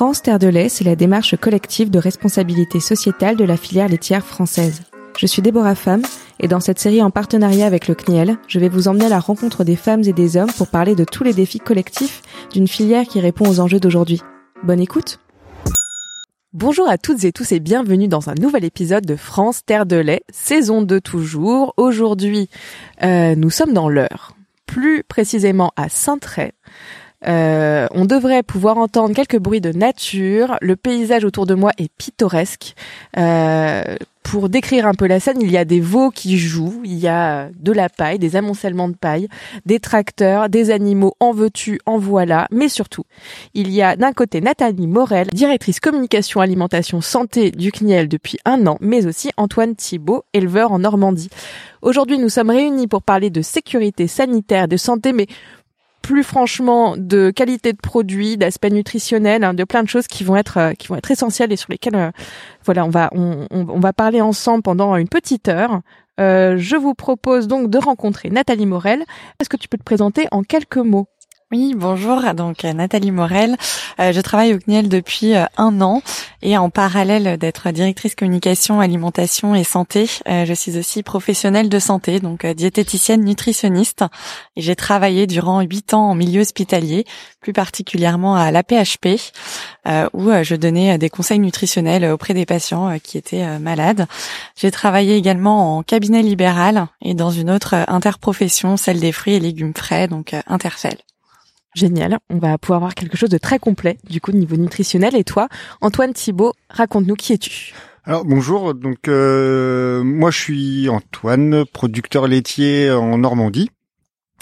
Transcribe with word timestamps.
France 0.00 0.22
Terre 0.22 0.38
de 0.38 0.48
lait, 0.48 0.70
c'est 0.70 0.84
la 0.84 0.96
démarche 0.96 1.36
collective 1.36 1.90
de 1.90 1.98
responsabilité 1.98 2.80
sociétale 2.80 3.36
de 3.36 3.44
la 3.44 3.58
filière 3.58 3.86
laitière 3.86 4.24
française. 4.24 4.80
Je 5.18 5.26
suis 5.26 5.42
Déborah 5.42 5.74
Femme 5.74 6.00
et 6.38 6.48
dans 6.48 6.58
cette 6.58 6.78
série 6.78 7.02
en 7.02 7.10
partenariat 7.10 7.66
avec 7.66 7.86
le 7.86 7.94
CNIEL, 7.94 8.38
je 8.48 8.58
vais 8.58 8.70
vous 8.70 8.88
emmener 8.88 9.04
à 9.04 9.10
la 9.10 9.20
rencontre 9.20 9.62
des 9.62 9.76
femmes 9.76 10.02
et 10.04 10.14
des 10.14 10.38
hommes 10.38 10.50
pour 10.56 10.68
parler 10.68 10.94
de 10.94 11.04
tous 11.04 11.22
les 11.22 11.34
défis 11.34 11.58
collectifs 11.58 12.22
d'une 12.50 12.66
filière 12.66 13.04
qui 13.04 13.20
répond 13.20 13.46
aux 13.46 13.60
enjeux 13.60 13.78
d'aujourd'hui. 13.78 14.22
Bonne 14.62 14.80
écoute 14.80 15.18
Bonjour 16.54 16.88
à 16.88 16.96
toutes 16.96 17.24
et 17.24 17.32
tous 17.32 17.52
et 17.52 17.60
bienvenue 17.60 18.08
dans 18.08 18.30
un 18.30 18.34
nouvel 18.40 18.64
épisode 18.64 19.04
de 19.04 19.16
France 19.16 19.66
Terre 19.66 19.84
de 19.84 19.96
lait, 19.96 20.22
saison 20.32 20.80
2 20.80 20.98
toujours. 21.02 21.74
Aujourd'hui, 21.76 22.48
euh, 23.02 23.34
nous 23.34 23.50
sommes 23.50 23.74
dans 23.74 23.90
l'heure, 23.90 24.34
plus 24.64 25.04
précisément 25.04 25.72
à 25.76 25.90
Saint-Tray. 25.90 26.52
Euh, 27.26 27.86
on 27.92 28.04
devrait 28.04 28.42
pouvoir 28.42 28.78
entendre 28.78 29.14
quelques 29.14 29.38
bruits 29.38 29.60
de 29.60 29.72
nature. 29.72 30.56
Le 30.60 30.76
paysage 30.76 31.24
autour 31.24 31.46
de 31.46 31.54
moi 31.54 31.72
est 31.78 31.90
pittoresque. 31.96 32.74
Euh, 33.18 33.96
pour 34.22 34.48
décrire 34.48 34.86
un 34.86 34.94
peu 34.94 35.06
la 35.06 35.18
scène, 35.18 35.38
il 35.40 35.50
y 35.50 35.56
a 35.56 35.64
des 35.64 35.80
veaux 35.80 36.10
qui 36.10 36.38
jouent, 36.38 36.82
il 36.84 36.98
y 36.98 37.08
a 37.08 37.48
de 37.58 37.72
la 37.72 37.88
paille, 37.88 38.18
des 38.18 38.36
amoncellements 38.36 38.88
de 38.88 38.94
paille, 38.94 39.28
des 39.66 39.80
tracteurs, 39.80 40.48
des 40.48 40.70
animaux 40.70 41.14
en 41.20 41.32
veux-tu, 41.32 41.80
en 41.86 41.98
voilà, 41.98 42.46
mais 42.52 42.68
surtout, 42.68 43.04
il 43.54 43.70
y 43.72 43.82
a 43.82 43.96
d'un 43.96 44.12
côté 44.12 44.40
Nathalie 44.40 44.86
Morel, 44.86 45.26
directrice 45.32 45.80
communication, 45.80 46.40
alimentation, 46.40 47.00
santé 47.00 47.50
du 47.50 47.72
CNIEL 47.72 48.08
depuis 48.08 48.38
un 48.44 48.66
an, 48.66 48.76
mais 48.80 49.06
aussi 49.06 49.30
Antoine 49.36 49.74
Thibault, 49.74 50.24
éleveur 50.32 50.70
en 50.70 50.80
Normandie. 50.80 51.30
Aujourd'hui, 51.82 52.18
nous 52.18 52.28
sommes 52.28 52.50
réunis 52.50 52.86
pour 52.86 53.02
parler 53.02 53.30
de 53.30 53.40
sécurité 53.40 54.06
sanitaire, 54.06 54.68
de 54.68 54.76
santé, 54.76 55.14
mais 55.14 55.26
plus 56.02 56.24
franchement 56.24 56.94
de 56.96 57.30
qualité 57.30 57.72
de 57.72 57.78
produit, 57.78 58.36
d'aspect 58.36 58.70
nutritionnel, 58.70 59.44
hein, 59.44 59.54
de 59.54 59.64
plein 59.64 59.82
de 59.82 59.88
choses 59.88 60.06
qui 60.06 60.24
vont 60.24 60.36
être 60.36 60.58
euh, 60.58 60.72
qui 60.72 60.88
vont 60.88 60.96
être 60.96 61.10
essentielles 61.10 61.52
et 61.52 61.56
sur 61.56 61.70
lesquelles 61.70 61.96
euh, 61.96 62.10
voilà 62.64 62.84
on 62.84 62.90
va 62.90 63.10
on, 63.12 63.46
on, 63.50 63.80
va 63.80 63.92
parler 63.92 64.20
ensemble 64.20 64.62
pendant 64.62 64.96
une 64.96 65.08
petite 65.08 65.48
heure. 65.48 65.80
Euh, 66.20 66.56
je 66.58 66.76
vous 66.76 66.94
propose 66.94 67.48
donc 67.48 67.70
de 67.70 67.78
rencontrer 67.78 68.30
Nathalie 68.30 68.66
Morel. 68.66 69.04
Est-ce 69.40 69.48
que 69.48 69.56
tu 69.56 69.68
peux 69.68 69.78
te 69.78 69.84
présenter 69.84 70.26
en 70.32 70.42
quelques 70.42 70.76
mots? 70.76 71.08
Oui, 71.52 71.74
bonjour. 71.76 72.22
Donc 72.34 72.62
Nathalie 72.62 73.10
Morel. 73.10 73.56
Euh, 73.98 74.12
je 74.12 74.20
travaille 74.20 74.54
au 74.54 74.58
CNIEL 74.58 74.88
depuis 74.88 75.34
euh, 75.34 75.46
un 75.56 75.80
an 75.80 76.00
et 76.42 76.56
en 76.56 76.70
parallèle 76.70 77.38
d'être 77.38 77.72
directrice 77.72 78.14
communication, 78.14 78.78
alimentation 78.78 79.56
et 79.56 79.64
santé, 79.64 80.08
euh, 80.28 80.44
je 80.44 80.54
suis 80.54 80.78
aussi 80.78 81.02
professionnelle 81.02 81.68
de 81.68 81.78
santé, 81.80 82.20
donc 82.20 82.46
diététicienne, 82.46 83.24
nutritionniste. 83.24 84.04
J'ai 84.56 84.76
travaillé 84.76 85.26
durant 85.26 85.60
huit 85.60 85.92
ans 85.92 86.10
en 86.10 86.14
milieu 86.14 86.42
hospitalier, 86.42 87.04
plus 87.40 87.52
particulièrement 87.52 88.36
à 88.36 88.52
l'APHP, 88.52 89.18
où 90.14 90.30
je 90.42 90.54
donnais 90.54 90.98
des 90.98 91.10
conseils 91.10 91.40
nutritionnels 91.40 92.04
auprès 92.04 92.32
des 92.32 92.46
patients 92.46 92.96
qui 93.02 93.18
étaient 93.18 93.58
malades. 93.58 94.06
J'ai 94.56 94.70
travaillé 94.70 95.16
également 95.16 95.78
en 95.78 95.82
cabinet 95.82 96.22
libéral 96.22 96.86
et 97.02 97.14
dans 97.14 97.30
une 97.30 97.50
autre 97.50 97.74
interprofession, 97.88 98.76
celle 98.76 99.00
des 99.00 99.12
fruits 99.12 99.34
et 99.34 99.40
légumes 99.40 99.74
frais, 99.74 100.06
donc 100.06 100.34
Interfel. 100.46 100.96
Génial, 101.74 102.18
on 102.30 102.38
va 102.38 102.58
pouvoir 102.58 102.78
avoir 102.78 102.94
quelque 102.94 103.16
chose 103.16 103.30
de 103.30 103.38
très 103.38 103.58
complet 103.58 103.98
du 104.08 104.20
coup 104.20 104.32
au 104.32 104.34
niveau 104.34 104.56
nutritionnel. 104.56 105.14
Et 105.14 105.24
toi, 105.24 105.48
Antoine 105.80 106.12
Thibault, 106.12 106.54
raconte-nous 106.68 107.14
qui 107.14 107.32
es-tu? 107.32 107.74
Alors 108.04 108.24
bonjour, 108.24 108.74
donc 108.74 109.08
euh, 109.08 110.02
moi 110.02 110.30
je 110.30 110.38
suis 110.38 110.88
Antoine, 110.88 111.64
producteur 111.66 112.26
laitier 112.26 112.90
en 112.90 113.18
Normandie, 113.18 113.70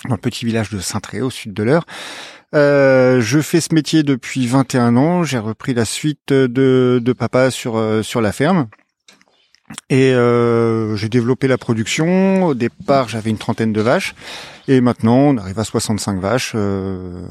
un 0.09 0.17
petit 0.17 0.47
village 0.47 0.71
de 0.71 0.79
Saint-Tré 0.79 1.21
au 1.21 1.31
sud 1.31 1.53
de 1.53 1.65
l'Eure. 1.65 1.85
Euh, 2.55 3.21
je 3.21 3.41
fais 3.41 3.61
ce 3.61 3.75
métier 3.75 4.05
depuis 4.05 4.47
21 4.47 4.97
ans, 4.97 5.23
j'ai 5.25 5.39
repris 5.39 5.75
la 5.75 5.85
suite 5.85 6.33
de, 6.33 7.01
de 7.03 7.13
papa 7.13 7.51
sur, 7.51 7.77
euh, 7.77 8.03
sur 8.03 8.21
la 8.21 8.33
ferme. 8.33 8.69
Et 9.91 10.13
euh, 10.13 10.97
j'ai 10.97 11.09
développé 11.09 11.49
la 11.49 11.59
production. 11.59 12.45
Au 12.45 12.55
départ, 12.55 13.09
j'avais 13.09 13.31
une 13.31 13.39
trentaine 13.39 13.73
de 13.73 13.81
vaches. 13.81 14.15
Et 14.67 14.81
maintenant, 14.81 15.19
on 15.19 15.37
arrive 15.37 15.59
à 15.59 15.65
65 15.65 16.21
vaches. 16.21 16.53
Euh, 16.55 17.27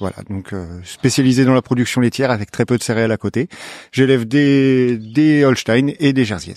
voilà, 0.00 0.16
donc 0.28 0.52
euh, 0.52 0.66
spécialisé 0.82 1.44
dans 1.44 1.54
la 1.54 1.62
production 1.62 2.00
laitière 2.00 2.30
avec 2.30 2.50
très 2.50 2.64
peu 2.64 2.78
de 2.78 2.82
céréales 2.82 3.12
à 3.12 3.16
côté. 3.16 3.48
J'élève 3.92 4.26
des, 4.26 4.96
des 4.96 5.44
Holstein 5.44 5.92
et 5.98 6.12
des 6.12 6.24
Jerseys. 6.24 6.54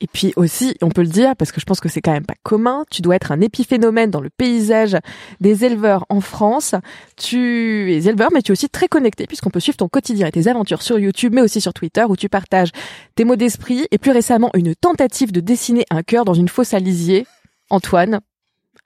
Et 0.00 0.06
puis 0.06 0.32
aussi, 0.36 0.74
on 0.82 0.90
peut 0.90 1.02
le 1.02 1.08
dire, 1.08 1.34
parce 1.36 1.52
que 1.52 1.60
je 1.60 1.64
pense 1.64 1.80
que 1.80 1.88
c'est 1.88 2.02
quand 2.02 2.12
même 2.12 2.26
pas 2.26 2.34
commun, 2.42 2.84
tu 2.90 3.00
dois 3.00 3.16
être 3.16 3.32
un 3.32 3.40
épiphénomène 3.40 4.10
dans 4.10 4.20
le 4.20 4.28
paysage 4.28 4.96
des 5.40 5.64
éleveurs 5.64 6.04
en 6.10 6.20
France. 6.20 6.74
Tu 7.16 7.92
es 7.92 8.04
éleveur, 8.04 8.28
mais 8.32 8.42
tu 8.42 8.50
es 8.50 8.52
aussi 8.52 8.68
très 8.68 8.88
connecté, 8.88 9.26
puisqu'on 9.26 9.50
peut 9.50 9.60
suivre 9.60 9.78
ton 9.78 9.88
quotidien 9.88 10.26
et 10.26 10.32
tes 10.32 10.48
aventures 10.48 10.82
sur 10.82 10.98
YouTube, 10.98 11.32
mais 11.34 11.40
aussi 11.40 11.60
sur 11.60 11.72
Twitter, 11.72 12.04
où 12.08 12.16
tu 12.16 12.28
partages 12.28 12.72
tes 13.14 13.24
mots 13.24 13.36
d'esprit, 13.36 13.86
et 13.90 13.98
plus 13.98 14.10
récemment, 14.10 14.50
une 14.54 14.74
tentative 14.74 15.32
de 15.32 15.40
dessiner 15.40 15.86
un 15.90 16.02
cœur 16.02 16.24
dans 16.24 16.34
une 16.34 16.48
fosse 16.48 16.74
à 16.74 16.78
lisier. 16.78 17.26
Antoine, 17.70 18.20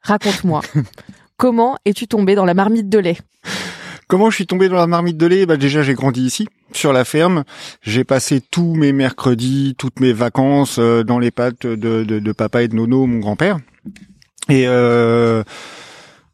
raconte-moi. 0.02 0.62
Comment 1.36 1.76
es-tu 1.84 2.06
tombé 2.06 2.34
dans 2.34 2.44
la 2.44 2.54
marmite 2.54 2.88
de 2.88 2.98
lait? 2.98 3.18
Comment 4.10 4.28
je 4.28 4.34
suis 4.34 4.46
tombé 4.48 4.68
dans 4.68 4.74
la 4.74 4.88
marmite 4.88 5.16
de 5.16 5.26
lait? 5.26 5.46
Bah 5.46 5.56
déjà 5.56 5.84
j'ai 5.84 5.94
grandi 5.94 6.22
ici, 6.22 6.48
sur 6.72 6.92
la 6.92 7.04
ferme. 7.04 7.44
J'ai 7.80 8.02
passé 8.02 8.40
tous 8.40 8.74
mes 8.74 8.92
mercredis, 8.92 9.76
toutes 9.78 10.00
mes 10.00 10.12
vacances 10.12 10.78
euh, 10.80 11.04
dans 11.04 11.20
les 11.20 11.30
pattes 11.30 11.64
de, 11.64 12.32
papa 12.32 12.64
et 12.64 12.66
de 12.68 12.74
Nono, 12.74 13.06
mon 13.06 13.20
grand-père. 13.20 13.58
Et 14.48 14.64
euh, 14.66 15.44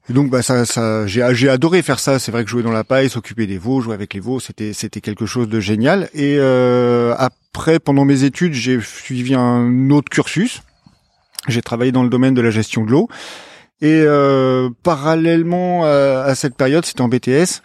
donc 0.08 0.30
bah 0.30 0.40
ça, 0.40 0.64
j'ai 1.06 1.48
adoré 1.50 1.82
faire 1.82 1.98
ça. 1.98 2.18
C'est 2.18 2.32
vrai 2.32 2.44
que 2.44 2.50
jouer 2.50 2.62
dans 2.62 2.72
la 2.72 2.82
paille, 2.82 3.10
s'occuper 3.10 3.46
des 3.46 3.58
veaux, 3.58 3.82
jouer 3.82 3.92
avec 3.92 4.14
les 4.14 4.20
veaux, 4.20 4.40
c'était 4.40 4.72
c'était 4.72 5.02
quelque 5.02 5.26
chose 5.26 5.46
de 5.46 5.60
génial. 5.60 6.08
Et 6.14 6.38
euh, 6.38 7.14
après, 7.18 7.78
pendant 7.78 8.06
mes 8.06 8.24
études, 8.24 8.54
j'ai 8.54 8.80
suivi 8.80 9.34
un 9.34 9.90
autre 9.90 10.08
cursus. 10.08 10.62
J'ai 11.46 11.60
travaillé 11.60 11.92
dans 11.92 12.04
le 12.04 12.08
domaine 12.08 12.32
de 12.32 12.40
la 12.40 12.50
gestion 12.50 12.86
de 12.86 12.90
l'eau. 12.90 13.10
Et 13.82 14.02
euh, 14.06 14.70
parallèlement 14.82 15.84
à, 15.84 16.34
cette 16.34 16.56
période, 16.56 16.84
c'était 16.84 17.02
en 17.02 17.08
BTS. 17.08 17.60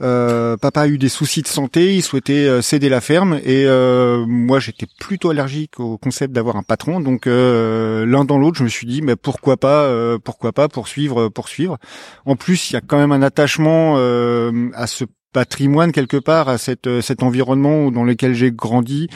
Euh, 0.00 0.56
papa 0.56 0.82
a 0.82 0.86
eu 0.86 0.96
des 0.96 1.08
soucis 1.08 1.42
de 1.42 1.48
santé, 1.48 1.96
il 1.96 2.02
souhaitait 2.02 2.46
euh, 2.46 2.62
céder 2.62 2.88
la 2.88 3.00
ferme 3.00 3.40
et 3.44 3.64
euh, 3.66 4.24
moi 4.28 4.60
j'étais 4.60 4.86
plutôt 5.00 5.30
allergique 5.30 5.80
au 5.80 5.98
concept 5.98 6.32
d'avoir 6.32 6.56
un 6.56 6.62
patron. 6.62 7.00
Donc 7.00 7.26
euh, 7.26 8.06
l'un 8.06 8.24
dans 8.24 8.38
l'autre, 8.38 8.58
je 8.58 8.64
me 8.64 8.68
suis 8.68 8.86
dit 8.86 9.02
mais 9.02 9.16
pourquoi 9.16 9.56
pas, 9.56 9.92
pourquoi 10.22 10.52
pas 10.52 10.68
poursuivre, 10.68 11.28
poursuivre. 11.28 11.78
En 12.26 12.36
plus, 12.36 12.70
il 12.70 12.74
y 12.74 12.76
a 12.76 12.80
quand 12.80 12.98
même 12.98 13.12
un 13.12 13.22
attachement 13.22 13.96
à 13.96 14.86
ce 14.86 15.04
patrimoine 15.32 15.92
quelque 15.92 16.16
part, 16.16 16.48
à 16.48 16.58
cette, 16.58 17.00
cet 17.00 17.22
environnement 17.22 17.90
dans 17.90 18.04
lequel 18.04 18.34
j'ai 18.34 18.52
grandi. 18.52 19.08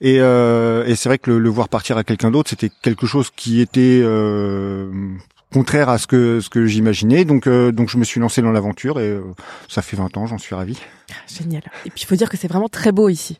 Et, 0.00 0.16
et 0.16 0.94
c'est 0.94 1.08
vrai 1.08 1.18
que 1.18 1.30
le, 1.30 1.38
le, 1.38 1.50
voir 1.50 1.68
partir 1.68 1.96
à 1.98 2.04
quelqu'un 2.04 2.30
d'autre, 2.30 2.50
c'était 2.50 2.70
quelque 2.82 3.06
chose 3.06 3.30
qui 3.34 3.60
était 3.60 4.02
contraire 5.52 5.88
à 5.88 5.98
ce 5.98 6.06
que 6.06 6.40
ce 6.40 6.48
que 6.48 6.66
j'imaginais. 6.66 7.24
Donc 7.24 7.46
euh, 7.46 7.72
donc 7.72 7.88
je 7.88 7.98
me 7.98 8.04
suis 8.04 8.20
lancé 8.20 8.42
dans 8.42 8.52
l'aventure 8.52 9.00
et 9.00 9.08
euh, 9.08 9.22
ça 9.68 9.82
fait 9.82 9.96
20 9.96 10.16
ans, 10.16 10.26
j'en 10.26 10.38
suis 10.38 10.54
ravi. 10.54 10.78
Génial. 11.28 11.62
Et 11.86 11.90
puis 11.90 12.02
il 12.02 12.06
faut 12.06 12.16
dire 12.16 12.28
que 12.28 12.36
c'est 12.36 12.48
vraiment 12.48 12.68
très 12.68 12.92
beau 12.92 13.08
ici. 13.08 13.38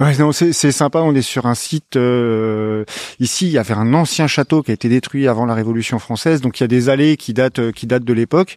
Ouais, 0.00 0.16
non, 0.16 0.32
c'est 0.32 0.72
sympa. 0.72 1.00
On 1.00 1.14
est 1.14 1.20
sur 1.20 1.44
un 1.44 1.54
site 1.54 1.96
euh, 1.96 2.86
ici. 3.18 3.48
Il 3.48 3.52
y 3.52 3.58
avait 3.58 3.74
un 3.74 3.92
ancien 3.92 4.26
château 4.26 4.62
qui 4.62 4.70
a 4.70 4.74
été 4.74 4.88
détruit 4.88 5.28
avant 5.28 5.44
la 5.44 5.52
Révolution 5.52 5.98
française, 5.98 6.40
donc 6.40 6.58
il 6.58 6.62
y 6.62 6.64
a 6.64 6.68
des 6.68 6.88
allées 6.88 7.18
qui 7.18 7.34
datent 7.34 7.70
qui 7.72 7.86
datent 7.86 8.04
de 8.04 8.14
l'époque. 8.14 8.56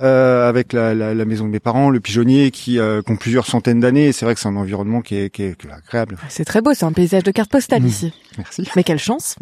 Euh, 0.00 0.48
avec 0.48 0.72
la, 0.72 0.92
la, 0.92 1.14
la, 1.14 1.24
maison 1.24 1.44
de 1.44 1.50
mes 1.50 1.60
parents, 1.60 1.88
le 1.88 2.00
pigeonnier 2.00 2.50
qui, 2.50 2.80
euh, 2.80 3.00
qui 3.00 3.12
ont 3.12 3.16
plusieurs 3.16 3.46
centaines 3.46 3.78
d'années. 3.78 4.10
C'est 4.10 4.24
vrai 4.24 4.34
que 4.34 4.40
c'est 4.40 4.48
un 4.48 4.56
environnement 4.56 5.02
qui 5.02 5.14
est, 5.14 5.30
qui 5.30 5.44
est, 5.44 5.56
qui 5.56 5.68
est 5.68 5.72
agréable. 5.72 6.16
C'est 6.28 6.44
très 6.44 6.60
beau, 6.60 6.74
c'est 6.74 6.84
un 6.84 6.92
paysage 6.92 7.22
de 7.22 7.30
carte 7.30 7.50
postale 7.50 7.82
mmh. 7.82 7.86
ici. 7.86 8.12
Merci. 8.36 8.68
Mais 8.74 8.82
quelle 8.82 8.98
chance. 8.98 9.36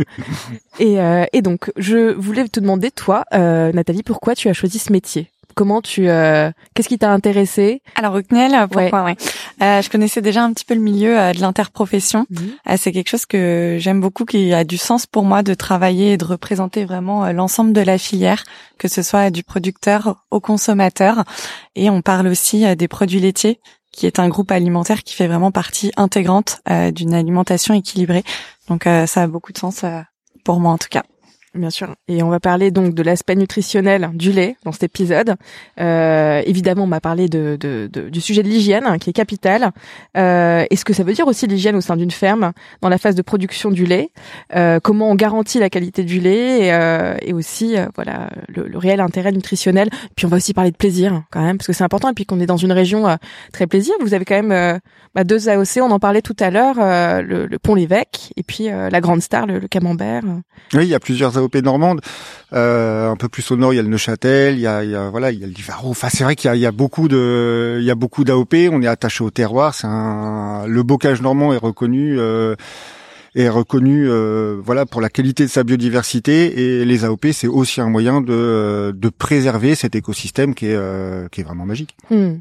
et, 0.79 1.01
euh, 1.01 1.25
et 1.33 1.41
donc, 1.41 1.73
je 1.79 2.13
voulais 2.13 2.47
te 2.49 2.61
demander, 2.61 2.91
toi, 2.91 3.25
euh, 3.33 3.73
Nathalie, 3.73 4.03
pourquoi 4.03 4.35
tu 4.35 4.49
as 4.49 4.53
choisi 4.53 4.79
ce 4.79 4.93
métier? 4.93 5.31
Comment 5.55 5.83
tu, 5.83 6.09
euh, 6.09 6.51
qu'est-ce 6.75 6.89
qui 6.89 6.99
t'a 6.99 7.11
intéressé 7.11 7.83
Alors 7.97 8.15
au 8.15 8.23
CNEL, 8.23 8.69
pourquoi 8.69 9.05
ouais. 9.05 9.17
Euh, 9.63 9.81
je 9.81 9.89
connaissais 9.91 10.21
déjà 10.21 10.43
un 10.43 10.53
petit 10.53 10.65
peu 10.65 10.75
le 10.75 10.81
milieu 10.81 11.19
euh, 11.19 11.33
de 11.33 11.41
l'interprofession. 11.41 12.27
Mhm. 12.31 12.53
Euh, 12.69 12.75
c'est 12.79 12.93
quelque 12.93 13.09
chose 13.09 13.27
que 13.27 13.77
j'aime 13.79 14.01
beaucoup, 14.01 14.25
qui 14.25 14.53
a 14.53 14.65
du 14.65 14.79
sens 14.79 15.07
pour 15.07 15.25
moi 15.25 15.43
de 15.43 15.55
travailler 15.55 16.13
et 16.13 16.17
de 16.17 16.25
représenter 16.25 16.85
vraiment 16.85 17.31
l'ensemble 17.33 17.73
de 17.73 17.81
la 17.81 17.99
filière, 17.99 18.45
que 18.79 18.89
ce 18.89 19.03
soit 19.03 19.31
du 19.31 19.43
producteur 19.43 20.25
au 20.31 20.41
consommateur. 20.41 21.25
Et 21.77 21.91
on 21.91 22.03
parle 22.03 22.27
aussi 22.27 22.65
des 22.77 22.89
produits 22.89 23.21
laitiers, 23.21 23.61
qui 23.93 24.07
est 24.07 24.19
un 24.19 24.29
groupe 24.29 24.51
alimentaire 24.51 25.03
qui 25.03 25.15
fait 25.15 25.29
vraiment 25.29 25.51
partie 25.51 25.93
intégrante 25.97 26.61
d'une 26.93 27.15
alimentation 27.15 27.75
équilibrée. 27.75 28.25
Donc 28.69 28.85
ça 28.85 29.23
a 29.23 29.27
beaucoup 29.27 29.53
de 29.53 29.59
sens 29.59 29.85
pour 30.45 30.61
moi 30.61 30.73
en 30.73 30.79
tout 30.79 30.89
cas. 30.91 31.03
Bien 31.55 31.69
sûr. 31.69 31.95
Et 32.09 32.23
on 32.23 32.31
va 32.31 32.41
parler 32.41 32.71
donc 32.71 32.95
de 32.95 33.03
l'aspect 33.03 33.37
nutritionnel 33.37 34.11
du 34.15 34.33
lait 34.33 34.57
dans 34.65 34.73
cet 34.73 34.85
épisode. 34.85 35.35
Euh, 35.81 36.41
évidemment, 36.47 36.85
on 36.85 36.89
va 36.89 37.01
parler 37.01 37.29
de, 37.29 37.59
de, 37.61 37.91
de, 37.93 38.09
du 38.09 38.23
sujet 38.23 38.43
de 38.43 38.49
l'hygiène 38.49 38.85
hein, 38.87 38.97
qui 38.99 39.11
est 39.11 39.13
capital. 39.13 39.71
Euh, 40.17 40.65
et 40.71 40.77
ce 40.77 40.85
que 40.87 40.95
ça 40.95 41.03
veut 41.03 41.13
dire 41.13 41.27
aussi 41.27 41.47
l'hygiène 41.47 41.77
au 41.77 41.83
sein 41.83 41.97
d'une 41.99 42.11
ferme 42.11 42.53
dans 42.81 42.89
la 42.89 42.97
phase 42.97 43.15
de 43.17 43.21
production 43.21 43.71
du 43.71 43.85
lait. 43.85 44.11
Euh, 44.57 44.81
comment 44.83 45.11
on 45.11 45.15
garantit 45.15 45.59
la 45.59 45.69
qualité 45.69 46.05
du 46.05 46.21
lait 46.21 46.67
et, 46.67 46.73
euh, 46.73 47.17
et 47.21 47.35
aussi 47.35 47.77
euh, 47.77 47.87
voilà 47.97 48.31
le, 48.49 48.67
le, 48.67 48.79
réel 48.79 49.01
intérêt 49.01 49.33
nutritionnel. 49.33 49.91
Puis 50.17 50.25
on 50.25 50.31
va 50.31 50.39
aussi 50.39 50.55
parler 50.55 50.71
de 50.71 50.77
plaisir 50.77 51.23
quand 51.31 51.43
même 51.43 51.59
parce 51.59 51.67
que 51.67 51.75
c'est 51.75 51.85
important. 51.85 52.09
Et 52.09 52.15
puis 52.15 52.25
qu'on 52.25 52.41
est 52.41 52.47
dans 52.47 52.57
une 52.57 52.73
région 52.73 53.07
euh, 53.07 53.17
très 53.53 53.67
plaisir. 53.67 53.93
Vous 54.01 54.15
avez 54.15 54.25
quand 54.25 54.43
même 54.43 54.81
bah, 55.15 55.25
deux 55.25 55.51
AOC. 55.51 55.83
On 55.83 55.91
en 55.91 55.99
parlait 55.99 56.23
tout 56.23 56.37
à 56.41 56.51
l'heure. 56.51 56.77
le, 56.77 57.47
le 57.47 57.59
pont 57.59 57.75
l'évêque 57.75 58.33
et 58.37 58.43
puis 58.43 58.69
la 58.69 59.01
grande 59.01 59.21
star 59.21 59.47
le, 59.47 59.59
le 59.59 59.69
camembert. 59.69 60.23
Oui, 60.73 60.85
il 60.85 60.89
y 60.89 60.95
a 60.95 61.01
plusieurs 61.01 61.37
AOP 61.43 61.57
normande. 61.57 62.01
Euh, 62.53 63.11
un 63.11 63.17
peu 63.17 63.29
plus 63.29 63.51
au 63.51 63.57
nord, 63.57 63.73
il 63.73 63.77
y 63.77 63.79
a 63.79 63.83
le 63.83 63.89
Neuchâtel, 63.89 64.55
il 64.55 64.61
y 64.61 64.67
a, 64.67 65.11
voilà, 65.11 65.31
il 65.31 65.41
y 65.41 65.45
a 65.45 65.47
le 65.47 65.53
Livaro. 65.53 65.91
Enfin, 65.91 66.09
c'est 66.11 66.25
vrai 66.25 66.37
qu'il 66.37 66.55
y 66.55 66.67
a, 66.67 66.73
beaucoup 66.73 67.09
de, 67.09 67.79
il 67.81 67.85
y 67.85 67.91
a 67.91 67.95
beaucoup 67.95 68.25
d'AOP. 68.25 68.55
On 68.71 68.83
est 68.83 68.87
attaché 68.87 69.25
au 69.25 69.31
terroir. 69.31 69.75
C'est 69.75 69.87
un, 69.87 70.67
le 70.67 70.83
bocage 70.83 71.23
normand 71.23 71.53
est 71.53 71.59
reconnu. 71.59 72.19
Euh, 72.19 72.55
est 73.35 73.49
reconnu 73.49 74.07
euh, 74.11 74.61
voilà 74.63 74.85
pour 74.85 75.01
la 75.01 75.09
qualité 75.09 75.45
de 75.45 75.49
sa 75.49 75.65
biodiversité 75.65 76.81
et 76.81 76.85
les 76.85 77.07
AOP 77.07 77.29
c'est 77.33 77.47
aussi 77.47 77.81
un 77.81 77.89
moyen 77.89 78.21
de, 78.21 78.95
de 78.95 79.09
préserver 79.09 79.75
cet 79.75 79.95
écosystème 79.95 80.55
qui 80.55 80.67
est 80.67 81.31
qui 81.31 81.41
est 81.41 81.45
vraiment 81.45 81.65
magique. 81.65 81.97
Hmm. 82.11 82.41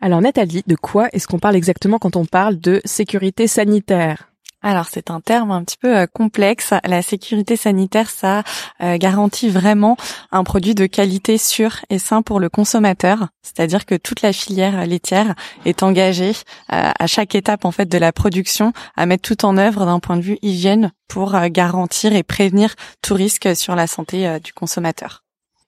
Alors 0.00 0.20
Nathalie, 0.20 0.64
de 0.66 0.74
quoi 0.74 1.08
est-ce 1.12 1.28
qu'on 1.28 1.38
parle 1.38 1.54
exactement 1.54 1.98
quand 1.98 2.16
on 2.16 2.24
parle 2.24 2.58
de 2.58 2.80
sécurité 2.86 3.46
sanitaire? 3.46 4.31
Alors 4.62 4.86
c'est 4.90 5.10
un 5.10 5.20
terme 5.20 5.50
un 5.50 5.64
petit 5.64 5.76
peu 5.76 5.98
euh, 5.98 6.06
complexe. 6.06 6.72
La 6.84 7.02
sécurité 7.02 7.56
sanitaire, 7.56 8.10
ça 8.10 8.42
euh, 8.82 8.96
garantit 8.96 9.48
vraiment 9.48 9.96
un 10.30 10.44
produit 10.44 10.74
de 10.74 10.86
qualité 10.86 11.38
sûr 11.38 11.78
et 11.90 11.98
sain 11.98 12.22
pour 12.22 12.40
le 12.40 12.48
consommateur. 12.48 13.28
C'est-à-dire 13.42 13.86
que 13.86 13.94
toute 13.94 14.22
la 14.22 14.32
filière 14.32 14.86
laitière 14.86 15.34
est 15.64 15.82
engagée 15.82 16.32
euh, 16.72 16.90
à 16.98 17.06
chaque 17.06 17.34
étape 17.34 17.64
en 17.64 17.72
fait 17.72 17.86
de 17.86 17.98
la 17.98 18.12
production 18.12 18.72
à 18.96 19.06
mettre 19.06 19.22
tout 19.22 19.44
en 19.44 19.56
œuvre 19.56 19.84
d'un 19.84 20.00
point 20.00 20.16
de 20.16 20.22
vue 20.22 20.38
hygiène 20.42 20.92
pour 21.08 21.38
garantir 21.50 22.14
et 22.14 22.22
prévenir 22.22 22.74
tout 23.02 23.14
risque 23.14 23.54
sur 23.54 23.74
la 23.74 23.86
santé 23.86 24.38
du 24.40 24.54
consommateur. 24.54 25.22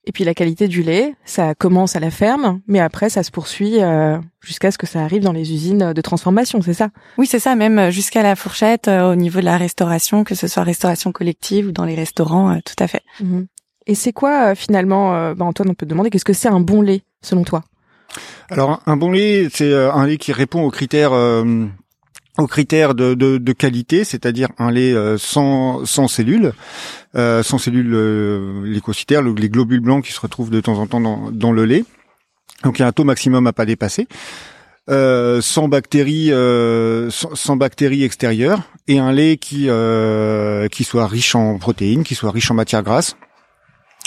Et 0.06 0.12
puis 0.12 0.24
la 0.24 0.34
qualité 0.34 0.68
du 0.68 0.82
lait, 0.82 1.14
ça 1.24 1.54
commence 1.54 1.96
à 1.96 2.00
la 2.00 2.10
ferme, 2.10 2.60
mais 2.66 2.78
après 2.78 3.08
ça 3.08 3.22
se 3.22 3.30
poursuit 3.30 3.82
euh, 3.82 4.18
jusqu'à 4.40 4.70
ce 4.70 4.76
que 4.76 4.86
ça 4.86 5.00
arrive 5.02 5.22
dans 5.22 5.32
les 5.32 5.52
usines 5.52 5.92
de 5.94 6.00
transformation, 6.02 6.60
c'est 6.60 6.74
ça? 6.74 6.90
Oui, 7.16 7.26
c'est 7.26 7.38
ça, 7.38 7.54
même 7.54 7.90
jusqu'à 7.90 8.22
la 8.22 8.36
fourchette 8.36 8.88
euh, 8.88 9.12
au 9.12 9.14
niveau 9.14 9.40
de 9.40 9.46
la 9.46 9.56
restauration, 9.56 10.22
que 10.22 10.34
ce 10.34 10.46
soit 10.46 10.62
restauration 10.62 11.10
collective 11.10 11.68
ou 11.68 11.72
dans 11.72 11.86
les 11.86 11.94
restaurants, 11.94 12.50
euh, 12.50 12.58
tout 12.64 12.82
à 12.82 12.86
fait. 12.86 13.02
Mhm. 13.20 13.46
Et 13.86 13.94
c'est 13.94 14.12
quoi 14.12 14.54
finalement, 14.54 15.34
bah 15.34 15.44
Antoine, 15.44 15.68
on 15.68 15.74
peut 15.74 15.84
te 15.84 15.90
demander, 15.90 16.08
qu'est-ce 16.08 16.24
que 16.24 16.32
c'est 16.32 16.48
un 16.48 16.60
bon 16.60 16.80
lait 16.80 17.02
selon 17.20 17.44
toi? 17.44 17.64
Alors 18.48 18.80
un 18.86 18.96
bon 18.96 19.10
lait, 19.10 19.48
c'est 19.52 19.74
un 19.74 20.06
lait 20.06 20.16
qui 20.16 20.32
répond 20.32 20.62
aux 20.62 20.70
critères 20.70 21.12
aux 22.38 22.46
critères 22.46 22.94
de, 22.94 23.52
qualité, 23.52 24.04
c'est-à-dire 24.04 24.48
un 24.58 24.70
lait 24.70 24.92
euh, 24.92 25.18
sans, 25.18 25.84
cellules, 26.08 26.52
euh, 27.14 27.42
sans 27.42 27.58
cellules 27.58 27.94
euh, 27.94 28.64
lécocytaires, 28.64 29.22
les 29.22 29.48
globules 29.48 29.80
blancs 29.80 30.04
qui 30.04 30.12
se 30.12 30.20
retrouvent 30.20 30.50
de 30.50 30.60
temps 30.60 30.78
en 30.78 30.86
temps 30.86 31.00
dans, 31.00 31.52
le 31.52 31.64
lait. 31.64 31.84
Donc 32.64 32.78
il 32.78 32.82
y 32.82 32.84
a 32.84 32.88
un 32.88 32.92
taux 32.92 33.04
maximum 33.04 33.46
à 33.46 33.52
pas 33.52 33.66
dépasser. 33.66 34.08
Euh, 34.90 35.40
sans 35.40 35.68
bactéries, 35.68 36.30
euh, 36.30 37.08
sans, 37.10 37.56
bactéries 37.56 38.04
extérieures, 38.04 38.60
et 38.86 38.98
un 38.98 39.12
lait 39.12 39.38
qui 39.38 39.70
euh, 39.70 40.68
qui 40.68 40.84
soit 40.84 41.06
riche 41.06 41.34
en 41.34 41.56
protéines, 41.56 42.04
qui 42.04 42.14
soit 42.14 42.30
riche 42.30 42.50
en 42.50 42.54
matières 42.54 42.82
grasses, 42.82 43.16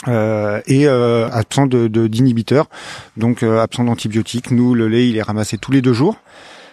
euh, 0.06 0.60
et 0.68 0.86
euh, 0.86 1.28
absent 1.30 1.66
de 1.66 1.88
d'inhibiteurs, 1.88 2.68
donc 3.16 3.42
absent 3.42 3.82
d'antibiotiques. 3.82 4.52
Nous, 4.52 4.74
le 4.74 4.86
lait, 4.86 5.08
il 5.08 5.16
est 5.16 5.22
ramassé 5.22 5.58
tous 5.58 5.72
les 5.72 5.82
deux 5.82 5.94
jours. 5.94 6.16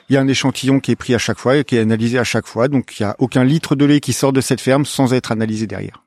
Il 0.09 0.13
y 0.13 0.17
a 0.17 0.21
un 0.21 0.27
échantillon 0.27 0.79
qui 0.79 0.91
est 0.91 0.95
pris 0.95 1.15
à 1.15 1.17
chaque 1.17 1.39
fois 1.39 1.57
et 1.57 1.63
qui 1.63 1.77
est 1.77 1.79
analysé 1.79 2.19
à 2.19 2.23
chaque 2.23 2.45
fois. 2.45 2.67
Donc 2.67 2.99
il 2.99 3.03
n'y 3.03 3.09
a 3.09 3.15
aucun 3.19 3.43
litre 3.43 3.75
de 3.75 3.85
lait 3.85 3.99
qui 3.99 4.13
sort 4.13 4.33
de 4.33 4.41
cette 4.41 4.61
ferme 4.61 4.85
sans 4.85 5.13
être 5.13 5.31
analysé 5.31 5.67
derrière. 5.67 6.05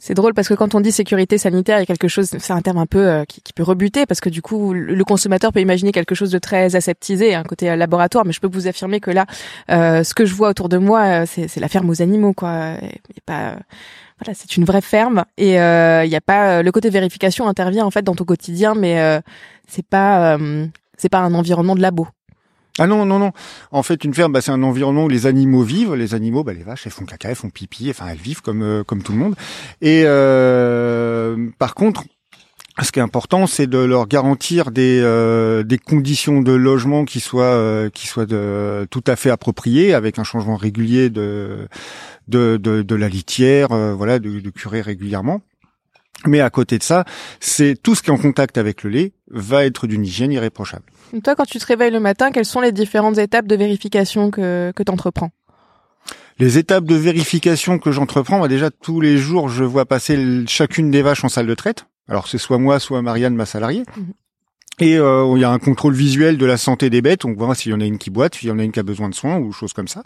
C'est 0.00 0.14
drôle 0.14 0.32
parce 0.32 0.46
que 0.46 0.54
quand 0.54 0.76
on 0.76 0.80
dit 0.80 0.92
sécurité 0.92 1.38
sanitaire, 1.38 1.78
il 1.78 1.80
y 1.80 1.82
a 1.82 1.86
quelque 1.86 2.06
chose, 2.06 2.28
c'est 2.38 2.52
un 2.52 2.60
terme 2.60 2.78
un 2.78 2.86
peu 2.86 3.04
euh, 3.08 3.24
qui, 3.24 3.52
peut 3.52 3.64
rebuter 3.64 4.06
parce 4.06 4.20
que 4.20 4.28
du 4.28 4.42
coup, 4.42 4.72
le 4.72 5.04
consommateur 5.04 5.52
peut 5.52 5.60
imaginer 5.60 5.90
quelque 5.90 6.14
chose 6.14 6.30
de 6.30 6.38
très 6.38 6.76
aseptisé, 6.76 7.34
un 7.34 7.42
côté 7.42 7.68
euh, 7.68 7.74
laboratoire. 7.74 8.24
Mais 8.24 8.32
je 8.32 8.38
peux 8.38 8.48
vous 8.48 8.68
affirmer 8.68 9.00
que 9.00 9.10
là, 9.10 9.26
euh, 9.72 10.04
ce 10.04 10.14
que 10.14 10.24
je 10.24 10.34
vois 10.34 10.50
autour 10.50 10.68
de 10.68 10.78
moi, 10.78 11.26
c'est 11.26 11.56
la 11.56 11.68
ferme 11.68 11.90
aux 11.90 12.00
animaux, 12.00 12.32
quoi. 12.32 12.74
Pas, 13.26 13.56
voilà, 14.20 14.34
c'est 14.34 14.56
une 14.56 14.64
vraie 14.64 14.80
ferme 14.80 15.24
et 15.36 15.54
il 15.54 16.08
n'y 16.08 16.16
a 16.16 16.20
pas 16.24 16.62
le 16.62 16.72
côté 16.72 16.90
vérification 16.90 17.48
intervient 17.48 17.84
en 17.84 17.90
fait 17.90 18.02
dans 18.02 18.14
ton 18.14 18.24
quotidien, 18.24 18.74
mais 18.74 19.20
c'est 19.68 19.86
pas, 19.86 20.38
c'est 20.96 21.08
pas 21.08 21.18
un 21.18 21.34
environnement 21.34 21.74
de 21.74 21.82
labo. 21.82 22.08
Ah 22.78 22.86
non, 22.86 23.04
non, 23.04 23.18
non. 23.18 23.32
En 23.72 23.82
fait, 23.82 24.04
une 24.04 24.14
ferme, 24.14 24.32
bah, 24.32 24.40
c'est 24.40 24.52
un 24.52 24.62
environnement 24.62 25.04
où 25.04 25.08
les 25.08 25.26
animaux 25.26 25.62
vivent. 25.62 25.94
Les 25.94 26.14
animaux, 26.14 26.44
bah, 26.44 26.52
les 26.52 26.62
vaches, 26.62 26.86
elles 26.86 26.92
font 26.92 27.04
caca, 27.04 27.28
elles 27.30 27.34
font 27.34 27.50
pipi. 27.50 27.90
Enfin, 27.90 28.06
elles 28.10 28.18
vivent 28.18 28.42
comme 28.42 28.62
euh, 28.62 28.84
comme 28.84 29.02
tout 29.02 29.12
le 29.12 29.18
monde. 29.18 29.34
Et 29.80 30.02
euh, 30.04 31.48
par 31.58 31.74
contre, 31.74 32.04
ce 32.80 32.92
qui 32.92 33.00
est 33.00 33.02
important, 33.02 33.48
c'est 33.48 33.66
de 33.66 33.78
leur 33.78 34.06
garantir 34.06 34.70
des 34.70 35.00
euh, 35.02 35.64
des 35.64 35.78
conditions 35.78 36.40
de 36.40 36.52
logement 36.52 37.04
qui 37.04 37.18
soient 37.18 37.90
qui 37.92 38.06
soient 38.06 38.26
tout 38.26 39.04
à 39.06 39.16
fait 39.16 39.30
appropriées, 39.30 39.94
avec 39.94 40.20
un 40.20 40.24
changement 40.24 40.56
régulier 40.56 41.10
de 41.10 41.68
de 42.28 42.94
la 42.94 43.08
litière, 43.08 43.68
voilà, 43.96 44.20
de 44.20 44.50
curer 44.50 44.80
régulièrement. 44.80 45.42
Mais 46.26 46.40
à 46.40 46.50
côté 46.50 46.78
de 46.78 46.82
ça, 46.82 47.04
c'est 47.40 47.80
tout 47.80 47.94
ce 47.94 48.02
qui 48.02 48.10
est 48.10 48.12
en 48.12 48.18
contact 48.18 48.58
avec 48.58 48.82
le 48.82 48.90
lait 48.90 49.12
va 49.30 49.64
être 49.64 49.86
d'une 49.86 50.04
hygiène 50.04 50.32
irréprochable. 50.32 50.84
toi, 51.22 51.34
quand 51.36 51.44
tu 51.44 51.58
te 51.58 51.66
réveilles 51.66 51.92
le 51.92 52.00
matin, 52.00 52.32
quelles 52.32 52.44
sont 52.44 52.60
les 52.60 52.72
différentes 52.72 53.18
étapes 53.18 53.46
de 53.46 53.56
vérification 53.56 54.30
que, 54.30 54.72
que 54.74 54.82
tu 54.82 54.90
entreprends 54.90 55.30
Les 56.38 56.58
étapes 56.58 56.84
de 56.84 56.96
vérification 56.96 57.78
que 57.78 57.92
j'entreprends, 57.92 58.40
bah 58.40 58.48
déjà 58.48 58.70
tous 58.70 59.00
les 59.00 59.16
jours, 59.16 59.48
je 59.48 59.64
vois 59.64 59.86
passer 59.86 60.44
chacune 60.48 60.90
des 60.90 61.02
vaches 61.02 61.24
en 61.24 61.28
salle 61.28 61.46
de 61.46 61.54
traite. 61.54 61.86
Alors 62.08 62.26
c'est 62.26 62.38
soit 62.38 62.58
moi, 62.58 62.80
soit 62.80 63.02
Marianne, 63.02 63.34
ma 63.34 63.46
salariée. 63.46 63.84
Et 64.80 64.96
euh, 64.96 65.32
il 65.34 65.40
y 65.40 65.44
a 65.44 65.50
un 65.50 65.58
contrôle 65.58 65.94
visuel 65.94 66.38
de 66.38 66.46
la 66.46 66.56
santé 66.56 66.88
des 66.88 67.02
bêtes, 67.02 67.24
on 67.24 67.32
voit 67.32 67.54
s'il 67.54 67.72
y 67.72 67.74
en 67.74 67.80
a 67.80 67.84
une 67.84 67.98
qui 67.98 68.10
boite, 68.10 68.36
s'il 68.36 68.48
y 68.48 68.52
en 68.52 68.58
a 68.58 68.62
une 68.62 68.70
qui 68.70 68.78
a 68.78 68.84
besoin 68.84 69.08
de 69.08 69.14
soins 69.14 69.38
ou 69.38 69.52
choses 69.52 69.72
comme 69.72 69.88
ça. 69.88 70.02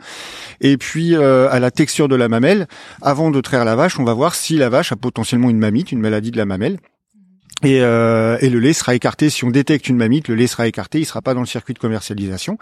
Et 0.60 0.78
puis 0.78 1.14
euh, 1.14 1.50
à 1.50 1.60
la 1.60 1.70
texture 1.70 2.08
de 2.08 2.16
la 2.16 2.28
mamelle, 2.28 2.66
avant 3.02 3.30
de 3.30 3.40
traire 3.40 3.64
la 3.64 3.76
vache, 3.76 3.98
on 3.98 4.04
va 4.04 4.14
voir 4.14 4.34
si 4.34 4.56
la 4.56 4.70
vache 4.70 4.92
a 4.92 4.96
potentiellement 4.96 5.50
une 5.50 5.58
mamite, 5.58 5.92
une 5.92 6.00
maladie 6.00 6.30
de 6.30 6.38
la 6.38 6.46
mamelle. 6.46 6.78
Et, 7.64 7.80
euh, 7.80 8.38
le 8.40 8.58
lait 8.58 8.72
sera 8.72 8.94
écarté. 8.94 9.30
Si 9.30 9.44
on 9.44 9.50
détecte 9.50 9.88
une 9.88 9.96
mamite, 9.96 10.26
le 10.26 10.34
lait 10.34 10.48
sera 10.48 10.66
écarté. 10.66 10.98
Il 10.98 11.04
sera 11.04 11.22
pas 11.22 11.32
dans 11.32 11.40
le 11.40 11.46
circuit 11.46 11.74
de 11.74 11.78
commercialisation. 11.78 12.58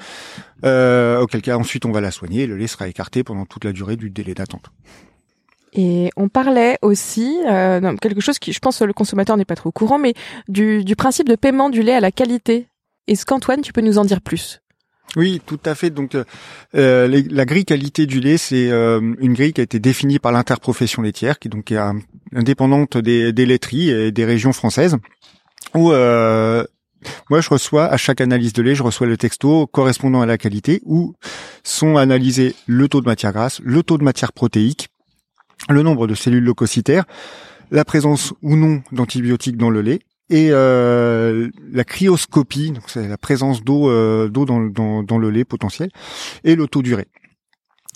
Auquel 0.63 1.41
cas, 1.41 1.57
ensuite, 1.57 1.87
on 1.87 1.91
va 1.91 2.03
la 2.03 2.11
soigner. 2.11 2.47
Le 2.47 2.57
lait 2.57 2.67
sera 2.67 2.87
écarté 2.87 3.25
pendant 3.25 3.47
toute 3.47 3.65
la 3.65 3.73
durée 3.73 3.97
du 3.97 4.11
délai 4.11 4.35
d'attente. 4.35 4.71
Et 5.73 6.11
on 6.17 6.29
parlait 6.29 6.79
aussi 6.83 7.39
euh, 7.47 7.97
quelque 7.97 8.21
chose 8.21 8.39
qui, 8.39 8.53
je 8.53 8.59
pense, 8.59 8.83
le 8.83 8.93
consommateur 8.93 9.37
n'est 9.37 9.45
pas 9.45 9.55
trop 9.55 9.69
au 9.69 9.73
courant, 9.73 9.99
mais 9.99 10.15
du, 10.49 10.85
du 10.85 10.97
principe 10.97 11.29
de 11.29 11.37
paiement 11.37 11.71
du 11.71 11.83
lait 11.83 11.95
à 11.95 12.01
la 12.01 12.11
qualité. 12.11 12.67
Est-ce 13.07 13.25
qu'Antoine, 13.25 13.61
tu 13.61 13.73
peux 13.73 13.81
nous 13.81 13.99
en 13.99 14.05
dire 14.05 14.21
plus? 14.21 14.61
Oui, 15.17 15.41
tout 15.45 15.59
à 15.65 15.75
fait. 15.75 15.91
Donc, 15.91 16.17
euh, 16.75 17.23
la 17.31 17.45
grille 17.45 17.65
qualité 17.65 18.07
du 18.07 18.21
lait, 18.21 18.37
c'est 18.37 18.71
euh, 18.71 19.01
une 19.19 19.35
grille 19.35 19.53
qui 19.53 19.61
a 19.61 19.65
été 19.65 19.81
définie 19.81 20.19
par 20.19 20.33
l'interprofession 20.33 21.03
laitière, 21.03 21.39
qui 21.39 21.49
donc 21.49 21.73
est 21.73 21.81
indépendante 22.35 22.97
des, 22.97 23.33
des 23.33 23.47
laiteries 23.47 23.91
et 23.91 24.13
des 24.13 24.25
régions 24.25 24.53
françaises, 24.53 24.97
où 25.75 25.93
euh, 25.93 26.65
moi, 27.29 27.41
je 27.41 27.49
reçois 27.49 27.87
à 27.87 27.97
chaque 27.97 28.21
analyse 28.21 28.53
de 28.53 28.63
lait, 28.63 28.75
je 28.75 28.83
reçois 28.83 29.07
le 29.07 29.17
texto 29.17 29.67
correspondant 29.67 30.21
à 30.21 30.27
la 30.27 30.39
qualité, 30.39 30.81
où 30.85 31.15
sont 31.65 31.97
analysés 31.97 32.55
le 32.67 32.89
taux 32.89 33.01
de 33.01 33.07
matière 33.07 33.33
grasse, 33.33 33.61
le 33.65 33.83
taux 33.83 33.99
de 33.99 34.05
matière 34.05 34.33
protéique, 34.33 34.89
le 35.73 35.83
nombre 35.83 36.07
de 36.07 36.15
cellules 36.15 36.45
leucocytaires, 36.45 37.05
la 37.71 37.85
présence 37.85 38.35
ou 38.43 38.57
non 38.57 38.83
d'antibiotiques 38.93 39.57
dans 39.57 39.71
le 39.71 39.83
lait 39.83 40.01
et 40.31 40.49
euh, 40.53 41.49
la 41.73 41.85
cryoscopie, 41.85 42.71
donc 42.71 42.85
c'est 42.87 43.09
la 43.09 43.19
présence 43.19 43.65
d'eau 43.65 43.91
euh, 43.91 44.29
d'eau 44.29 44.45
dans, 44.45 44.61
dans, 44.61 45.03
dans, 45.03 45.19
le 45.19 45.29
lait 45.29 45.45
potentiel, 45.45 45.91
et 46.45 46.55
le 46.55 46.69
taux 46.69 46.83
d'urée. 46.83 47.09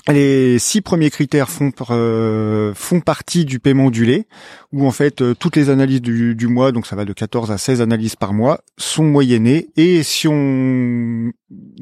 Les 0.08 0.58
six 0.58 0.82
premiers 0.82 1.08
critères 1.08 1.48
font, 1.48 1.70
euh, 1.90 2.74
font 2.74 3.00
partie 3.00 3.46
du 3.46 3.58
paiement 3.58 3.90
du 3.90 4.04
lait, 4.04 4.26
où 4.72 4.86
en 4.86 4.90
fait 4.90 5.22
euh, 5.22 5.34
toutes 5.34 5.56
les 5.56 5.70
analyses 5.70 6.02
du, 6.02 6.34
du, 6.34 6.46
mois, 6.46 6.72
donc 6.72 6.86
ça 6.86 6.94
va 6.96 7.06
de 7.06 7.12
14 7.14 7.50
à 7.50 7.56
16 7.56 7.80
analyses 7.80 8.16
par 8.16 8.34
mois, 8.34 8.60
sont 8.76 9.04
moyennées, 9.04 9.68
et 9.76 10.02
si 10.02 10.28
on 10.28 11.30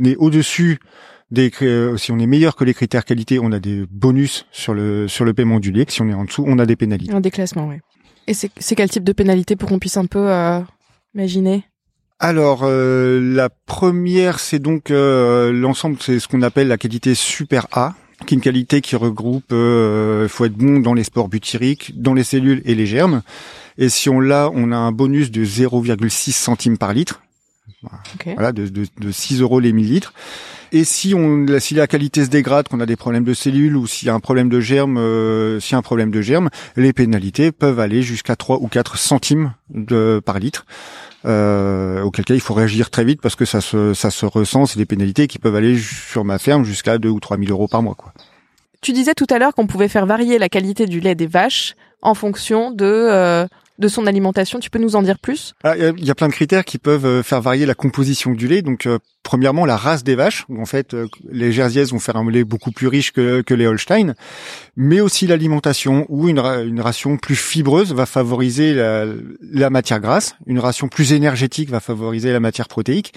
est 0.04 0.16
au-dessus 0.16 0.78
euh, 1.62 1.96
si 1.96 2.12
on 2.12 2.18
est 2.18 2.26
meilleur 2.26 2.56
que 2.56 2.64
les 2.64 2.74
critères 2.74 3.04
qualité, 3.04 3.38
on 3.38 3.52
a 3.52 3.58
des 3.58 3.84
bonus 3.90 4.46
sur 4.52 4.74
le 4.74 5.08
sur 5.08 5.24
le 5.24 5.34
paiement 5.34 5.60
du 5.60 5.72
lait. 5.72 5.86
Si 5.88 6.02
on 6.02 6.08
est 6.08 6.14
en 6.14 6.24
dessous, 6.24 6.44
on 6.46 6.58
a 6.58 6.66
des 6.66 6.76
pénalités. 6.76 7.12
Un 7.12 7.20
déclassement, 7.20 7.68
oui. 7.68 7.76
Et 8.26 8.34
c'est 8.34 8.74
quel 8.76 8.88
type 8.88 9.04
de 9.04 9.12
pénalité 9.12 9.56
pour 9.56 9.68
qu'on 9.68 9.78
puisse 9.78 9.96
un 9.96 10.06
peu 10.06 10.30
euh, 10.30 10.60
imaginer? 11.14 11.64
Alors 12.20 12.60
euh, 12.62 13.20
la 13.20 13.48
première, 13.48 14.38
c'est 14.38 14.60
donc 14.60 14.90
l'ensemble, 14.90 15.96
c'est 16.00 16.20
ce 16.20 16.28
qu'on 16.28 16.42
appelle 16.42 16.68
la 16.68 16.78
qualité 16.78 17.14
super 17.14 17.66
A. 17.72 17.94
qui 18.26 18.34
est 18.34 18.36
une 18.36 18.42
qualité 18.42 18.80
qui 18.80 18.94
regroupe, 18.94 19.50
il 19.50 20.28
faut 20.28 20.44
être 20.44 20.52
bon 20.52 20.78
dans 20.78 20.94
les 20.94 21.04
sports 21.04 21.28
butyriques, 21.28 22.00
dans 22.00 22.14
les 22.14 22.24
cellules 22.24 22.62
et 22.64 22.74
les 22.74 22.86
germes. 22.86 23.22
Et 23.78 23.88
si 23.88 24.08
on 24.08 24.20
l'a, 24.20 24.50
on 24.54 24.70
a 24.70 24.76
un 24.76 24.92
bonus 24.92 25.30
de 25.30 25.44
0,6 25.44 26.30
centimes 26.32 26.78
par 26.78 26.92
litre. 26.92 27.22
Voilà, 28.24 28.52
de, 28.52 28.68
de, 28.68 28.86
de 29.00 29.10
6 29.10 29.40
euros 29.40 29.58
les 29.58 29.72
millilitres. 29.72 30.12
Et 30.74 30.84
si 30.84 31.14
on, 31.14 31.46
si 31.58 31.74
la 31.74 31.86
qualité 31.86 32.24
se 32.24 32.30
dégrade, 32.30 32.66
qu'on 32.66 32.80
a 32.80 32.86
des 32.86 32.96
problèmes 32.96 33.24
de 33.24 33.34
cellules 33.34 33.76
ou 33.76 33.86
s'il 33.86 34.08
y 34.08 34.10
a 34.10 34.14
un 34.14 34.20
problème 34.20 34.48
de 34.48 34.58
germe, 34.58 34.96
euh, 34.96 35.60
s'il 35.60 35.72
y 35.72 35.74
a 35.74 35.78
un 35.78 35.82
problème 35.82 36.10
de 36.10 36.22
germe, 36.22 36.48
les 36.76 36.94
pénalités 36.94 37.52
peuvent 37.52 37.78
aller 37.78 38.00
jusqu'à 38.00 38.36
3 38.36 38.56
ou 38.62 38.68
4 38.68 38.96
centimes 38.96 39.52
de, 39.68 40.22
par 40.24 40.38
litre. 40.38 40.64
Euh, 41.24 42.02
auquel 42.02 42.24
cas 42.24 42.34
il 42.34 42.40
faut 42.40 42.54
réagir 42.54 42.90
très 42.90 43.04
vite 43.04 43.20
parce 43.20 43.36
que 43.36 43.44
ça 43.44 43.60
se, 43.60 43.94
ça 43.94 44.10
se 44.10 44.26
ressent, 44.26 44.66
c'est 44.66 44.78
des 44.78 44.86
pénalités 44.86 45.28
qui 45.28 45.38
peuvent 45.38 45.54
aller 45.54 45.78
sur 45.78 46.24
ma 46.24 46.38
ferme 46.38 46.64
jusqu'à 46.64 46.98
2 46.98 47.08
ou 47.08 47.20
3 47.20 47.36
000 47.36 47.50
euros 47.50 47.68
par 47.68 47.82
mois. 47.82 47.94
Quoi. 47.94 48.12
Tu 48.80 48.92
disais 48.92 49.14
tout 49.14 49.26
à 49.30 49.38
l'heure 49.38 49.54
qu'on 49.54 49.66
pouvait 49.66 49.88
faire 49.88 50.06
varier 50.06 50.38
la 50.38 50.48
qualité 50.48 50.86
du 50.86 51.00
lait 51.00 51.14
des 51.14 51.26
vaches 51.28 51.74
en 52.00 52.14
fonction 52.14 52.70
de 52.72 52.86
euh, 52.86 53.46
de 53.82 53.88
son 53.88 54.06
alimentation. 54.06 54.60
Tu 54.60 54.70
peux 54.70 54.78
nous 54.78 54.96
en 54.96 55.02
dire 55.02 55.18
plus? 55.18 55.52
Ah, 55.62 55.76
Il 55.76 56.04
y, 56.04 56.10
a 56.10 56.14
plein 56.14 56.28
de 56.28 56.32
critères 56.32 56.64
qui 56.64 56.78
peuvent 56.78 57.04
euh, 57.04 57.22
faire 57.22 57.42
varier 57.42 57.66
la 57.66 57.74
composition 57.74 58.32
du 58.32 58.48
lait. 58.48 58.62
Donc, 58.62 58.86
euh, 58.86 58.98
premièrement, 59.22 59.66
la 59.66 59.76
race 59.76 60.04
des 60.04 60.14
vaches. 60.14 60.46
En 60.56 60.64
fait, 60.64 60.94
euh, 60.94 61.08
les 61.30 61.52
Jersiaises 61.52 61.92
vont 61.92 61.98
faire 61.98 62.16
un 62.16 62.30
lait 62.30 62.44
beaucoup 62.44 62.72
plus 62.72 62.86
riche 62.86 63.12
que, 63.12 63.42
les 63.52 63.66
Holstein, 63.66 64.14
mais 64.76 65.00
aussi 65.00 65.26
l'alimentation, 65.26 66.06
où 66.08 66.28
une, 66.28 66.40
ration 66.80 67.18
plus 67.18 67.36
fibreuse 67.36 67.92
va 67.92 68.06
favoriser 68.06 68.72
la, 68.74 69.68
matière 69.68 70.00
grasse, 70.00 70.36
une 70.46 70.58
ration 70.58 70.88
plus 70.88 71.12
énergétique 71.12 71.68
va 71.68 71.80
favoriser 71.80 72.32
la 72.32 72.40
matière 72.40 72.68
protéique. 72.68 73.12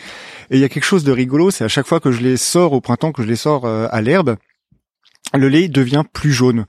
Et 0.50 0.56
il 0.56 0.60
y 0.60 0.66
a 0.66 0.70
quelque 0.70 0.84
chose 0.84 1.06
de 1.06 1.14
rigolo, 1.14 1.52
c'est 1.52 1.64
à 1.64 1.70
chaque 1.70 1.88
fois 1.88 2.02
que 2.02 2.12
je 2.12 2.22
les 2.22 2.36
sors 2.36 2.74
au 2.74 2.82
printemps, 2.82 3.14
que 3.14 3.24
je 3.24 3.28
les 3.28 3.38
sors 3.38 3.66
à 3.66 4.02
l'herbe, 4.02 4.36
le 5.34 5.50
lait 5.50 5.68
devient 5.68 6.04
plus 6.14 6.32
jaune 6.32 6.66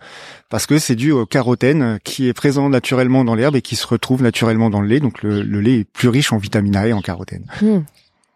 parce 0.49 0.67
que 0.67 0.79
c'est 0.79 0.95
dû 0.95 1.13
au 1.13 1.27
carotène 1.27 1.99
qui 2.05 2.29
est 2.29 2.33
présent 2.33 2.69
naturellement 2.69 3.25
dans 3.25 3.35
l'herbe 3.35 3.57
et 3.57 3.63
qui 3.63 3.77
se 3.77 3.87
retrouve 3.87 4.23
naturellement 4.23 4.71
dans 4.71 4.81
le 4.81 4.89
lait. 4.89 5.01
Donc 5.01 5.23
le, 5.23 5.43
lait 5.43 5.81
est 5.81 5.85
plus 5.85 6.09
riche 6.09 6.33
en 6.33 6.39
vitamine 6.39 6.77
A 6.77 6.89
et 6.89 6.93
en 6.93 7.03
carotène. 7.03 7.47
Hmm. 7.61 7.81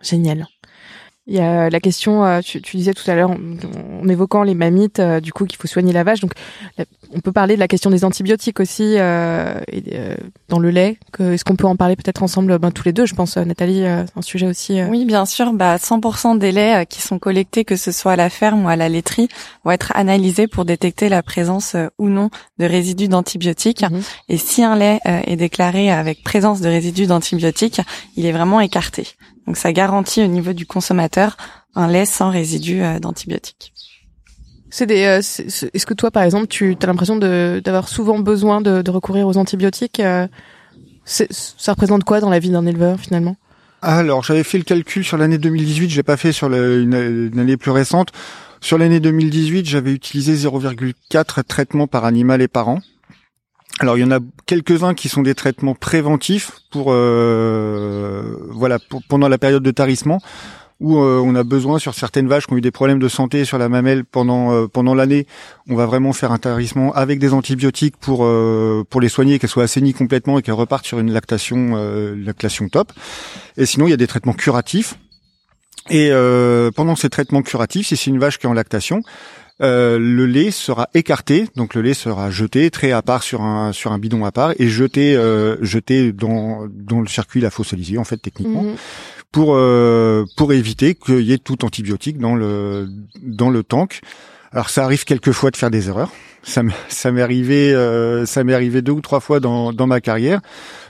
génial. 0.02 0.46
Il 1.30 1.36
y 1.36 1.40
a 1.40 1.70
la 1.70 1.78
question, 1.78 2.24
euh, 2.24 2.40
tu, 2.40 2.60
disais 2.60 2.92
tout 2.92 3.08
à 3.08 3.14
l'heure, 3.14 3.30
en, 3.30 4.08
évoquant 4.08 4.42
les 4.42 4.54
mammites, 4.54 4.98
euh, 4.98 5.20
du 5.20 5.32
coup, 5.32 5.46
qu'il 5.46 5.60
faut 5.60 5.68
soigner 5.68 5.92
la 5.92 6.02
vache. 6.02 6.18
Donc, 6.18 6.32
on 7.14 7.20
peut 7.20 7.30
parler 7.30 7.54
de 7.54 7.60
la 7.60 7.68
question 7.68 7.88
des 7.88 8.04
antibiotiques 8.04 8.58
aussi 8.58 8.96
euh, 8.98 9.60
et, 9.68 9.96
dans 10.48 10.58
le 10.58 10.70
lait. 10.70 10.98
Est-ce 11.20 11.44
qu'on 11.44 11.54
peut 11.54 11.68
en 11.68 11.76
parler 11.76 11.94
peut-être 11.94 12.24
ensemble, 12.24 12.58
ben, 12.58 12.72
tous 12.72 12.84
les 12.84 12.92
deux 12.92 13.06
Je 13.06 13.14
pense, 13.14 13.36
Nathalie, 13.36 13.82
c'est 13.82 14.18
un 14.18 14.22
sujet 14.22 14.48
aussi. 14.48 14.82
Oui, 14.82 15.04
bien 15.04 15.24
sûr. 15.24 15.52
Bah, 15.52 15.76
100% 15.76 16.36
des 16.36 16.50
laits 16.50 16.88
qui 16.88 17.00
sont 17.00 17.20
collectés, 17.20 17.64
que 17.64 17.76
ce 17.76 17.92
soit 17.92 18.12
à 18.12 18.16
la 18.16 18.28
ferme 18.28 18.64
ou 18.64 18.68
à 18.68 18.74
la 18.74 18.88
laiterie, 18.88 19.28
vont 19.64 19.70
être 19.70 19.92
analysés 19.94 20.48
pour 20.48 20.64
détecter 20.64 21.08
la 21.08 21.22
présence 21.22 21.76
ou 21.98 22.08
non 22.08 22.30
de 22.58 22.64
résidus 22.64 23.06
d'antibiotiques. 23.06 23.82
Mhm. 23.82 24.02
Et 24.28 24.36
si 24.36 24.64
un 24.64 24.74
lait 24.74 24.98
est 25.04 25.36
déclaré 25.36 25.92
avec 25.92 26.24
présence 26.24 26.60
de 26.60 26.68
résidus 26.68 27.06
d'antibiotiques, 27.06 27.82
il 28.16 28.26
est 28.26 28.32
vraiment 28.32 28.58
écarté. 28.58 29.06
Donc 29.50 29.56
ça 29.56 29.72
garantit 29.72 30.22
au 30.22 30.28
niveau 30.28 30.52
du 30.52 30.64
consommateur 30.64 31.36
un 31.74 31.88
lait 31.88 32.06
sans 32.06 32.30
résidus 32.30 32.84
euh, 32.84 33.00
d'antibiotiques. 33.00 33.72
C'est 34.70 34.86
des. 34.86 35.02
Euh, 35.02 35.18
est-ce 35.18 35.86
que 35.86 35.92
toi, 35.92 36.12
par 36.12 36.22
exemple, 36.22 36.46
tu 36.46 36.76
as 36.80 36.86
l'impression 36.86 37.16
d'avoir 37.16 37.88
souvent 37.88 38.20
besoin 38.20 38.60
de, 38.60 38.88
recourir 38.88 39.26
aux 39.26 39.36
antibiotiques 39.36 39.98
euh, 39.98 40.28
Ça 41.04 41.72
représente 41.72 42.04
quoi 42.04 42.20
dans 42.20 42.30
la 42.30 42.38
vie 42.38 42.50
d'un 42.50 42.64
éleveur 42.64 43.00
finalement? 43.00 43.34
Alors, 43.82 44.22
j'avais 44.22 44.44
fait 44.44 44.58
le 44.58 44.62
calcul 44.62 45.02
sur 45.02 45.16
l'année 45.16 45.38
2018. 45.38 45.90
Je 45.90 45.96
l'ai 45.96 46.04
pas 46.04 46.16
fait 46.16 46.30
sur 46.30 46.46
une, 46.46 46.94
une, 47.32 47.40
année 47.40 47.56
plus 47.56 47.72
récente. 47.72 48.12
Sur 48.60 48.78
l'année 48.78 49.00
2018, 49.00 49.66
j'avais 49.66 49.90
utilisé 49.90 50.36
0,4 50.36 51.42
traitements 51.42 51.88
par 51.88 52.04
animal 52.04 52.40
et 52.40 52.46
par 52.46 52.68
an. 52.68 52.78
Alors 53.80 53.96
il 53.96 54.02
y 54.02 54.04
en 54.04 54.10
a 54.10 54.20
quelques-uns 54.44 54.92
qui 54.92 55.08
sont 55.08 55.22
des 55.22 55.34
traitements 55.34 55.74
préventifs 55.74 56.52
pour 56.70 56.88
euh, 56.90 58.36
voilà 58.50 58.78
pendant 59.08 59.26
la 59.26 59.38
période 59.38 59.62
de 59.62 59.70
tarissement 59.70 60.20
où 60.80 60.98
euh, 60.98 61.18
on 61.24 61.34
a 61.34 61.44
besoin 61.44 61.78
sur 61.78 61.94
certaines 61.94 62.28
vaches 62.28 62.46
qui 62.46 62.52
ont 62.52 62.58
eu 62.58 62.60
des 62.60 62.70
problèmes 62.70 62.98
de 62.98 63.08
santé 63.08 63.46
sur 63.46 63.56
la 63.56 63.70
mamelle 63.70 64.04
pendant 64.04 64.52
euh, 64.52 64.66
pendant 64.66 64.94
l'année, 64.94 65.26
on 65.66 65.76
va 65.76 65.86
vraiment 65.86 66.12
faire 66.12 66.30
un 66.30 66.36
tarissement 66.36 66.92
avec 66.92 67.18
des 67.18 67.32
antibiotiques 67.32 67.96
pour 67.96 68.28
pour 68.90 69.00
les 69.00 69.08
soigner 69.08 69.38
qu'elles 69.38 69.48
soient 69.48 69.64
assainies 69.64 69.94
complètement 69.94 70.38
et 70.38 70.42
qu'elles 70.42 70.52
repartent 70.52 70.86
sur 70.86 70.98
une 70.98 71.10
lactation 71.10 71.74
lactation 72.16 72.68
top. 72.68 72.92
Et 73.56 73.64
sinon 73.64 73.86
il 73.86 73.90
y 73.90 73.94
a 73.94 73.98
des 73.98 74.06
traitements 74.06 74.34
curatifs. 74.34 74.96
Et 75.88 76.10
pendant 76.76 76.96
ces 76.96 77.08
traitements 77.08 77.42
curatifs, 77.42 77.88
si 77.88 77.96
c'est 77.96 78.10
une 78.10 78.18
vache 78.18 78.38
qui 78.38 78.46
est 78.46 78.50
en 78.50 78.52
lactation, 78.52 79.00
euh, 79.62 79.98
le 79.98 80.26
lait 80.26 80.50
sera 80.50 80.88
écarté, 80.94 81.46
donc 81.56 81.74
le 81.74 81.82
lait 81.82 81.94
sera 81.94 82.30
jeté, 82.30 82.70
très 82.70 82.92
à 82.92 83.02
part 83.02 83.22
sur 83.22 83.42
un 83.42 83.72
sur 83.72 83.92
un 83.92 83.98
bidon 83.98 84.24
à 84.24 84.32
part 84.32 84.52
et 84.58 84.68
jeté 84.68 85.14
euh, 85.16 85.56
jeté 85.60 86.12
dans 86.12 86.66
dans 86.70 87.00
le 87.00 87.08
circuit 87.08 87.40
la 87.40 87.50
fossiliser 87.50 87.98
en 87.98 88.04
fait 88.04 88.16
techniquement. 88.16 88.62
Mhm. 88.62 88.76
Pour 89.32 89.54
euh, 89.54 90.24
pour 90.36 90.52
éviter 90.52 90.94
qu'il 90.94 91.20
y 91.20 91.32
ait 91.32 91.38
tout 91.38 91.64
antibiotique 91.64 92.18
dans 92.18 92.34
le 92.34 92.88
dans 93.22 93.50
le 93.50 93.62
tank. 93.62 94.00
Alors 94.52 94.70
ça 94.70 94.84
arrive 94.84 95.04
quelquefois 95.04 95.50
de 95.50 95.56
faire 95.56 95.70
des 95.70 95.88
erreurs. 95.88 96.10
Ça 96.42 96.62
ça 96.88 97.12
m'est 97.12 97.22
arrivé 97.22 97.74
ça 98.26 98.44
m'est 98.44 98.54
arrivé 98.54 98.82
deux 98.82 98.92
ou 98.92 99.00
trois 99.00 99.20
fois 99.20 99.40
dans 99.40 99.72
dans 99.72 99.86
ma 99.86 100.00
carrière 100.00 100.40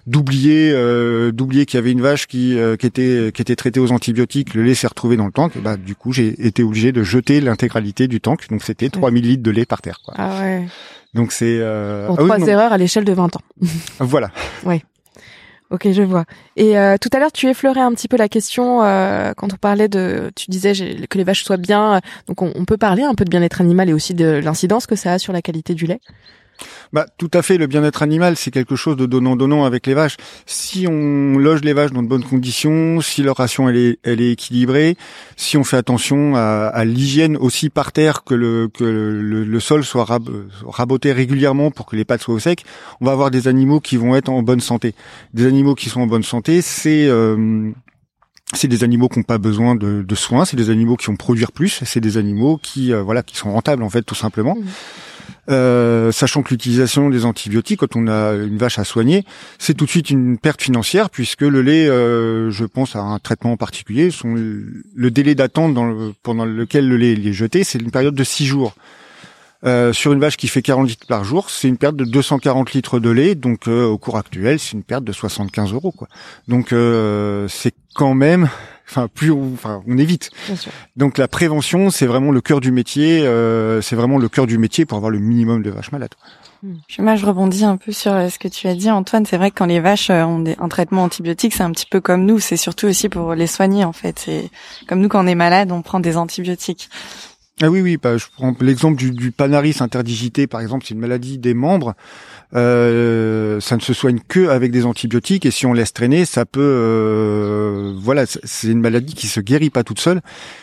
d'oublier 0.07 0.73
euh, 0.73 1.33
d'oublier 1.33 1.67
qu'il 1.67 1.79
y 1.79 1.79
avait 1.79 1.93
une 1.93 2.01
vache 2.01 2.27
qui 2.27 2.59
euh, 2.59 2.77
qui 2.77 2.87
était 2.87 3.31
qui 3.33 3.43
était 3.43 3.57
traitée 3.57 3.81
aux 3.81 3.93
antibiotiques, 3.93 4.55
le 4.55 4.63
lait 4.63 4.75
s'est 4.75 4.87
retrouvé 4.87 5.17
dans 5.17 5.27
le 5.27 5.33
tank, 5.33 5.59
bah 5.59 5.77
du 5.77 5.95
coup 5.95 6.13
j'ai 6.13 6.47
été 6.47 6.63
obligé 6.63 6.93
de 6.93 7.03
jeter 7.03 7.41
l'intégralité 7.41 8.09
du 8.09 8.21
tank, 8.21 8.49
donc 8.49 8.63
c'était 8.63 8.89
3000 8.89 9.25
litres 9.27 9.43
de 9.43 9.51
lait 9.51 9.67
par 9.67 9.83
terre. 9.83 10.01
Quoi. 10.05 10.15
Ah 10.17 10.41
ouais. 10.41 10.67
Donc 11.15 11.33
c'est 11.33 11.59
euh... 11.61 12.09
Ah 12.11 12.15
trois 12.17 12.39
erreurs 12.47 12.73
à 12.73 12.79
l'échelle 12.79 13.05
de 13.05 13.13
20 13.13 13.37
ans. 13.37 13.41
voilà. 13.99 14.31
Ouais. 14.65 14.83
Ok, 15.71 15.89
je 15.93 16.03
vois. 16.03 16.25
Et 16.57 16.77
euh, 16.77 16.97
tout 17.01 17.09
à 17.13 17.21
l'heure, 17.21 17.31
tu 17.31 17.49
effleurais 17.49 17.81
un 17.81 17.93
petit 17.93 18.09
peu 18.09 18.17
la 18.17 18.29
question 18.29 18.83
euh, 18.83 19.33
quand 19.37 19.53
on 19.53 19.57
parlait 19.57 19.89
de, 19.89 20.33
tu 20.35 20.51
disais 20.51 20.73
que 21.09 21.17
les 21.17 21.23
vaches 21.23 21.45
soient 21.45 21.59
bien. 21.59 22.01
Donc, 22.27 22.43
on, 22.43 22.53
on 22.57 22.65
peut 22.65 22.77
parler 22.77 23.05
un 23.05 23.15
peu 23.15 23.25
de 23.25 23.31
bien-être 23.31 23.61
animal 23.61 23.89
et 23.89 23.93
aussi 23.93 24.13
de 24.15 24.41
l'incidence 24.43 24.87
que 24.87 24.97
ça 24.97 25.13
a 25.13 25.19
sur 25.21 25.33
la 25.33 25.43
qualité 25.43 25.75
du 25.75 25.87
lait? 25.87 26.01
Bah, 26.93 27.07
tout 27.19 27.31
à 27.35 27.43
fait. 27.43 27.59
Le 27.59 27.67
bien-être 27.67 28.03
animal, 28.03 28.37
c'est 28.37 28.51
quelque 28.51 28.77
chose 28.77 28.97
de 28.97 29.07
donnant-donnant 29.07 29.65
avec 29.65 29.87
les 29.87 29.95
vaches. 29.95 30.17
Si 30.47 30.87
on 30.89 31.39
loge 31.39 31.63
les 31.63 31.73
vaches 31.73 31.93
dans 31.93 32.03
de 32.03 32.09
bonnes 32.09 32.25
conditions, 32.25 33.01
si 33.01 33.23
leur 33.23 33.37
ration 33.37 33.69
elle 33.69 33.77
est, 33.77 33.99
elle 34.03 34.21
est 34.21 34.33
équilibrée, 34.33 34.97
si 35.37 35.57
on 35.57 35.65
fait 35.65 35.77
attention 35.77 36.35
à, 36.37 36.85
l'hygiène 36.85 37.37
aussi 37.37 37.71
par 37.71 37.93
terre, 37.93 38.25
que 38.25 38.35
le 38.35 38.69
que 38.69 38.85
le, 38.85 39.61
sol 39.61 39.85
soit 39.85 40.07
raboté 40.65 41.13
régulièrement 41.13 41.71
pour 41.71 41.87
que 41.87 41.97
les 41.97 42.05
pattes 42.05 42.23
soient 42.23 42.35
au 42.35 42.39
sec, 42.39 42.65
on 43.01 43.05
va 43.05 43.13
avoir 43.13 43.31
des 43.31 43.47
animaux 43.49 43.81
qui 43.81 43.97
vont 43.97 44.17
être 44.17 44.31
en 44.31 44.43
bonne 44.43 44.61
santé. 44.61 44.95
Des 45.35 45.47
animaux 45.47 45.75
qui 45.75 45.89
sont 45.89 46.01
en 46.01 46.07
bonne 46.07 46.23
santé, 46.23 46.63
c'est 46.63 47.07
euh, 47.07 47.71
c'est 48.53 48.69
des 48.69 48.83
animaux 48.83 49.09
qui 49.09 49.19
n'ont 49.19 49.25
pas 49.25 49.39
besoin 49.39 49.77
de, 49.77 50.15
soins, 50.15 50.45
c'est 50.45 50.57
des 50.57 50.71
animaux 50.71 50.97
qui 50.97 51.07
vont 51.07 51.17
produire 51.17 51.53
plus, 51.53 51.83
c'est 51.85 52.01
des 52.01 52.17
animaux 52.17 52.59
qui 52.61 52.93
euh, 52.93 53.03
voilà 53.03 53.23
qui 53.23 53.37
sont 53.37 53.53
rentables 53.53 53.83
en 53.83 53.91
fait 53.91 54.03
tout 54.03 54.15
simplement. 54.15 54.57
Mmh. 54.57 54.65
Euh, 55.49 56.13
sachant 56.13 56.43
que 56.43 56.51
l'utilisation 56.51 57.11
des 57.11 57.25
antibiotiques, 57.25 57.81
quand 57.81 57.97
on 57.97 58.07
a 58.07 58.35
une 58.35 58.59
vache 58.59 58.79
à 58.79 58.85
soigner, 58.85 59.25
c'est 59.59 59.75
tout 59.75 59.87
de 59.87 59.91
suite 59.91 60.11
une 60.11 60.39
perte 60.39 60.63
financière 60.63 61.11
puisque 61.11 61.43
le 61.43 61.63
lait, 61.63 61.89
euh, 61.89 62.51
je 62.51 62.65
pense 62.65 62.95
à 62.95 63.01
un 63.01 63.19
traitement 63.19 63.53
en 63.53 63.57
particulier, 63.57 64.11
le 64.25 65.11
délai 65.11 65.35
d'attente 65.35 65.77
pendant 66.23 66.45
lequel 66.45 66.89
le 66.89 66.97
lait 66.97 67.13
est 67.13 67.33
jeté, 67.33 67.65
c'est 67.65 67.81
une 67.81 67.91
période 67.91 68.15
de 68.15 68.25
6 68.25 68.47
jours. 68.47 68.75
Euh, 69.63 69.93
sur 69.93 70.15
une 70.15 70.21
vache 70.21 70.39
qui 70.39 70.49
fait 70.49 70.63
40 70.63 70.89
litres 70.89 71.07
par 71.07 71.23
jour, 71.23 71.51
c'est 71.51 71.69
une 71.69 71.77
perte 71.77 71.95
de 71.95 72.05
240 72.05 72.73
litres 72.73 72.99
de 72.99 73.11
lait. 73.11 73.35
Donc 73.35 73.67
au 73.67 73.99
cours 73.99 74.17
actuel, 74.17 74.59
c'est 74.59 74.73
une 74.73 74.83
perte 74.83 75.05
de 75.05 75.13
75 75.13 75.73
euros. 75.73 75.95
Donc 76.49 76.75
c'est 77.49 77.75
quand 77.95 78.15
même 78.15 78.49
enfin 78.91 79.09
plus 79.09 79.31
on, 79.31 79.53
enfin 79.55 79.83
on 79.87 79.99
évite. 79.99 80.31
Donc 80.97 81.19
la 81.19 81.29
prévention, 81.29 81.91
c'est 81.91 82.07
vraiment 82.07 82.33
le 82.33 82.41
cœur 82.41 82.61
du 82.61 82.73
métier. 82.73 83.21
Euh, 83.27 83.81
c'est 83.81 83.97
vraiment 83.97 84.19
le 84.19 84.29
cœur 84.29 84.47
du 84.47 84.59
métier 84.59 84.85
pour 84.85 84.97
avoir 84.97 85.11
le 85.11 85.19
minimum 85.19 85.63
de 85.63 85.71
vaches 85.71 85.93
malades. 85.93 86.15
Hmm. 86.63 86.75
Moi, 86.99 87.17
je 87.17 87.25
rebondis 87.25 87.65
un 87.65 87.79
peu 87.79 87.91
sur 87.91 88.13
euh, 88.13 88.29
ce 88.29 88.39
que 88.39 88.47
tu 88.47 88.67
as 88.67 88.75
dit, 88.75 88.91
Antoine. 88.91 89.25
C'est 89.25 89.39
vrai 89.39 89.51
que 89.51 89.57
quand 89.57 89.67
les 89.67 89.81
vaches 89.81 90.11
euh, 90.11 90.25
ont 90.25 90.45
un 90.59 90.69
traitement 90.69 91.05
antibiotique, 91.05 91.55
c'est 91.55 91.63
un 91.63 91.71
petit 91.71 91.87
peu 91.87 92.03
comme 92.03 92.27
nous. 92.27 92.39
C'est 92.39 92.59
surtout 92.59 92.87
aussi 92.87 93.09
pour 93.09 93.35
les 93.35 93.47
soigner, 93.47 93.85
en 93.85 93.95
fait. 93.95 94.19
C'est 94.19 94.51
comme 94.87 95.01
nous, 95.01 95.09
quand 95.09 95.25
on 95.25 95.27
est 95.27 95.35
malade, 95.35 95.73
on 95.73 95.81
prend 95.81 96.01
des 96.01 96.19
antibiotiques. 96.19 96.91
Ah 97.63 97.71
oui, 97.71 97.81
oui. 97.81 97.97
Bah, 97.97 98.17
je 98.17 98.27
prends 98.35 98.55
l'exemple 98.61 98.97
du, 98.97 99.11
du 99.11 99.33
panaris 99.33 99.77
interdigité, 99.81 100.47
par 100.47 100.61
exemple. 100.61 100.85
C'est 100.87 100.95
une 100.95 101.01
maladie 101.01 101.39
des 101.39 101.55
membres. 101.55 101.95
Euh, 102.55 103.61
ça 103.61 103.77
ne 103.77 103.81
se 103.81 103.93
soigne 103.93 104.19
que 104.27 104.49
avec 104.49 104.73
des 104.73 104.85
antibiotiques 104.85 105.47
et 105.47 105.53
si 105.53 105.67
on 105.67 105.73
laisse 105.73 105.93
traîner, 105.93 106.25
ça 106.25 106.45
peut, 106.45 106.61
euh, 106.61 107.95
voilà, 107.97 108.25
c'est 108.27 108.69
une 108.69 108.81
maladie 108.81 109.15
qui 109.15 109.29
se 109.29 109.39
guérit 109.41 109.71
pas 109.71 109.85
toute 109.85 110.01
seule 110.01 110.21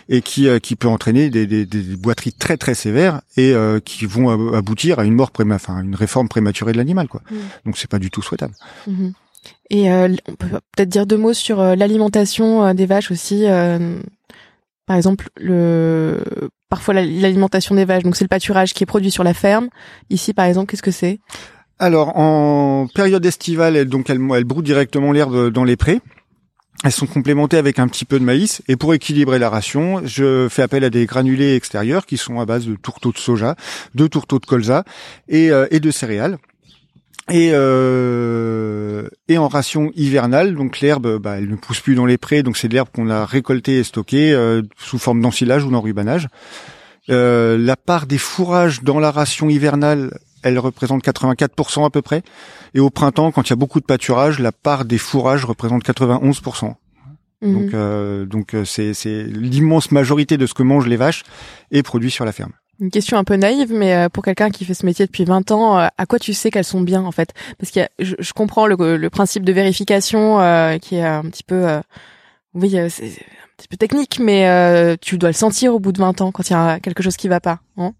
et 0.09 0.21
qui 0.21 0.49
euh, 0.49 0.59
qui 0.59 0.75
peut 0.75 0.89
entraîner 0.89 1.29
des, 1.29 1.47
des, 1.47 1.65
des, 1.65 1.95
boiteries 1.95 2.33
très 2.33 2.57
très 2.57 2.73
sévères 2.73 3.21
et 3.37 3.53
euh, 3.53 3.79
qui 3.79 4.05
vont 4.05 4.53
aboutir 4.53 4.99
à 4.99 5.05
une 5.05 5.13
mort 5.13 5.31
préma, 5.31 5.55
enfin 5.55 5.81
une 5.81 5.95
réforme 5.95 6.27
prématurée 6.27 6.73
de 6.73 6.77
l'animal, 6.77 7.07
quoi. 7.07 7.21
Mmh. 7.31 7.35
Donc 7.65 7.77
c'est 7.77 7.89
pas 7.89 7.99
du 7.99 8.11
tout 8.11 8.21
souhaitable. 8.21 8.53
Mmh. 8.87 9.09
Et 9.69 9.89
on 9.89 10.35
peut 10.37 10.47
peut-être 10.75 10.89
dire 10.89 11.05
deux 11.05 11.17
mots 11.17 11.33
sur 11.33 11.61
l'alimentation 11.61 12.73
des 12.73 12.85
vaches 12.85 13.11
aussi. 13.11 13.45
Par 14.87 14.95
exemple, 14.95 15.29
le 15.37 16.23
parfois 16.69 16.95
l'alimentation 16.95 17.75
des 17.75 17.85
vaches. 17.85 18.03
Donc 18.03 18.15
c'est 18.15 18.23
le 18.23 18.29
pâturage 18.29 18.73
qui 18.73 18.83
est 18.83 18.87
produit 18.87 19.11
sur 19.11 19.23
la 19.23 19.33
ferme. 19.33 19.69
Ici, 20.09 20.33
par 20.33 20.45
exemple, 20.45 20.71
qu'est-ce 20.71 20.81
que 20.81 20.91
c'est? 20.91 21.19
Alors 21.77 22.17
en 22.17 22.87
période 22.95 23.23
estivale, 23.25 23.85
donc 23.85 24.09
elles, 24.09 24.19
elles 24.33 24.43
broutent 24.45 24.65
directement 24.65 25.11
l'herbe 25.11 25.51
dans 25.51 25.63
les 25.63 25.75
prés. 25.75 25.99
Elles 26.83 26.91
sont 26.91 27.07
complémentées 27.07 27.57
avec 27.57 27.79
un 27.79 27.87
petit 27.87 28.05
peu 28.05 28.19
de 28.19 28.23
maïs 28.23 28.61
et 28.67 28.75
pour 28.75 28.93
équilibrer 28.93 29.39
la 29.39 29.49
ration, 29.49 30.01
je 30.05 30.47
fais 30.47 30.61
appel 30.61 30.83
à 30.83 30.91
des 30.91 31.05
granulés 31.05 31.55
extérieurs 31.55 32.05
qui 32.05 32.17
sont 32.17 32.39
à 32.39 32.45
base 32.45 32.67
de 32.67 32.75
tourteaux 32.75 33.11
de 33.11 33.17
soja, 33.17 33.55
de 33.95 34.05
tourteaux 34.07 34.39
de 34.39 34.45
colza 34.45 34.83
et, 35.27 35.51
euh, 35.51 35.65
et 35.71 35.79
de 35.79 35.89
céréales. 35.89 36.37
Et, 37.29 37.49
euh, 37.51 39.07
et 39.27 39.37
en 39.37 39.49
ration 39.49 39.91
hivernale, 39.95 40.55
donc 40.55 40.79
l'herbe, 40.79 41.17
bah, 41.17 41.37
elle 41.37 41.49
ne 41.49 41.55
pousse 41.55 41.81
plus 41.81 41.95
dans 41.95 42.05
les 42.05 42.17
prés, 42.17 42.41
donc 42.41 42.55
c'est 42.55 42.69
de 42.69 42.73
l'herbe 42.73 42.87
qu'on 42.93 43.09
a 43.09 43.25
récoltée 43.25 43.79
et 43.79 43.83
stockée 43.83 44.31
euh, 44.31 44.61
sous 44.77 44.97
forme 44.97 45.21
d'ensilage 45.21 45.65
ou 45.65 45.69
d'enrubanage. 45.69 46.29
Euh, 47.09 47.57
la 47.57 47.75
part 47.75 48.05
des 48.05 48.17
fourrages 48.17 48.81
dans 48.83 48.99
la 48.99 49.11
ration 49.11 49.49
hivernale, 49.49 50.17
elle 50.41 50.57
représente 50.57 51.03
84% 51.03 51.85
à 51.85 51.89
peu 51.89 52.01
près. 52.01 52.21
Et 52.73 52.79
au 52.79 52.89
printemps, 52.89 53.31
quand 53.31 53.43
il 53.43 53.49
y 53.49 53.53
a 53.53 53.57
beaucoup 53.57 53.81
de 53.81 53.85
pâturage, 53.85 54.39
la 54.39 54.53
part 54.53 54.85
des 54.85 54.97
fourrages 54.97 55.43
représente 55.43 55.83
91%. 55.83 56.75
Mhm. 57.41 57.53
Donc, 57.53 57.73
euh, 57.73 58.25
donc 58.25 58.55
c'est, 58.63 58.93
c'est 58.93 59.23
l'immense 59.23 59.91
majorité 59.91 60.37
de 60.37 60.45
ce 60.45 60.53
que 60.53 60.63
mangent 60.63 60.87
les 60.87 60.97
vaches 60.97 61.23
est 61.71 61.83
produit 61.83 62.11
sur 62.11 62.23
la 62.23 62.31
ferme. 62.31 62.53
Une 62.79 62.91
question 62.91 63.17
un 63.17 63.23
peu 63.23 63.35
naïve, 63.35 63.73
mais 63.73 63.95
euh, 63.95 64.09
pour 64.09 64.23
quelqu'un 64.23 64.49
qui 64.49 64.63
fait 64.63 64.73
ce 64.73 64.85
métier 64.85 65.05
depuis 65.05 65.25
20 65.25 65.51
ans, 65.51 65.77
à 65.77 66.05
quoi 66.07 66.19
tu 66.19 66.33
sais 66.33 66.51
qu'elles 66.51 66.63
sont 66.63 66.81
bien 66.81 67.03
en 67.03 67.11
fait? 67.11 67.33
Parce 67.57 67.71
que 67.71 67.81
je, 67.99 68.15
je, 68.19 68.33
comprends 68.33 68.67
le, 68.67 68.97
le, 68.97 69.09
principe 69.09 69.43
de 69.43 69.51
vérification 69.51 70.37
qui 70.79 70.95
est 70.95 71.03
un 71.03 71.23
petit 71.23 71.43
peu, 71.43 71.65
oui, 72.53 72.69
c'est 72.89 73.05
un 73.05 73.57
petit 73.57 73.67
peu 73.67 73.77
technique, 73.77 74.19
mais 74.19 74.97
tu 75.01 75.17
dois 75.17 75.29
le 75.29 75.33
sentir 75.33 75.73
au 75.73 75.79
bout 75.79 75.91
de 75.91 75.99
20 75.99 76.21
ans 76.21 76.31
quand 76.31 76.49
il 76.49 76.53
y 76.53 76.55
a 76.55 76.79
quelque 76.79 77.01
chose 77.01 77.17
qui 77.17 77.27
va 77.27 77.39
pas. 77.39 77.59
Hein? 77.77 77.93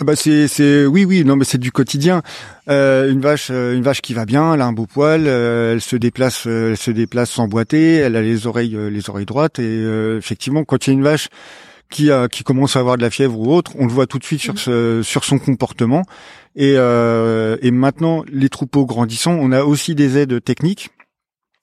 Ah 0.00 0.04
bah 0.04 0.16
c'est 0.16 0.48
c'est 0.48 0.86
oui 0.86 1.04
oui 1.04 1.24
non 1.24 1.36
mais 1.36 1.44
c'est 1.44 1.58
du 1.58 1.72
quotidien. 1.72 2.22
Euh, 2.68 3.10
une 3.12 3.20
vache 3.20 3.48
euh, 3.50 3.74
une 3.74 3.82
vache 3.82 4.00
qui 4.00 4.14
va 4.14 4.24
bien, 4.24 4.54
elle 4.54 4.62
a 4.62 4.66
un 4.66 4.72
beau 4.72 4.86
poil, 4.86 5.24
euh, 5.26 5.74
elle 5.74 5.82
se 5.82 5.94
déplace 5.94 6.46
elle 6.46 6.78
se 6.78 6.90
déplace 6.90 7.30
sans 7.30 7.48
boiter, 7.48 7.96
elle 7.96 8.16
a 8.16 8.22
les 8.22 8.46
oreilles 8.46 8.78
les 8.90 9.10
oreilles 9.10 9.26
droites 9.26 9.58
et 9.58 9.82
effectivement 10.16 10.64
quand 10.64 10.86
il 10.86 10.90
y 10.90 10.92
a 10.92 10.94
une 10.94 11.02
vache 11.02 11.28
qui 11.90 12.10
a 12.10 12.28
qui 12.28 12.44
commence 12.44 12.76
à 12.76 12.80
avoir 12.80 12.96
de 12.96 13.02
la 13.02 13.10
fièvre 13.10 13.38
ou 13.38 13.52
autre, 13.54 13.72
on 13.78 13.86
le 13.86 13.92
voit 13.92 14.06
tout 14.06 14.18
de 14.18 14.24
suite 14.24 14.40
sur 14.40 14.58
ce, 14.58 15.02
sur 15.02 15.24
son 15.24 15.38
comportement 15.38 16.02
et 16.56 16.74
et 16.74 17.70
maintenant 17.70 18.24
les 18.32 18.48
troupeaux 18.48 18.86
grandissant, 18.86 19.32
on 19.32 19.52
a 19.52 19.62
aussi 19.64 19.94
des 19.94 20.16
aides 20.18 20.42
techniques 20.42 20.90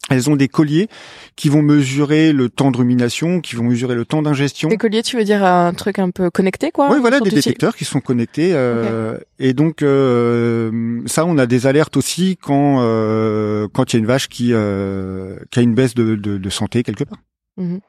elles 0.09 0.29
ont 0.29 0.35
des 0.35 0.47
colliers 0.47 0.87
qui 1.35 1.49
vont 1.49 1.61
mesurer 1.61 2.31
le 2.31 2.49
temps 2.49 2.71
de 2.71 2.77
rumination, 2.77 3.41
qui 3.41 3.55
vont 3.55 3.65
mesurer 3.65 3.95
le 3.95 4.05
temps 4.05 4.21
d'ingestion. 4.21 4.69
Des 4.69 4.77
colliers, 4.77 5.03
tu 5.03 5.17
veux 5.17 5.23
dire 5.23 5.43
un 5.43 5.73
truc 5.73 5.99
un 5.99 6.11
peu 6.11 6.29
connecté, 6.29 6.71
quoi 6.71 6.89
Oui, 6.91 6.97
voilà, 6.99 7.19
des 7.19 7.29
détecteurs 7.29 7.75
qui 7.75 7.85
sont 7.85 7.99
connectés. 7.99 8.51
Euh, 8.53 9.17
Et 9.39 9.53
donc 9.53 9.81
euh, 9.81 11.01
ça, 11.05 11.25
on 11.25 11.37
a 11.37 11.45
des 11.45 11.67
alertes 11.67 11.97
aussi 11.97 12.37
quand 12.41 12.77
euh, 12.81 13.67
quand 13.73 13.93
il 13.93 13.95
y 13.95 13.97
a 13.97 13.99
une 13.99 14.05
vache 14.05 14.29
qui 14.29 14.53
euh, 14.53 15.37
qui 15.51 15.59
a 15.59 15.61
une 15.61 15.75
baisse 15.75 15.93
de, 15.93 16.15
de, 16.15 16.37
de 16.37 16.49
santé 16.49 16.83
quelque 16.83 17.03
part. 17.03 17.19
Mhm. 17.57 17.79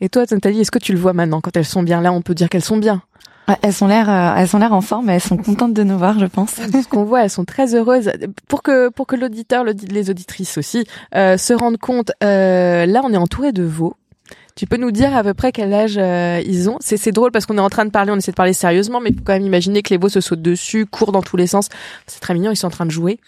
Et 0.00 0.08
toi, 0.08 0.24
Nathalie, 0.30 0.60
est-ce 0.60 0.70
que 0.70 0.78
tu 0.78 0.92
le 0.92 0.98
vois 0.98 1.12
maintenant 1.12 1.40
quand 1.40 1.56
elles 1.56 1.64
sont 1.64 1.82
bien? 1.82 2.00
Là, 2.00 2.12
on 2.12 2.22
peut 2.22 2.34
dire 2.34 2.48
qu'elles 2.48 2.64
sont 2.64 2.78
bien. 2.78 3.02
Elles 3.62 3.72
sont 3.72 3.88
l'air, 3.88 4.08
euh, 4.08 4.34
elles 4.36 4.48
sont 4.48 4.58
l'air 4.58 4.72
en 4.72 4.80
forme, 4.80 5.10
elles 5.10 5.20
sont 5.20 5.36
contentes 5.36 5.74
de 5.74 5.82
nous 5.82 5.98
voir, 5.98 6.18
je 6.18 6.26
pense. 6.26 6.52
Ce 6.54 6.88
qu'on 6.88 7.04
voit, 7.04 7.24
elles 7.24 7.30
sont 7.30 7.44
très 7.44 7.74
heureuses. 7.74 8.10
Pour 8.48 8.62
que 8.62 8.88
pour 8.90 9.06
que 9.06 9.16
l'auditeur, 9.16 9.64
les 9.64 10.10
auditrices 10.10 10.58
aussi, 10.58 10.86
euh, 11.14 11.36
se 11.36 11.52
rendent 11.52 11.78
compte, 11.78 12.12
euh, 12.22 12.86
là, 12.86 13.00
on 13.04 13.12
est 13.12 13.16
entouré 13.16 13.52
de 13.52 13.62
veaux. 13.62 13.96
Tu 14.56 14.66
peux 14.66 14.76
nous 14.76 14.90
dire 14.90 15.16
à 15.16 15.22
peu 15.22 15.32
près 15.32 15.52
quel 15.52 15.72
âge 15.72 15.96
euh, 15.96 16.40
ils 16.44 16.68
ont? 16.68 16.76
C'est 16.80 16.96
c'est 16.96 17.12
drôle 17.12 17.32
parce 17.32 17.46
qu'on 17.46 17.56
est 17.56 17.62
en 17.62 17.70
train 17.70 17.84
de 17.84 17.90
parler, 17.90 18.12
on 18.12 18.16
essaie 18.16 18.32
de 18.32 18.36
parler 18.36 18.52
sérieusement, 18.52 19.00
mais 19.00 19.10
il 19.10 19.16
faut 19.16 19.22
quand 19.24 19.32
même 19.32 19.46
imaginer 19.46 19.82
que 19.82 19.90
les 19.90 19.96
veaux 19.96 20.08
se 20.08 20.20
sautent 20.20 20.42
dessus, 20.42 20.86
courent 20.86 21.12
dans 21.12 21.22
tous 21.22 21.36
les 21.36 21.46
sens. 21.46 21.68
C'est 22.06 22.20
très 22.20 22.34
mignon, 22.34 22.50
ils 22.50 22.56
sont 22.56 22.66
en 22.66 22.70
train 22.70 22.86
de 22.86 22.90
jouer. 22.90 23.18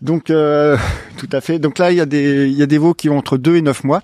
Donc 0.00 0.24
tout 1.18 1.28
à 1.30 1.40
fait. 1.40 1.58
Donc 1.58 1.78
là, 1.78 1.92
il 1.92 1.98
y 1.98 2.00
a 2.00 2.06
des 2.06 2.46
il 2.46 2.58
y 2.58 2.62
a 2.62 2.66
des 2.66 2.78
veaux 2.78 2.94
qui 2.94 3.08
ont 3.10 3.18
entre 3.18 3.36
2 3.36 3.56
et 3.56 3.62
9 3.62 3.84
mois, 3.84 4.02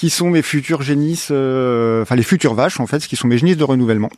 qui 0.00 0.08
sont 0.08 0.30
mes 0.30 0.40
futurs 0.40 0.80
génisses, 0.80 1.30
enfin 1.30 2.16
les 2.16 2.22
futures 2.22 2.54
vaches 2.54 2.80
en 2.80 2.86
fait, 2.86 3.00
ce 3.00 3.08
qui 3.08 3.16
sont 3.16 3.28
mes 3.28 3.36
génisses 3.36 3.58
de 3.58 3.64
renouvellement. 3.64 4.08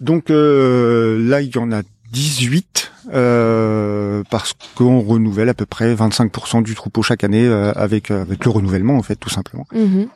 Donc 0.00 0.30
euh, 0.30 1.16
là, 1.28 1.40
il 1.40 1.54
y 1.54 1.58
en 1.58 1.70
a 1.70 1.82
18 2.10 2.90
euh, 3.14 4.24
parce 4.32 4.54
qu'on 4.74 5.00
renouvelle 5.00 5.48
à 5.48 5.54
peu 5.54 5.64
près 5.64 5.94
25% 5.94 6.64
du 6.64 6.74
troupeau 6.74 7.02
chaque 7.02 7.22
année 7.22 7.46
euh, 7.46 7.72
avec 7.76 8.10
avec 8.10 8.44
le 8.44 8.50
renouvellement 8.50 8.96
en 8.96 9.02
fait 9.04 9.14
tout 9.14 9.28
simplement. 9.28 9.64
Mm-hmm. 9.72 10.08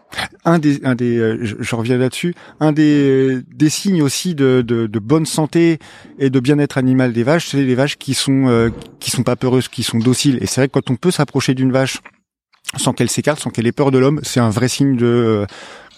Un 0.45 0.59
des 0.59 0.81
un 0.83 0.97
des 0.97 1.39
je, 1.41 1.77
reviens 1.77 1.99
là-dessus 1.99 2.35
un 2.59 2.73
des 2.73 3.43
des 3.55 3.71
signes 3.71 4.03
aussi 4.03 4.35
de, 4.35 4.65
de, 4.67 4.89
de 4.89 4.99
bonne 4.99 5.27
santé 5.27 5.79
et 6.19 6.31
de 6.31 6.41
bien-être 6.41 6.79
animal 6.79 7.13
des 7.13 7.23
vaches 7.23 7.49
c'est 7.51 7.63
les 7.63 7.75
vaches 7.77 7.97
qui 7.97 8.15
sont 8.15 8.73
qui 8.99 9.13
sont 9.13 9.23
pas 9.23 9.37
peureuses 9.37 9.69
qui 9.69 9.83
sont 9.83 9.99
dociles 9.99 10.39
et 10.41 10.47
c'est 10.47 10.63
vrai 10.63 10.69
que 10.69 10.73
quand 10.73 10.91
on 10.91 10.97
peut 10.97 11.11
s'approcher 11.13 11.55
d'une 11.55 11.73
vache 11.73 12.01
sans 12.77 12.93
qu'elle 12.93 13.11
s'écarte, 13.11 13.41
sans 13.41 13.51
qu'elle 13.51 13.67
ait 13.67 13.73
peur 13.73 13.91
de 13.91 13.99
l'homme, 13.99 14.21
c'est 14.23 14.41
un 14.41 14.51
vrai 14.51 14.69
signe 14.69 14.97
de 14.97 15.47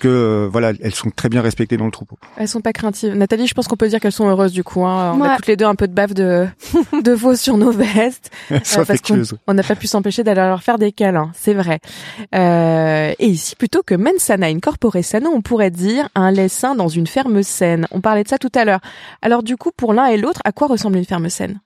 que 0.00 0.08
euh, 0.08 0.48
voilà, 0.50 0.72
elles 0.82 0.94
sont 0.94 1.10
très 1.10 1.28
bien 1.28 1.40
respectées 1.40 1.76
dans 1.76 1.84
le 1.84 1.90
troupeau. 1.90 2.18
Elles 2.36 2.48
sont 2.48 2.60
pas 2.60 2.72
craintives. 2.72 3.14
Nathalie, 3.14 3.46
je 3.46 3.54
pense 3.54 3.68
qu'on 3.68 3.76
peut 3.76 3.88
dire 3.88 4.00
qu'elles 4.00 4.12
sont 4.12 4.28
heureuses 4.28 4.52
du 4.52 4.64
coup. 4.64 4.84
Hein. 4.84 5.16
On 5.16 5.22
a 5.22 5.36
toutes 5.36 5.46
les 5.46 5.56
deux 5.56 5.64
un 5.64 5.74
peu 5.74 5.88
de 5.88 5.94
bave 5.94 6.14
de 6.14 6.46
de 7.02 7.12
veau 7.12 7.34
sur 7.36 7.56
nos 7.56 7.70
vestes 7.70 8.30
euh, 8.50 8.84
parce 8.84 9.00
qu'on 9.00 9.54
n'a 9.54 9.62
pas 9.62 9.76
pu 9.76 9.86
s'empêcher 9.86 10.24
d'aller 10.24 10.40
leur 10.40 10.62
faire 10.62 10.78
des 10.78 10.92
câlins, 10.92 11.30
c'est 11.34 11.54
vrai. 11.54 11.80
Euh, 12.34 13.12
et 13.18 13.26
ici, 13.26 13.56
plutôt 13.56 13.82
que 13.82 13.94
mensana 13.94 14.46
incorpore 14.46 14.96
sano, 15.02 15.30
on 15.32 15.42
pourrait 15.42 15.70
dire 15.70 16.08
un 16.14 16.30
lait 16.30 16.48
sain 16.48 16.74
dans 16.74 16.88
une 16.88 17.06
ferme 17.06 17.42
saine. 17.42 17.86
On 17.90 18.00
parlait 18.00 18.24
de 18.24 18.28
ça 18.28 18.38
tout 18.38 18.52
à 18.54 18.64
l'heure. 18.64 18.80
Alors 19.22 19.42
du 19.42 19.56
coup, 19.56 19.70
pour 19.76 19.94
l'un 19.94 20.06
et 20.06 20.16
l'autre, 20.16 20.40
à 20.44 20.52
quoi 20.52 20.66
ressemble 20.66 20.98
une 20.98 21.04
ferme 21.04 21.28
saine? 21.28 21.60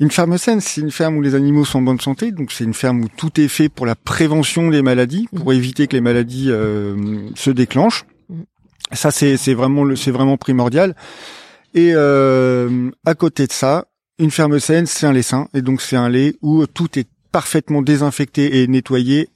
Une 0.00 0.10
ferme 0.10 0.38
saine, 0.38 0.60
c'est 0.60 0.80
une 0.80 0.92
ferme 0.92 1.16
où 1.16 1.22
les 1.22 1.34
animaux 1.34 1.64
sont 1.64 1.80
en 1.80 1.82
bonne 1.82 2.00
santé, 2.00 2.30
donc 2.30 2.52
c'est 2.52 2.64
une 2.64 2.74
ferme 2.74 3.00
où 3.00 3.08
tout 3.08 3.40
est 3.40 3.48
fait 3.48 3.68
pour 3.68 3.84
la 3.84 3.96
prévention 3.96 4.70
des 4.70 4.82
maladies, 4.82 5.26
pour 5.34 5.50
mmh. 5.50 5.54
éviter 5.54 5.86
que 5.88 5.96
les 5.96 6.00
maladies 6.00 6.50
euh, 6.50 7.28
se 7.34 7.50
déclenchent. 7.50 8.04
Mmh. 8.28 8.42
Ça, 8.92 9.10
c'est 9.10 9.54
vraiment 9.54 9.84
c'est 9.96 10.12
vraiment 10.12 10.36
primordial. 10.36 10.94
Et 11.74 11.90
euh, 11.94 12.90
à 13.04 13.14
côté 13.14 13.46
de 13.46 13.52
ça, 13.52 13.86
une 14.18 14.30
ferme 14.30 14.60
saine, 14.60 14.86
c'est 14.86 15.06
un 15.06 15.12
lait 15.12 15.22
sain, 15.22 15.48
et 15.52 15.62
donc 15.62 15.82
c'est 15.82 15.96
un 15.96 16.08
lait 16.08 16.36
où 16.42 16.64
tout 16.66 16.96
est 16.98 17.08
parfaitement 17.32 17.82
désinfecté 17.82 18.62
et 18.62 18.66
nettoyé. 18.68 19.28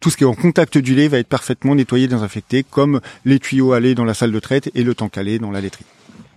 Tout 0.00 0.10
ce 0.10 0.16
qui 0.16 0.24
est 0.24 0.26
en 0.26 0.34
contact 0.34 0.78
du 0.78 0.94
lait 0.94 1.08
va 1.08 1.18
être 1.18 1.28
parfaitement 1.28 1.74
nettoyé, 1.74 2.08
désinfecté, 2.08 2.62
comme 2.62 3.00
les 3.24 3.38
tuyaux 3.38 3.72
à 3.72 3.80
lait 3.80 3.94
dans 3.94 4.04
la 4.04 4.14
salle 4.14 4.32
de 4.32 4.40
traite 4.40 4.70
et 4.74 4.82
le 4.82 4.94
tank 4.94 5.16
à 5.18 5.22
lait 5.22 5.38
dans 5.38 5.50
la 5.50 5.60
laiterie. 5.60 5.84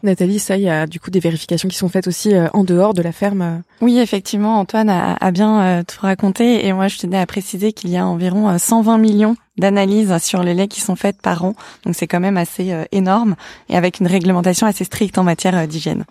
Nathalie, 0.03 0.37
ça, 0.37 0.57
il 0.57 0.63
y 0.63 0.69
a 0.69 0.85
du 0.85 0.99
coup 0.99 1.11
des 1.11 1.21
vérifications 1.21 1.69
qui 1.69 1.77
sont 1.77 1.87
faites 1.87 2.07
aussi 2.07 2.35
euh, 2.35 2.49
en 2.53 2.65
dehors 2.65 2.93
de 2.93 3.01
la 3.01 3.13
ferme. 3.13 3.41
Euh. 3.41 3.57
Oui, 3.79 3.99
effectivement, 3.99 4.59
Antoine 4.59 4.89
a, 4.89 5.31
bien 5.31 5.61
euh, 5.61 5.83
tout 5.83 6.01
raconté 6.01 6.67
et 6.67 6.73
moi 6.73 6.89
je 6.89 6.97
tenais 6.97 7.17
à 7.17 7.25
préciser 7.25 7.71
qu'il 7.71 7.89
y 7.89 7.97
a 7.97 8.05
environ 8.05 8.57
120 8.57 8.97
millions 8.97 9.37
d'analyses 9.57 10.17
sur 10.17 10.43
les 10.43 10.53
laits 10.53 10.69
qui 10.69 10.81
sont 10.81 10.97
faites 10.97 11.21
par 11.21 11.45
an, 11.45 11.55
donc 11.85 11.95
c'est 11.95 12.07
quand 12.07 12.19
même 12.19 12.37
assez 12.37 12.75
énorme 12.91 13.35
et 13.69 13.77
avec 13.77 13.99
une 13.99 14.07
réglementation 14.07 14.67
assez 14.67 14.83
stricte 14.83 15.17
en 15.17 15.23
matière 15.23 15.67
d'hygiène. 15.67 16.05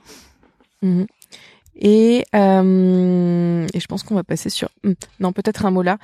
Mhm. 0.82 1.06
Et, 1.76 2.18
et 2.18 2.24
je 2.32 3.86
pense 3.88 4.04
qu'on 4.04 4.14
va 4.14 4.22
passer 4.22 4.48
sur 4.48 4.68
hmm, 4.84 4.92
non 5.20 5.32
peut-être 5.32 5.66
un 5.66 5.70
mot 5.70 5.82
là. 5.82 5.98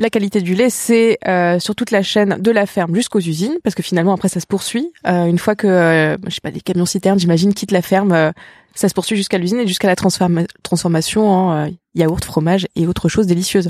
La 0.00 0.08
qualité 0.08 0.40
du 0.40 0.54
lait, 0.54 0.70
c'est 0.70 1.18
euh, 1.28 1.58
sur 1.58 1.74
toute 1.74 1.90
la 1.90 2.02
chaîne 2.02 2.38
de 2.40 2.50
la 2.50 2.64
ferme 2.64 2.94
jusqu'aux 2.94 3.20
usines, 3.20 3.58
parce 3.62 3.74
que 3.74 3.82
finalement 3.82 4.14
après 4.14 4.30
ça 4.30 4.40
se 4.40 4.46
poursuit. 4.46 4.90
Euh, 5.06 5.26
une 5.26 5.38
fois 5.38 5.54
que, 5.54 5.66
euh, 5.66 6.16
je 6.24 6.30
sais 6.30 6.40
pas, 6.42 6.48
les 6.48 6.62
camions 6.62 6.86
citernes, 6.86 7.18
j'imagine, 7.18 7.52
quittent 7.52 7.70
la 7.70 7.82
ferme, 7.82 8.32
ça 8.74 8.88
se 8.88 8.94
poursuit 8.94 9.14
jusqu'à 9.14 9.36
l'usine 9.36 9.58
et 9.58 9.66
jusqu'à 9.66 9.88
la 9.88 9.96
transformation 9.96 11.30
en 11.30 11.70
yaourt, 11.94 12.24
fromage 12.24 12.66
et 12.76 12.86
autres 12.86 13.10
choses 13.10 13.26
délicieuses. 13.26 13.68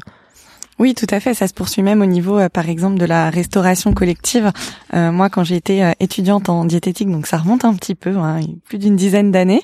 Oui, 0.81 0.95
tout 0.95 1.07
à 1.11 1.21
fait. 1.21 1.35
Ça 1.35 1.47
se 1.47 1.53
poursuit 1.53 1.83
même 1.83 2.01
au 2.01 2.07
niveau, 2.07 2.39
euh, 2.39 2.49
par 2.49 2.71
exemple, 2.71 2.99
de 2.99 3.05
la 3.05 3.29
restauration 3.29 3.93
collective. 3.93 4.51
Euh, 4.95 5.13
moi, 5.13 5.29
quand 5.29 5.45
j'ai 5.45 5.57
été 5.57 5.85
euh, 5.85 5.93
étudiante 6.01 6.49
en 6.49 6.65
diététique, 6.65 7.11
donc 7.11 7.27
ça 7.27 7.37
remonte 7.37 7.67
un 7.67 7.75
petit 7.75 7.95
peu, 7.95 8.17
hein, 8.17 8.41
plus 8.65 8.79
d'une 8.79 8.97
dizaine 8.97 9.31
d'années, 9.31 9.63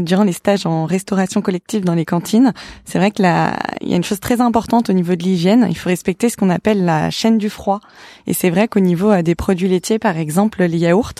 durant 0.00 0.24
les 0.24 0.32
stages 0.32 0.66
en 0.66 0.86
restauration 0.86 1.40
collective 1.40 1.84
dans 1.84 1.94
les 1.94 2.04
cantines, 2.04 2.52
c'est 2.84 2.98
vrai 2.98 3.12
que 3.12 3.22
là, 3.22 3.56
il 3.80 3.88
y 3.88 3.92
a 3.92 3.96
une 3.96 4.02
chose 4.02 4.18
très 4.18 4.40
importante 4.40 4.90
au 4.90 4.92
niveau 4.92 5.14
de 5.14 5.22
l'hygiène. 5.22 5.68
Il 5.70 5.76
faut 5.76 5.88
respecter 5.88 6.28
ce 6.30 6.36
qu'on 6.36 6.50
appelle 6.50 6.84
la 6.84 7.10
chaîne 7.10 7.38
du 7.38 7.48
froid. 7.48 7.78
Et 8.26 8.34
c'est 8.34 8.50
vrai 8.50 8.66
qu'au 8.66 8.80
niveau 8.80 9.22
des 9.22 9.36
produits 9.36 9.68
laitiers, 9.68 10.00
par 10.00 10.16
exemple, 10.16 10.64
les 10.64 10.78
yaourts, 10.78 11.12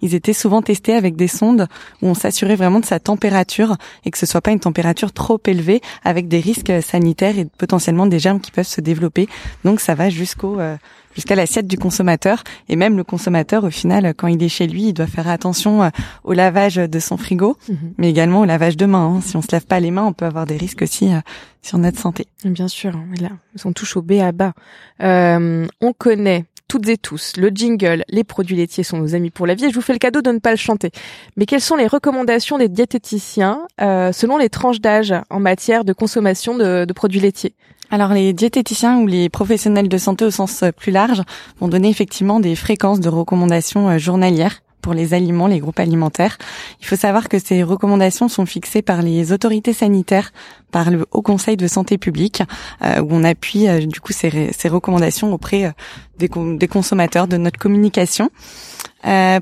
ils 0.00 0.14
étaient 0.14 0.32
souvent 0.32 0.62
testés 0.62 0.94
avec 0.94 1.16
des 1.16 1.26
sondes 1.26 1.66
où 2.02 2.06
on 2.06 2.14
s'assurait 2.14 2.54
vraiment 2.54 2.78
de 2.78 2.84
sa 2.84 3.00
température 3.00 3.76
et 4.04 4.12
que 4.12 4.18
ce 4.18 4.26
soit 4.26 4.42
pas 4.42 4.52
une 4.52 4.60
température 4.60 5.12
trop 5.12 5.40
élevée 5.44 5.80
avec 6.04 6.28
des 6.28 6.38
risques 6.38 6.72
sanitaires 6.84 7.36
et 7.36 7.46
potentiellement 7.58 8.06
des 8.06 8.20
germes 8.20 8.38
qui 8.38 8.52
peuvent 8.52 8.63
se 8.64 8.80
développer. 8.80 9.28
Donc 9.64 9.80
ça 9.80 9.94
va 9.94 10.10
jusqu'au 10.10 10.60
euh, 10.60 10.76
jusqu'à 11.14 11.34
l'assiette 11.34 11.66
du 11.66 11.78
consommateur 11.78 12.42
et 12.68 12.76
même 12.76 12.96
le 12.96 13.04
consommateur 13.04 13.64
au 13.64 13.70
final 13.70 14.14
quand 14.16 14.26
il 14.26 14.42
est 14.42 14.48
chez 14.48 14.66
lui 14.66 14.88
il 14.88 14.92
doit 14.92 15.06
faire 15.06 15.28
attention 15.28 15.84
euh, 15.84 15.88
au 16.24 16.32
lavage 16.32 16.74
de 16.74 16.98
son 16.98 17.16
frigo 17.16 17.56
mhm. 17.68 17.94
mais 17.98 18.10
également 18.10 18.40
au 18.40 18.44
lavage 18.44 18.76
de 18.76 18.84
mains 18.84 19.16
hein. 19.16 19.20
si 19.20 19.36
on 19.36 19.42
se 19.42 19.48
lave 19.52 19.64
pas 19.64 19.78
les 19.78 19.92
mains 19.92 20.02
on 20.02 20.12
peut 20.12 20.24
avoir 20.24 20.44
des 20.44 20.56
risques 20.56 20.82
aussi 20.82 21.14
euh, 21.14 21.20
sur 21.62 21.78
notre 21.78 22.00
santé 22.00 22.26
bien 22.44 22.66
sûr 22.66 22.92
là 23.20 23.30
on 23.64 23.72
touche 23.72 23.96
au 23.96 24.02
B 24.02 24.14
à 24.14 24.32
bas 24.32 24.54
on 25.00 25.92
connaît 25.96 26.46
toutes 26.74 26.88
et 26.88 26.96
tous, 26.96 27.36
le 27.36 27.50
jingle, 27.54 28.04
les 28.08 28.24
produits 28.24 28.56
laitiers 28.56 28.82
sont 28.84 28.98
nos 28.98 29.14
amis 29.14 29.30
pour 29.30 29.46
la 29.46 29.54
vie 29.54 29.66
et 29.66 29.70
je 29.70 29.74
vous 29.74 29.80
fais 29.80 29.92
le 29.92 29.98
cadeau 29.98 30.22
de 30.22 30.30
ne 30.30 30.38
pas 30.38 30.50
le 30.50 30.56
chanter. 30.56 30.90
Mais 31.36 31.46
quelles 31.46 31.60
sont 31.60 31.76
les 31.76 31.86
recommandations 31.86 32.58
des 32.58 32.68
diététiciens 32.68 33.66
euh, 33.80 34.12
selon 34.12 34.38
les 34.38 34.48
tranches 34.48 34.80
d'âge 34.80 35.14
en 35.30 35.40
matière 35.40 35.84
de 35.84 35.92
consommation 35.92 36.56
de, 36.56 36.84
de 36.84 36.92
produits 36.92 37.20
laitiers? 37.20 37.54
Alors 37.90 38.12
les 38.12 38.32
diététiciens 38.32 38.98
ou 38.98 39.06
les 39.06 39.28
professionnels 39.28 39.88
de 39.88 39.98
santé 39.98 40.24
au 40.24 40.30
sens 40.30 40.64
plus 40.76 40.92
large 40.92 41.22
vont 41.60 41.68
donner 41.68 41.88
effectivement 41.88 42.40
des 42.40 42.56
fréquences 42.56 43.00
de 43.00 43.08
recommandations 43.08 43.88
euh, 43.88 43.98
journalières 43.98 44.60
pour 44.84 44.92
les 44.92 45.14
aliments, 45.14 45.46
les 45.46 45.60
groupes 45.60 45.80
alimentaires. 45.80 46.36
Il 46.82 46.86
faut 46.86 46.94
savoir 46.94 47.30
que 47.30 47.38
ces 47.38 47.62
recommandations 47.62 48.28
sont 48.28 48.44
fixées 48.44 48.82
par 48.82 49.00
les 49.00 49.32
autorités 49.32 49.72
sanitaires, 49.72 50.30
par 50.70 50.90
le 50.90 51.06
Haut 51.10 51.22
Conseil 51.22 51.56
de 51.56 51.66
santé 51.66 51.96
publique, 51.96 52.42
euh, 52.82 53.00
où 53.00 53.08
on 53.10 53.24
appuie 53.24 53.66
euh, 53.66 53.86
du 53.86 54.00
coup 54.00 54.12
ces, 54.12 54.52
recommandations 54.68 55.32
auprès 55.32 55.64
euh, 55.64 55.70
des, 56.18 56.68
consommateurs 56.68 57.28
de 57.28 57.38
notre 57.38 57.58
communication. 57.58 58.28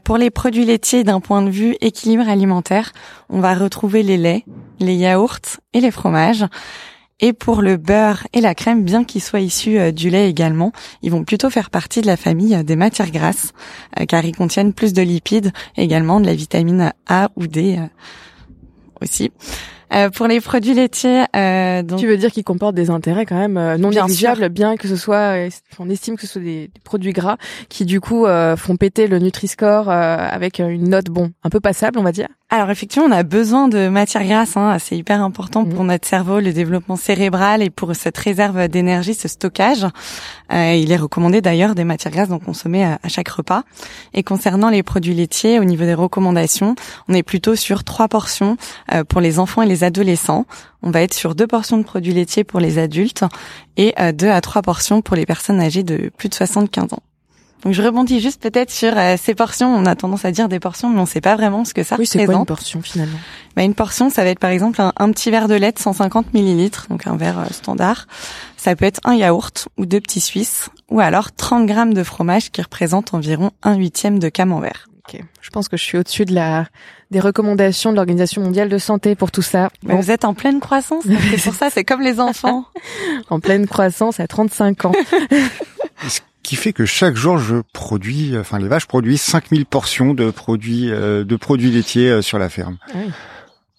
pour 0.04 0.16
les 0.16 0.30
produits 0.30 0.64
laitiers, 0.64 1.02
d'un 1.02 1.18
point 1.18 1.42
de 1.42 1.50
vue 1.50 1.74
équilibre 1.80 2.28
alimentaire, 2.28 2.92
on 3.28 3.40
va 3.40 3.54
retrouver 3.54 4.04
les 4.04 4.18
laits, 4.18 4.44
les 4.78 4.94
yaourts 4.94 5.58
et 5.72 5.80
les 5.80 5.90
fromages. 5.90 6.46
Et 7.24 7.32
pour 7.32 7.62
le 7.62 7.76
beurre 7.76 8.26
et 8.32 8.40
la 8.40 8.56
crème, 8.56 8.82
bien 8.82 9.04
qu'ils 9.04 9.22
soient 9.22 9.40
issus 9.40 9.78
euh, 9.78 9.92
du 9.92 10.10
lait 10.10 10.28
également, 10.28 10.72
ils 11.02 11.12
vont 11.12 11.22
plutôt 11.22 11.50
faire 11.50 11.70
partie 11.70 12.00
de 12.00 12.06
la 12.08 12.16
famille 12.16 12.56
euh, 12.56 12.64
des 12.64 12.74
matières 12.74 13.12
grasses, 13.12 13.52
euh, 14.00 14.06
car 14.06 14.24
ils 14.24 14.34
contiennent 14.34 14.72
plus 14.72 14.92
de 14.92 15.02
lipides, 15.02 15.52
également 15.76 16.18
de 16.18 16.26
la 16.26 16.34
vitamine 16.34 16.92
A 17.06 17.30
ou 17.36 17.46
D 17.46 17.78
aussi. 19.00 19.30
Euh, 19.94 20.10
pour 20.10 20.26
les 20.26 20.40
produits 20.40 20.74
laitiers, 20.74 21.24
euh, 21.36 21.82
donc... 21.82 22.00
tu 22.00 22.08
veux 22.08 22.16
dire 22.16 22.32
qu'ils 22.32 22.44
comportent 22.44 22.74
des 22.74 22.90
intérêts 22.90 23.26
quand 23.26 23.38
même 23.38 23.76
non 23.76 23.90
bien 23.90 24.06
négligeables, 24.06 24.48
bien 24.48 24.76
que 24.76 24.88
ce 24.88 24.96
soit, 24.96 25.36
on 25.78 25.90
estime 25.90 26.16
que 26.16 26.22
ce 26.22 26.28
soit 26.28 26.42
des, 26.42 26.70
produits 26.82 27.12
gras 27.12 27.36
qui 27.68 27.84
du 27.84 28.00
coup 28.00 28.26
font 28.56 28.76
péter 28.76 29.06
le 29.06 29.18
Nutri-Score 29.18 29.90
avec 29.90 30.60
une 30.60 30.88
note 30.88 31.10
bon 31.10 31.30
un 31.44 31.50
peu 31.50 31.60
passable, 31.60 31.98
on 31.98 32.02
va 32.02 32.12
dire. 32.12 32.28
Alors 32.54 32.68
effectivement, 32.68 33.08
on 33.08 33.12
a 33.12 33.22
besoin 33.22 33.66
de 33.66 33.88
matières 33.88 34.26
grasses. 34.26 34.58
Hein. 34.58 34.76
C'est 34.78 34.94
hyper 34.94 35.22
important 35.22 35.64
pour 35.64 35.84
mhm. 35.84 35.86
notre 35.86 36.06
cerveau, 36.06 36.38
le 36.38 36.52
développement 36.52 36.96
cérébral 36.96 37.62
et 37.62 37.70
pour 37.70 37.96
cette 37.96 38.18
réserve 38.18 38.68
d'énergie, 38.68 39.14
ce 39.14 39.26
stockage. 39.26 39.86
Euh, 40.52 40.74
il 40.74 40.92
est 40.92 40.98
recommandé 40.98 41.40
d'ailleurs 41.40 41.74
des 41.74 41.84
matières 41.84 42.12
grasses 42.12 42.28
d'en 42.28 42.38
consommer 42.38 42.84
à, 42.84 42.98
chaque 43.08 43.30
repas. 43.30 43.62
Et 44.12 44.22
concernant 44.22 44.68
les 44.68 44.82
produits 44.82 45.14
laitiers, 45.14 45.60
au 45.60 45.64
niveau 45.64 45.84
des 45.84 45.94
recommandations, 45.94 46.74
on 47.08 47.14
est 47.14 47.22
plutôt 47.22 47.56
sur 47.56 47.84
trois 47.84 48.08
portions 48.08 48.58
euh, 48.92 49.02
pour 49.02 49.22
les 49.22 49.38
enfants 49.38 49.62
et 49.62 49.66
les 49.66 49.82
adolescents. 49.82 50.44
On 50.82 50.90
va 50.90 51.00
être 51.00 51.14
sur 51.14 51.34
deux 51.34 51.46
portions 51.46 51.78
de 51.78 51.84
produits 51.84 52.12
laitiers 52.12 52.44
pour 52.44 52.60
les 52.60 52.78
adultes 52.78 53.24
et 53.78 53.94
euh, 53.98 54.12
deux 54.12 54.28
à 54.28 54.42
trois 54.42 54.60
portions 54.60 55.00
pour 55.00 55.16
les 55.16 55.24
personnes 55.24 55.58
âgées 55.58 55.84
de 55.84 56.10
plus 56.18 56.28
de 56.28 56.34
75 56.34 56.92
ans. 56.92 57.02
Donc 57.62 57.74
je 57.74 57.82
rebondis 57.82 58.20
juste 58.20 58.42
peut-être 58.42 58.70
sur 58.70 58.96
euh, 58.96 59.16
ces 59.20 59.34
portions. 59.34 59.72
On 59.72 59.86
a 59.86 59.94
tendance 59.94 60.24
à 60.24 60.32
dire 60.32 60.48
des 60.48 60.58
portions, 60.58 60.88
mais 60.88 60.98
on 60.98 61.02
ne 61.02 61.06
sait 61.06 61.20
pas 61.20 61.36
vraiment 61.36 61.64
ce 61.64 61.74
que 61.74 61.84
ça 61.84 61.96
oui, 61.96 62.04
représente. 62.04 62.14
Oui, 62.14 62.20
c'est 62.20 62.26
quoi 62.26 62.40
une 62.40 62.46
portion 62.46 62.82
finalement 62.82 63.18
bah, 63.54 63.62
Une 63.62 63.74
portion, 63.74 64.10
ça 64.10 64.24
va 64.24 64.30
être 64.30 64.40
par 64.40 64.50
exemple 64.50 64.80
un, 64.80 65.12
petit 65.12 65.30
verre 65.30 65.46
de 65.46 65.54
lait 65.54 65.70
de 65.70 65.78
150 65.78 66.34
millilitres, 66.34 66.86
donc 66.90 67.06
un 67.06 67.16
verre 67.16 67.38
euh, 67.38 67.52
standard. 67.52 68.06
Ça 68.56 68.74
peut 68.74 68.84
être 68.84 69.00
un 69.04 69.14
yaourt 69.14 69.68
ou 69.78 69.86
deux 69.86 70.00
petits 70.00 70.20
suisses, 70.20 70.70
ou 70.90 71.00
alors 71.00 71.32
30 71.32 71.66
grammes 71.66 71.94
de 71.94 72.02
fromage 72.02 72.50
qui 72.50 72.62
représente 72.62 73.14
environ 73.14 73.52
un 73.62 73.76
huitième 73.76 74.18
de 74.18 74.28
camembert. 74.28 74.88
Ok, 75.08 75.20
je 75.40 75.50
pense 75.50 75.68
que 75.68 75.76
je 75.76 75.82
suis 75.82 75.98
au-dessus 75.98 76.24
de 76.24 76.34
la 76.34 76.66
des 77.10 77.20
recommandations 77.20 77.90
de 77.90 77.96
l'Organisation 77.96 78.40
mondiale 78.40 78.70
de 78.70 78.78
santé 78.78 79.14
pour 79.14 79.30
tout 79.30 79.42
ça. 79.42 79.68
Bon. 79.82 79.96
Vous 79.96 80.10
êtes 80.10 80.24
en 80.24 80.32
pleine 80.32 80.60
croissance, 80.60 81.04
c'est 81.30 81.42
pour 81.42 81.54
ça, 81.54 81.70
c'est 81.70 81.84
comme 81.84 82.00
les 82.00 82.18
enfants. 82.18 82.64
en 83.30 83.38
pleine 83.38 83.66
croissance 83.66 84.18
à 84.18 84.26
35 84.26 84.86
ans 84.86 84.92
qui 86.42 86.56
fait 86.56 86.72
que 86.72 86.84
chaque 86.84 87.16
jour 87.16 87.38
je 87.38 87.56
produis, 87.72 88.36
enfin 88.38 88.58
les 88.58 88.68
vaches 88.68 88.86
produisent 88.86 89.22
5000 89.22 89.66
portions 89.66 90.14
de 90.14 90.30
produits 90.30 90.90
euh, 90.90 91.24
de 91.24 91.36
produits 91.36 91.70
laitiers 91.70 92.10
euh, 92.10 92.22
sur 92.22 92.38
la 92.38 92.48
ferme. 92.48 92.78
Ah 92.94 92.98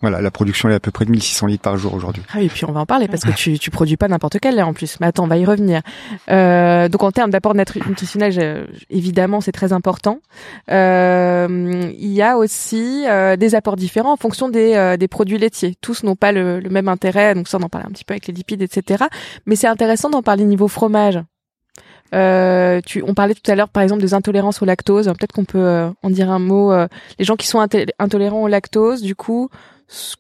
voilà, 0.04 0.20
la 0.20 0.32
production 0.32 0.68
est 0.68 0.74
à 0.74 0.82
peu 0.82 0.92
près 0.92 1.06
de 1.06 1.12
1600 1.12 1.48
litres 1.48 1.64
par 1.64 1.78
jour 1.78 1.94
aujourd'hui. 1.94 2.24
Ah 2.34 2.40
oui, 2.40 2.48
et 2.48 2.50
puis 2.50 2.66
on 2.66 2.74
va 2.74 2.82
en 2.82 2.86
parler 2.86 3.08
parce 3.08 3.24
que 3.24 3.32
tu, 3.32 3.58
tu 3.58 3.72
produis 3.72 3.96
pas 3.96 4.10
n'importe 4.10 4.38
quel 4.42 4.56
lait 4.56 4.62
en 4.62 4.74
plus. 4.74 4.98
Mais 5.00 5.08
attends, 5.08 5.24
on 5.24 5.28
va 5.28 5.38
y 5.38 5.46
revenir. 5.46 5.82
Euh, 6.30 6.90
donc 6.90 7.04
en 7.04 7.12
termes 7.12 7.32
d'apport 7.32 7.56
nutritionnel, 7.56 8.68
évidemment, 8.90 9.40
c'est 9.40 9.54
très 9.54 9.72
important. 9.72 10.20
Euh, 10.70 11.90
il 11.98 12.12
y 12.12 12.22
a 12.22 12.38
aussi 12.38 13.06
euh, 13.08 13.38
des 13.38 13.56
apports 13.56 13.78
différents 13.78 14.12
en 14.12 14.18
fonction 14.18 14.50
des, 14.50 14.74
euh, 14.74 14.98
des 14.98 15.08
produits 15.08 15.38
laitiers. 15.38 15.76
Tous 15.80 16.04
n'ont 16.04 16.18
pas 16.18 16.34
le, 16.34 16.60
le, 16.60 16.70
même 16.70 16.90
intérêt, 16.90 17.34
donc 17.34 17.48
ça 17.48 17.58
on 17.58 17.64
en 17.64 17.70
parlait 17.70 17.88
un 17.88 17.92
petit 17.92 18.04
peu 18.04 18.12
avec 18.12 18.28
les 18.28 18.34
lipides, 18.34 18.62
etc. 18.62 19.06
Mais 19.46 19.56
c'est 19.56 19.68
intéressant 19.68 20.10
d'en 20.10 20.22
parler 20.22 20.44
niveau 20.44 20.68
fromage. 20.68 21.18
Euh, 22.14 22.82
on 23.06 23.14
parlait 23.14 23.34
tout 23.34 23.50
à 23.50 23.56
l'heure, 23.56 23.70
par 23.70 23.82
exemple, 23.82 24.02
des 24.02 24.14
intolérances 24.14 24.62
au 24.62 24.66
lactose. 24.66 25.08
Peut-être 25.08 25.32
qu'on 25.32 25.46
peut, 25.46 25.58
euh, 25.58 25.90
en 26.04 26.10
dire 26.10 26.30
un 26.30 26.40
mot. 26.40 26.72
Euh, 26.72 26.88
les 27.18 27.26
gens 27.26 27.36
qui 27.36 27.48
sont 27.48 27.66
intolérants 28.00 28.44
au 28.44 28.48
lactose, 28.48 29.02
du 29.02 29.16
coup, 29.16 29.50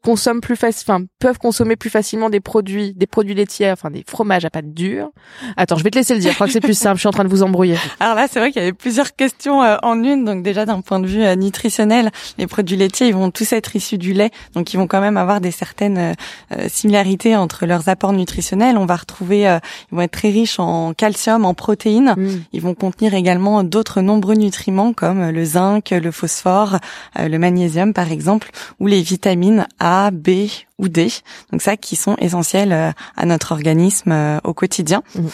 consomment 0.01 0.41
plus 0.41 0.57
enfin 0.63 1.03
peuvent 1.19 1.39
consommer 1.39 1.75
plus 1.75 1.89
facilement 1.89 2.29
des 2.29 2.39
produits, 2.39 2.93
des 2.93 3.07
produits 3.07 3.33
laitiers, 3.33 3.71
enfin 3.71 3.89
des 3.89 4.03
fromages 4.07 4.45
à 4.45 4.49
pâte 4.49 4.73
dure. 4.73 5.09
Attends, 5.57 5.77
je 5.77 5.83
vais 5.83 5.89
te 5.89 5.97
laisser 5.97 6.13
le 6.13 6.19
dire. 6.19 6.31
Je 6.31 6.36
crois 6.36 6.47
que 6.47 6.53
c'est 6.53 6.59
plus 6.59 6.77
simple. 6.77 6.95
Je 6.97 7.01
suis 7.01 7.07
en 7.07 7.12
train 7.12 7.23
de 7.23 7.29
vous 7.29 7.43
embrouiller. 7.43 7.77
Alors 7.99 8.15
là, 8.15 8.27
c'est 8.29 8.39
vrai 8.39 8.51
qu'il 8.51 8.62
y 8.62 8.63
avait 8.63 8.73
plusieurs 8.73 9.15
questions 9.15 9.63
euh, 9.63 9.77
en 9.83 10.01
une. 10.03 10.25
Donc 10.25 10.43
déjà 10.43 10.65
d'un 10.65 10.81
point 10.81 10.99
de 10.99 11.07
vue 11.07 11.23
euh, 11.23 11.36
nutritionnel, 11.36 12.12
les 12.38 12.47
produits 12.47 12.77
laitiers, 12.77 13.07
ils 13.07 13.15
vont 13.15 13.31
tous 13.31 13.53
être 13.53 13.75
issus 13.75 13.97
du 13.97 14.13
lait, 14.13 14.31
donc 14.53 14.73
ils 14.73 14.77
vont 14.77 14.88
quand 14.88 15.01
même 15.01 15.17
avoir 15.17 15.41
des 15.41 15.51
certaines 15.51 15.97
euh, 15.97 16.67
similarités 16.67 17.36
entre 17.36 17.65
leurs 17.65 17.89
apports 17.89 18.13
nutritionnels. 18.13 18.77
On 18.77 18.86
va 18.86 18.95
retrouver, 18.95 19.59
ils 19.91 19.95
vont 19.95 20.01
être 20.01 20.12
très 20.12 20.29
riches 20.29 20.59
en 20.59 20.93
calcium, 20.93 21.45
en 21.45 21.53
protéines. 21.53 22.13
Mm. 22.17 22.43
Ils 22.53 22.62
vont 22.62 22.73
contenir 22.73 23.13
également 23.13 23.63
d'autres 23.63 24.01
nombreux 24.01 24.36
nutriments 24.36 24.93
comme 24.93 25.29
le 25.29 25.45
zinc, 25.45 25.91
le 25.91 26.12
phosphore, 26.12 26.77
le 27.17 27.38
magnésium 27.38 27.93
par 27.93 28.12
exemple, 28.12 28.51
ou 28.79 28.88
les 28.88 29.01
vitamines 29.01 29.62
a, 29.80 30.12
B 30.12 30.49
ou 30.78 30.89
D. 30.89 31.10
Donc 31.52 31.62
ça 31.62 31.78
qui 31.78 31.95
sont 31.95 32.15
essentiels 32.17 32.71
euh, 32.71 32.91
à 33.15 33.26
notre 33.26 33.52
organisme 33.52 34.12
euh, 34.12 34.39
au 34.43 34.54
quotidien. 34.54 35.04
Mmh. 35.15 35.28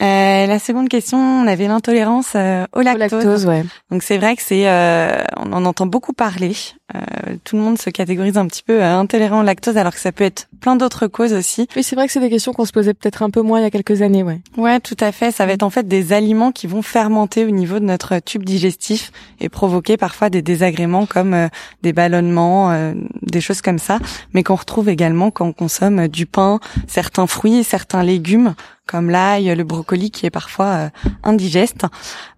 Euh, 0.00 0.46
la 0.46 0.58
seconde 0.58 0.88
question, 0.88 1.18
on 1.18 1.46
avait 1.46 1.68
l'intolérance 1.68 2.32
euh, 2.34 2.64
au 2.72 2.80
lactose. 2.80 3.44
ouais. 3.44 3.64
Donc 3.90 4.02
c'est 4.02 4.16
vrai 4.16 4.34
que 4.34 4.42
c'est, 4.42 4.66
euh, 4.66 5.22
on 5.36 5.52
en 5.52 5.66
entend 5.66 5.84
beaucoup 5.84 6.14
parler. 6.14 6.54
Euh, 6.94 7.36
tout 7.44 7.56
le 7.56 7.62
monde 7.62 7.78
se 7.78 7.90
catégorise 7.90 8.38
un 8.38 8.46
petit 8.46 8.62
peu 8.62 8.82
intolérant 8.82 9.40
au 9.40 9.42
lactose, 9.42 9.76
alors 9.76 9.92
que 9.92 10.00
ça 10.00 10.10
peut 10.10 10.24
être 10.24 10.48
plein 10.60 10.74
d'autres 10.74 11.06
causes 11.06 11.34
aussi. 11.34 11.68
Oui, 11.76 11.82
c'est 11.82 11.96
vrai 11.96 12.06
que 12.06 12.12
c'est 12.12 12.20
des 12.20 12.30
questions 12.30 12.52
qu'on 12.52 12.64
se 12.64 12.72
posait 12.72 12.94
peut-être 12.94 13.22
un 13.22 13.30
peu 13.30 13.42
moins 13.42 13.60
il 13.60 13.62
y 13.62 13.66
a 13.66 13.70
quelques 13.70 14.00
années, 14.00 14.22
ouais. 14.22 14.40
Ouais, 14.56 14.80
tout 14.80 14.96
à 15.00 15.12
fait. 15.12 15.30
Ça 15.32 15.44
va 15.44 15.52
être 15.52 15.62
en 15.62 15.70
fait 15.70 15.86
des 15.86 16.14
aliments 16.14 16.50
qui 16.50 16.66
vont 16.66 16.82
fermenter 16.82 17.44
au 17.44 17.50
niveau 17.50 17.78
de 17.78 17.84
notre 17.84 18.18
tube 18.20 18.44
digestif 18.44 19.12
et 19.38 19.50
provoquer 19.50 19.98
parfois 19.98 20.30
des 20.30 20.40
désagréments 20.40 21.04
comme 21.04 21.48
des 21.82 21.92
ballonnements, 21.92 22.92
des 23.22 23.40
choses 23.40 23.60
comme 23.60 23.78
ça, 23.78 23.98
mais 24.32 24.42
qu'on 24.42 24.56
retrouve 24.56 24.88
également 24.88 25.30
quand 25.30 25.46
on 25.46 25.52
consomme 25.52 26.08
du 26.08 26.26
pain, 26.26 26.58
certains 26.88 27.26
fruits, 27.26 27.64
certains 27.64 28.02
légumes 28.02 28.54
comme 28.90 29.08
l'ail, 29.08 29.54
le 29.54 29.62
brocoli 29.62 30.10
qui 30.10 30.26
est 30.26 30.30
parfois 30.30 30.66
euh, 30.66 30.88
indigeste. 31.22 31.86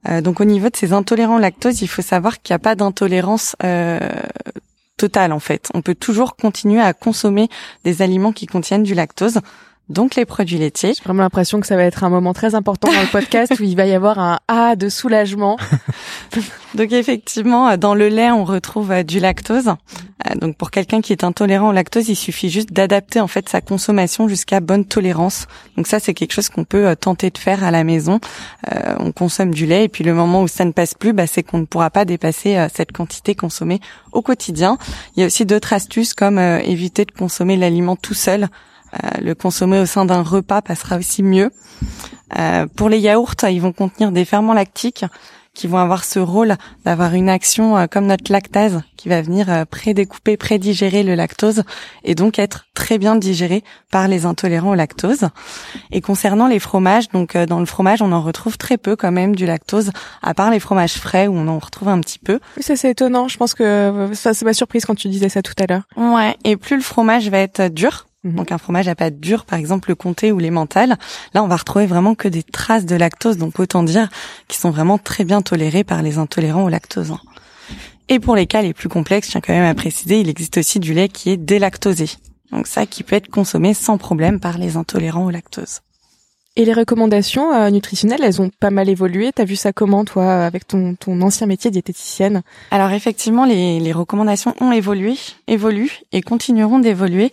Euh, 0.09 0.21
donc 0.21 0.41
au 0.41 0.45
niveau 0.45 0.69
de 0.69 0.77
ces 0.77 0.93
intolérants 0.93 1.38
lactose, 1.38 1.81
il 1.81 1.88
faut 1.88 2.03
savoir 2.03 2.43
qu'il 2.43 2.53
n'y 2.53 2.57
a 2.57 2.59
pas 2.59 2.75
d'intolérance 2.75 3.57
euh, 3.65 3.99
totale 4.99 5.33
en 5.33 5.38
fait. 5.38 5.71
On 5.73 5.81
peut 5.81 5.95
toujours 5.95 6.37
continuer 6.37 6.83
à 6.83 6.93
consommer 6.93 7.49
des 7.85 8.03
aliments 8.03 8.33
qui 8.33 8.47
contiennent 8.47 8.83
du 8.83 8.93
lactose 8.95 9.41
donc 9.88 10.15
les 10.15 10.25
produits 10.25 10.59
laitiers. 10.59 10.95
J'ai 10.95 11.03
vraiment 11.05 11.23
l'impression 11.23 11.61
que 11.61 11.67
ça 11.67 11.77
va 11.77 11.85
être 11.85 12.05
un 12.05 12.09
moment 12.09 12.33
très 12.33 12.55
important 12.55 12.93
dans 12.93 13.01
le 13.01 13.11
podcast 13.11 13.53
où 13.59 13.62
il 13.62 13.77
va 13.77 13.87
y 13.87 13.95
avoir 13.95 14.19
un 14.19 14.38
A 14.49 14.77
de 14.77 14.88
soulagement. 14.88 15.59
donc 16.75 16.92
effectivement, 16.92 17.77
dans 17.77 17.95
le 17.95 18.09
lait, 18.09 18.31
on 18.31 18.45
retrouve 18.45 18.90
euh, 18.92 19.03
du 19.03 19.21
lactose. 19.21 19.68
Euh, 19.68 20.35
donc 20.37 20.57
pour 20.57 20.71
quelqu'un 20.71 21.01
qui 21.01 21.12
est 21.12 21.25
intolérant 21.25 21.71
au 21.71 21.73
lactose, 21.73 22.09
il 22.09 22.16
suffit 22.16 22.51
juste 22.51 22.73
d'adapter 22.73 23.21
en 23.21 23.27
fait 23.27 23.49
sa 23.49 23.61
consommation 23.61 24.29
jusqu'à 24.29 24.61
bonne 24.61 24.85
tolérance. 24.85 25.47
Donc 25.77 25.87
ça, 25.87 26.01
c'est 26.01 26.14
quelque 26.14 26.33
chose 26.33 26.49
qu'on 26.49 26.64
peut 26.64 26.88
euh, 26.88 26.95
tenter 26.95 27.31
de 27.31 27.38
faire 27.38 27.64
à 27.64 27.71
la 27.71 27.85
maison. 27.85 28.21
on 28.99 29.12
consomme 29.12 29.53
du 29.53 29.66
lait 29.66 29.85
et 29.85 29.88
puis 29.88 30.05
le 30.05 30.14
moment 30.14 30.42
où 30.42 30.49
ça 30.49 30.64
ne 30.64 30.73
passe 30.73 30.95
plus, 30.95 31.12
bah, 31.12 31.27
c'est 31.27 31.42
qu'on 31.42 31.59
ne 31.59 31.64
pourra 31.64 31.90
pas 31.90 32.05
dépasser 32.05 32.66
cette 32.75 32.92
quantité 32.92 33.35
consommée 33.35 33.81
au 34.12 34.23
quotidien. 34.23 34.79
Il 35.16 35.21
y 35.21 35.23
a 35.23 35.27
aussi 35.27 35.45
d'autres 35.45 35.73
astuces 35.73 36.14
comme 36.14 36.38
éviter 36.38 37.05
de 37.05 37.12
consommer 37.12 37.57
l'aliment 37.57 37.97
tout 37.97 38.14
seul. 38.14 38.49
Euh, 38.95 39.09
le 39.23 39.35
consommer 39.35 39.79
au 39.81 39.87
sein 39.87 40.05
d'un 40.05 40.23
repas 40.23 40.61
passera 40.61 40.99
aussi 40.99 41.23
mieux. 41.23 41.51
Euh, 42.38 42.66
pour 42.77 42.88
les 42.88 42.99
yaourts, 42.99 43.35
ils 43.49 43.61
vont 43.61 43.73
contenir 43.73 44.12
des 44.12 44.25
ferments 44.25 44.53
lactiques 44.53 45.05
qui 45.55 45.67
vont 45.67 45.79
avoir 45.79 46.05
ce 46.05 46.19
rôle 46.19 46.57
d'avoir 46.85 47.15
une 47.15 47.29
action 47.29 47.77
euh, 47.77 47.87
comme 47.87 48.07
notre 48.07 48.33
lactase 48.33 48.81
qui 48.97 49.09
va 49.09 49.21
venir 49.21 49.51
euh, 49.51 49.65
prédécouper, 49.65 50.37
prédigérer 50.37 51.03
le 51.03 51.15
lactose 51.15 51.62
et 52.05 52.15
donc 52.15 52.38
être 52.38 52.67
très 52.75 52.99
bien 52.99 53.17
digéré 53.17 53.62
par 53.91 54.09
les 54.09 54.25
intolérants 54.25 54.71
au 54.71 54.75
lactose. 54.75 55.29
Et 55.91 56.01
concernant 56.01 56.47
les 56.47 56.59
fromages, 56.59 57.09
donc 57.11 57.37
dans 57.37 57.61
le 57.61 57.67
fromage, 57.67 58.03
on 58.03 58.12
en 58.12 58.23
retrouve 58.23 58.57
très 58.57 58.79
peu 58.79 58.97
quand 58.97 59.12
même 59.12 59.35
du 59.35 59.47
lactose, 59.47 59.91
à 60.23 60.35
part 60.35 60.51
les 60.51 60.61
fromages 60.61 60.95
frais 60.95 61.27
où 61.27 61.35
on 61.35 61.49
en 61.49 61.59
retrouve 61.59 61.88
un 61.88 62.01
petit 62.01 62.19
peu. 62.19 62.41
Oui, 62.57 62.62
ça 62.62 62.77
c'est 62.77 62.91
étonnant. 62.91 63.29
Je 63.29 63.37
pense 63.37 63.55
que 63.55 64.11
ça 64.15 64.35
c'est 64.35 64.45
ma 64.45 64.55
surprise 64.55 64.85
quand 64.85 64.95
tu 64.95 65.09
disais 65.09 65.29
ça 65.29 65.43
tout 65.43 65.55
à 65.59 65.67
l'heure. 65.67 65.83
Ouais. 65.97 66.37
Et 66.45 66.57
plus 66.57 66.77
le 66.77 66.83
fromage 66.83 67.29
va 67.29 67.38
être 67.38 67.69
dur, 67.69 68.07
Mhm. 68.25 68.35
Donc 68.35 68.53
un 68.53 68.59
fromage 68.59 68.89
à 68.89 68.95
pâte 68.95 69.19
dure, 69.19 69.45
par 69.45 69.59
exemple 69.59 69.89
le 69.89 69.95
comté 69.95 70.33
ou 70.33 70.39
les 70.39 70.51
mentales, 70.51 70.97
là 71.35 71.43
on 71.43 71.49
va 71.49 71.57
retrouver 71.57 71.87
vraiment 71.87 72.15
que 72.15 72.29
des 72.29 72.43
traces 72.43 72.87
de 72.87 72.95
lactose, 72.97 73.37
donc 73.37 73.59
autant 73.59 73.83
dire 73.83 74.09
qu'ils 74.49 74.61
sont 74.61 74.71
vraiment 74.71 74.99
très 74.99 75.25
bien 75.25 75.43
tolérés 75.43 75.85
par 75.85 76.03
les 76.03 76.19
intolérants 76.19 76.65
au 76.65 76.69
lactose. 76.69 77.15
Et 78.09 78.21
pour 78.21 78.37
les 78.37 78.47
cas 78.47 78.63
les 78.63 78.75
plus 78.75 78.89
complexes, 78.89 79.29
je 79.29 79.33
tiens 79.33 79.41
quand 79.41 79.53
même 79.53 79.65
à 79.65 79.75
préciser, 79.75 80.21
il 80.21 80.29
existe 80.29 80.59
aussi 80.59 80.81
du 80.81 80.95
lait 80.95 81.09
qui 81.09 81.31
est 81.31 81.37
délactosé. 81.37 82.11
Donc 82.51 82.67
ça 82.67 82.87
qui 82.87 83.03
peut 83.03 83.17
être 83.17 83.31
consommé 83.31 83.75
sans 83.75 83.99
problème 83.99 84.39
par 84.39 84.59
les 84.59 84.77
intolérants 84.77 85.25
au 85.25 85.31
lactose. 85.31 85.81
Et 86.55 86.67
les 86.67 86.75
recommandations 86.75 87.55
euh, 87.55 87.71
nutritionnelles, 87.71 88.23
elles 88.23 88.43
ont 88.43 88.51
pas 88.61 88.69
mal 88.69 88.91
évolué. 88.91 89.33
T'as 89.33 89.47
vu 89.47 89.57
ça 89.57 89.73
comment, 89.73 90.05
toi, 90.05 90.45
avec 90.45 90.67
ton, 90.67 90.95
ton 90.97 91.23
ancien 91.23 91.47
métier 91.47 91.71
diététicienne? 91.71 92.43
Alors 92.71 92.91
effectivement, 92.91 93.47
les, 93.47 93.81
les 93.81 93.93
recommandations 93.93 94.55
ont 94.61 94.71
évolué, 94.71 95.15
évoluent 95.47 96.01
et 96.12 96.21
continueront 96.21 96.79
d'évoluer. 96.79 97.31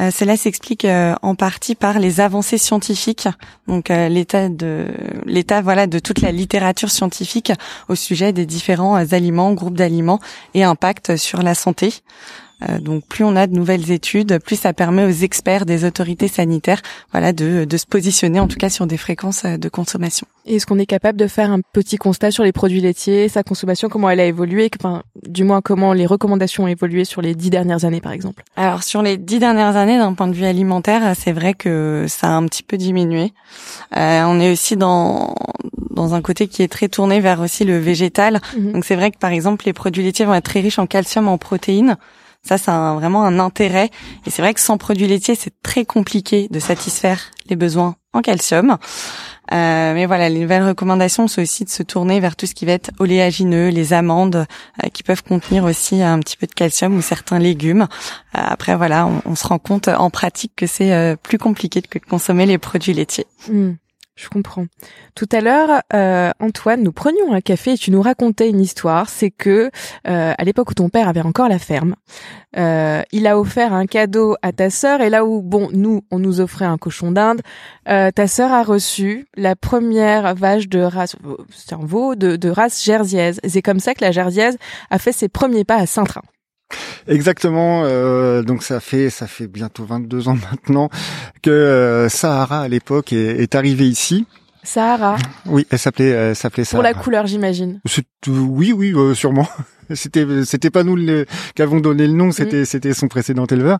Euh, 0.00 0.10
cela 0.10 0.38
s'explique 0.38 0.86
euh, 0.86 1.14
en 1.20 1.34
partie 1.34 1.74
par 1.74 1.98
les 1.98 2.20
avancées 2.20 2.56
scientifiques, 2.56 3.28
donc 3.68 3.90
l'état 3.90 4.48
de 4.48 4.86
l'état 5.26 5.60
voilà 5.60 5.86
de 5.86 5.98
toute 5.98 6.22
la 6.22 6.32
littérature 6.32 6.90
scientifique 6.90 7.52
au 7.90 7.94
sujet 7.94 8.32
des 8.32 8.46
différents 8.46 8.94
aliments, 8.94 9.52
groupes 9.52 9.76
d'aliments 9.76 10.20
et 10.54 10.64
impact 10.64 11.16
sur 11.16 11.42
la 11.42 11.54
santé. 11.54 11.92
Euh, 12.68 12.78
donc 12.78 13.06
plus 13.06 13.24
on 13.24 13.36
a 13.36 13.46
de 13.46 13.54
nouvelles 13.54 13.90
études, 13.90 14.38
plus 14.38 14.56
ça 14.56 14.72
permet 14.72 15.04
aux 15.04 15.10
experts 15.10 15.66
des 15.66 15.84
autorités 15.84 16.28
sanitaires, 16.28 16.82
voilà, 17.10 17.32
de, 17.32 17.64
de 17.64 17.76
se 17.76 17.86
positionner 17.86 18.40
en 18.40 18.48
tout 18.48 18.58
cas 18.58 18.70
sur 18.70 18.86
des 18.86 18.96
fréquences 18.96 19.44
euh, 19.44 19.56
de 19.56 19.68
consommation. 19.68 20.26
Est-ce 20.46 20.66
qu'on 20.66 20.78
est 20.78 20.86
capable 20.86 21.18
de 21.18 21.26
faire 21.26 21.50
un 21.50 21.60
petit 21.60 21.96
constat 21.96 22.30
sur 22.30 22.44
les 22.44 22.52
produits 22.52 22.80
laitiers, 22.80 23.28
sa 23.28 23.42
consommation, 23.42 23.88
comment 23.88 24.10
elle 24.10 24.20
a 24.20 24.26
évolué, 24.26 24.70
enfin, 24.80 25.02
du 25.26 25.44
moins 25.44 25.60
comment 25.60 25.92
les 25.92 26.06
recommandations 26.06 26.64
ont 26.64 26.68
évolué 26.68 27.04
sur 27.04 27.22
les 27.22 27.34
dix 27.34 27.50
dernières 27.50 27.84
années, 27.84 28.00
par 28.00 28.12
exemple? 28.12 28.42
Alors 28.56 28.82
sur 28.82 29.02
les 29.02 29.16
dix 29.16 29.38
dernières 29.38 29.76
années, 29.76 29.98
d'un 29.98 30.14
point 30.14 30.28
de 30.28 30.34
vue 30.34 30.44
alimentaire, 30.44 31.14
c'est 31.16 31.32
vrai 31.32 31.54
que 31.54 32.06
ça 32.08 32.28
a 32.28 32.30
un 32.30 32.46
petit 32.46 32.62
peu 32.62 32.76
diminué. 32.76 33.32
Euh, 33.96 34.24
on 34.26 34.40
est 34.40 34.50
aussi 34.50 34.76
dans 34.76 35.34
dans 35.90 36.14
un 36.14 36.22
côté 36.22 36.48
qui 36.48 36.62
est 36.62 36.68
très 36.68 36.88
tourné 36.88 37.20
vers 37.20 37.40
aussi 37.40 37.64
le 37.64 37.78
végétal. 37.78 38.40
Mhm. 38.56 38.72
Donc 38.72 38.84
c'est 38.84 38.96
vrai 38.96 39.10
que 39.10 39.18
par 39.18 39.30
exemple 39.30 39.66
les 39.66 39.72
produits 39.72 40.02
laitiers 40.02 40.24
vont 40.24 40.34
être 40.34 40.44
très 40.44 40.60
riches 40.60 40.78
en 40.78 40.86
calcium, 40.86 41.28
en 41.28 41.38
protéines. 41.38 41.96
Ça, 42.42 42.58
c'est 42.58 42.72
vraiment 42.72 43.24
un 43.24 43.38
intérêt. 43.38 43.90
Et 44.26 44.30
c'est 44.30 44.42
vrai 44.42 44.52
que 44.52 44.60
sans 44.60 44.76
produits 44.76 45.06
laitiers, 45.06 45.36
c'est 45.36 45.54
très 45.62 45.84
compliqué 45.84 46.48
de 46.50 46.58
satisfaire 46.58 47.30
les 47.48 47.56
besoins 47.56 47.96
en 48.12 48.20
calcium. 48.20 48.78
Euh, 49.52 49.94
mais 49.94 50.06
voilà, 50.06 50.28
les 50.28 50.40
nouvelles 50.40 50.66
recommandations 50.66 51.28
sont 51.28 51.42
aussi 51.42 51.64
de 51.64 51.70
se 51.70 51.82
tourner 51.82 52.20
vers 52.20 52.36
tout 52.36 52.46
ce 52.46 52.54
qui 52.54 52.64
va 52.64 52.72
être 52.72 52.90
oléagineux, 52.98 53.68
les 53.68 53.92
amandes, 53.92 54.46
euh, 54.82 54.88
qui 54.88 55.02
peuvent 55.02 55.22
contenir 55.22 55.64
aussi 55.64 56.02
un 56.02 56.18
petit 56.20 56.36
peu 56.36 56.46
de 56.46 56.52
calcium 56.52 56.96
ou 56.96 57.02
certains 57.02 57.38
légumes. 57.38 57.82
Euh, 57.82 58.40
après, 58.42 58.76
voilà, 58.76 59.08
on, 59.24 59.34
se 59.34 59.46
rend 59.46 59.58
compte 59.58 59.88
en 59.88 60.10
pratique 60.10 60.52
que 60.56 60.66
c'est 60.66 60.92
euh, 60.92 61.16
plus 61.16 61.38
compliqué 61.38 61.82
que 61.82 61.98
de 61.98 62.04
consommer 62.04 62.46
les 62.46 62.58
produits 62.58 62.92
laitiers. 62.92 63.26
Hmm. 63.48 63.72
Je 64.14 64.28
comprends. 64.28 64.66
Tout 65.14 65.28
à 65.32 65.40
l'heure, 65.40 65.82
euh, 65.94 66.30
Antoine, 66.38 66.82
nous 66.82 66.92
prenions 66.92 67.32
un 67.32 67.40
café 67.40 67.72
et 67.72 67.78
tu 67.78 67.90
nous 67.90 68.02
racontais 68.02 68.50
une 68.50 68.60
histoire. 68.60 69.08
C'est 69.08 69.30
que 69.30 69.70
euh, 70.06 70.34
à 70.36 70.44
l'époque 70.44 70.70
où 70.70 70.74
ton 70.74 70.90
père 70.90 71.08
avait 71.08 71.22
encore 71.22 71.48
la 71.48 71.58
ferme, 71.58 71.94
euh, 72.58 73.00
il 73.10 73.26
a 73.26 73.38
offert 73.38 73.72
un 73.72 73.86
cadeau 73.86 74.36
à 74.42 74.52
ta 74.52 74.68
sœur 74.68 75.00
et 75.00 75.08
là 75.08 75.24
où 75.24 75.40
bon 75.40 75.70
nous 75.72 76.02
on 76.10 76.18
nous 76.18 76.42
offrait 76.42 76.66
un 76.66 76.76
cochon 76.76 77.10
d'Inde, 77.10 77.40
ta 77.86 78.26
sœur 78.26 78.52
a 78.52 78.62
reçu 78.62 79.26
la 79.34 79.56
première 79.56 80.34
vache 80.34 80.68
de 80.68 80.80
race, 80.80 81.16
c'est 81.50 81.72
un 81.72 81.84
veau 81.84 82.14
de, 82.14 82.36
de 82.36 82.50
race 82.50 82.84
jersiaise. 82.84 83.40
C'est 83.48 83.62
comme 83.62 83.80
ça 83.80 83.94
que 83.94 84.04
la 84.04 84.12
jersiaise 84.12 84.58
a 84.90 84.98
fait 84.98 85.12
ses 85.12 85.30
premiers 85.30 85.64
pas 85.64 85.76
à 85.76 85.86
Saint-Train. 85.86 86.22
Exactement. 87.08 87.82
Euh, 87.84 88.42
donc 88.42 88.62
ça 88.62 88.80
fait 88.80 89.10
ça 89.10 89.26
fait 89.26 89.46
bientôt 89.46 89.84
22 89.84 90.28
ans 90.28 90.36
maintenant 90.50 90.88
que 91.42 91.50
euh, 91.50 92.08
Sahara 92.08 92.62
à 92.62 92.68
l'époque 92.68 93.12
est, 93.12 93.42
est 93.42 93.54
arrivée 93.54 93.88
ici. 93.88 94.26
Sahara. 94.64 95.16
Oui, 95.46 95.66
elle 95.70 95.78
s'appelait 95.78 96.10
elle 96.10 96.36
s'appelait 96.36 96.64
Sahara. 96.64 96.82
Pour 96.82 96.96
la 96.96 97.02
couleur, 97.02 97.26
j'imagine. 97.26 97.80
Oui, 98.28 98.72
oui, 98.72 98.92
euh, 98.94 99.14
sûrement. 99.14 99.48
C'était 99.94 100.26
c'était 100.44 100.70
pas 100.70 100.84
nous 100.84 100.96
qui 101.54 101.60
avons 101.60 101.78
donné 101.78 102.06
le 102.06 102.14
nom, 102.14 102.28
mm. 102.28 102.32
c'était 102.32 102.64
c'était 102.64 102.94
son 102.94 103.08
précédent 103.08 103.44
éleveur. 103.44 103.78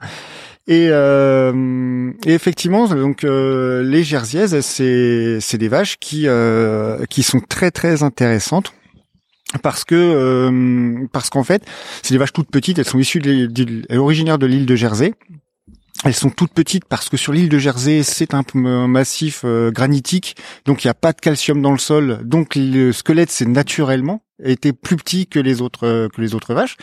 Et, 0.69 0.89
euh, 0.91 2.13
et, 2.27 2.35
effectivement, 2.35 2.87
donc 2.87 3.23
les 3.23 4.03
Jersiaises, 4.03 4.61
c'est 4.61 5.39
c'est 5.41 5.59
des 5.59 5.69
vaches 5.69 5.97
qui 5.99 6.27
qui 7.09 7.23
sont 7.23 7.41
très 7.41 7.71
très 7.71 8.03
intéressantes 8.03 8.75
parce 9.61 9.85
que 9.85 9.95
euh, 9.95 11.07
parce 11.13 11.31
qu'en 11.31 11.45
fait, 11.45 11.65
c'est 12.03 12.15
des 12.15 12.19
vaches 12.19 12.33
toutes 12.33 12.51
petites. 12.51 12.79
Elles 12.79 12.89
sont 12.89 12.99
issues 12.99 13.21
de, 13.21 13.99
originaires 13.99 14.39
de 14.39 14.47
l'île 14.47 14.67
de 14.67 14.77
Jersey. 14.77 15.15
Elles 16.05 16.15
sont 16.15 16.31
toutes 16.31 16.53
petites 16.53 16.85
parce 16.85 17.09
que 17.09 17.17
sur 17.17 17.33
l'île 17.33 17.49
de 17.49 17.59
Jersey, 17.59 18.03
c'est 18.03 18.35
un, 18.35 18.43
massif 18.89 19.43
euh, 19.45 19.71
granitique, 19.71 20.37
donc 20.65 20.83
il 20.83 20.89
n'y 20.89 20.91
a 20.91 20.95
pas 20.95 21.13
de 21.13 21.21
calcium 21.21 21.63
dans 21.63 21.71
le 21.71 21.79
sol, 21.79 22.21
donc 22.25 22.57
le 22.57 22.91
squelette 22.91 23.31
c'est 23.31 23.47
naturellement 23.47 24.21
été 24.43 24.73
plus 24.73 24.97
petit 24.97 25.29
que 25.29 25.39
les 25.39 25.63
autres 25.63 25.87
euh, 25.87 26.09
que 26.09 26.21
les 26.21 26.35
autres 26.35 26.55
vaches. 26.55 26.77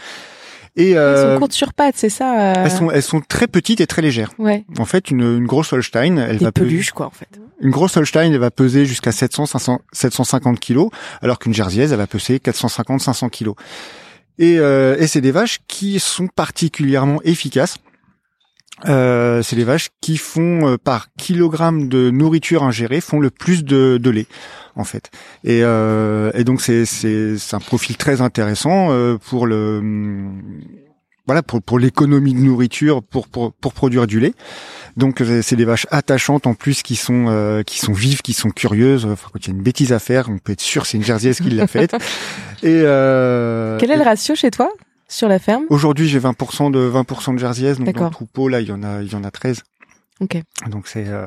Et 0.80 0.92
elles 0.92 1.34
sont 1.34 1.39
courtes 1.39 1.54
sur 1.54 1.74
pattes, 1.74 1.96
c'est 1.98 2.10
ça 2.10 2.54
Elles 2.56 2.72
sont 2.72 2.89
elles 2.89 3.04
sont 3.04 3.22
très 3.22 3.48
petites 3.48 3.82
et 3.82 3.88
très 3.88 4.02
légères. 4.02 4.32
Ouais. 4.39 4.65
En 4.78 4.86
fait, 4.86 5.12
une, 5.12 5.22
une 5.22 5.46
grosse 5.46 5.74
Holstein, 5.74 6.18
elle 6.18 6.38
des 6.38 6.46
va 6.46 6.52
peluches 6.52 6.92
quoi 6.92 7.06
en 7.06 7.12
fait. 7.12 7.28
Une 7.62 7.72
grosse 7.72 7.98
Holstein, 7.98 8.32
elle 8.32 8.38
va 8.38 8.52
peser 8.52 8.86
jusqu'à 8.86 9.12
700, 9.12 9.46
500, 9.46 9.82
750 9.92 10.60
kilos, 10.60 10.89
alors 11.22 11.39
qu'une 11.39 11.54
Jersiaise, 11.54 11.92
elle 11.92 11.98
va 11.98 12.08
peser 12.08 12.39
450, 12.39 13.02
500 13.02 13.30
kilos. 13.30 13.56
Et, 14.38 14.58
euh, 14.58 14.96
et 14.98 15.08
c'est 15.08 15.20
des 15.20 15.32
vaches 15.32 15.60
qui 15.68 16.00
sont 16.00 16.28
particulièrement 16.28 17.20
efficaces. 17.24 17.76
Euh, 18.86 19.42
c'est 19.42 19.56
des 19.56 19.63
vaches 19.63 19.89
qui 20.02 20.18
font 20.18 20.68
euh, 20.68 20.78
par 20.78 21.08
kilogramme 21.18 21.89
de 21.89 22.10
nourriture 22.10 22.63
ingérée 22.63 23.02
font 23.02 23.20
le 23.20 23.30
plus 23.30 23.63
de, 23.63 24.00
de 24.02 24.10
lait 24.10 24.28
en 24.76 24.84
fait. 24.84 25.12
Et, 25.44 25.62
euh, 25.63 26.32
et 26.34 26.44
donc 26.44 26.62
c'est 26.62 26.86
un 27.52 27.60
profil 27.60 27.98
très 27.98 28.22
intéressant 28.22 28.92
euh, 28.92 29.18
pour 29.18 29.48
le 29.48 29.82
voilà 31.28 31.44
pour 31.44 31.62
pour 31.62 31.78
l'économie 31.78 32.34
de 32.34 32.39
nourriture 32.39 33.04
pour 33.04 33.28
pour 33.28 33.54
pour 33.54 33.74
produire 33.74 34.08
du 34.08 34.20
lait. 34.20 34.34
Donc 34.98 35.22
euh, 35.22 35.42
c'est 35.44 35.56
des 35.56 35.65
vaches 35.65 35.86
attachantes 35.92 36.48
en 36.48 36.54
plus 36.54 36.82
qui 36.82 36.96
sont 36.96 37.26
euh, 37.28 37.62
qui 37.63 37.80
sont 37.80 37.94
vives, 37.94 38.22
qui 38.22 38.34
sont 38.34 38.50
curieuses. 38.50 39.06
Enfin, 39.06 39.30
quand 39.32 39.39
il 39.46 39.48
y 39.50 39.52
a 39.52 39.56
une 39.56 39.62
bêtise 39.62 39.94
à 39.94 40.00
faire, 40.00 40.30
on 40.30 40.38
peut 40.38 40.54
être 40.54 40.62
sûr 40.62 40.86
c'est 40.86 40.98
une 40.98 41.04
Jerseyesse 41.04 41.42
qui 41.42 41.50
l'a 41.50 41.68
faite? 41.68 41.94
et 42.63 42.82
euh, 42.84 43.78
quel 43.78 43.92
est 43.92 43.98
le 43.98 44.04
ratio 44.04 44.36
chez 44.36 44.50
toi? 44.52 44.70
Sur 45.10 45.28
la 45.28 45.39
ferme 45.39 45.65
Aujourd'hui, 45.69 46.08
j'ai 46.08 46.19
20% 46.19 46.72
de 46.72 46.89
20% 46.89 47.34
de 47.34 47.39
Jerseyesse, 47.39 47.80
donc 47.80 47.93
dans 47.93 48.06
le 48.06 48.12
troupeau 48.12 48.48
là, 48.48 48.62
il 48.62 48.67
y 48.67 48.72
en 48.72 48.84
a 48.84 49.02
il 49.02 49.12
y 49.12 49.15
en 49.15 49.24
a 49.24 49.32
13. 49.32 49.63
Okay. 50.22 50.43
Donc 50.69 50.88
c'est 50.89 51.06
euh, 51.08 51.26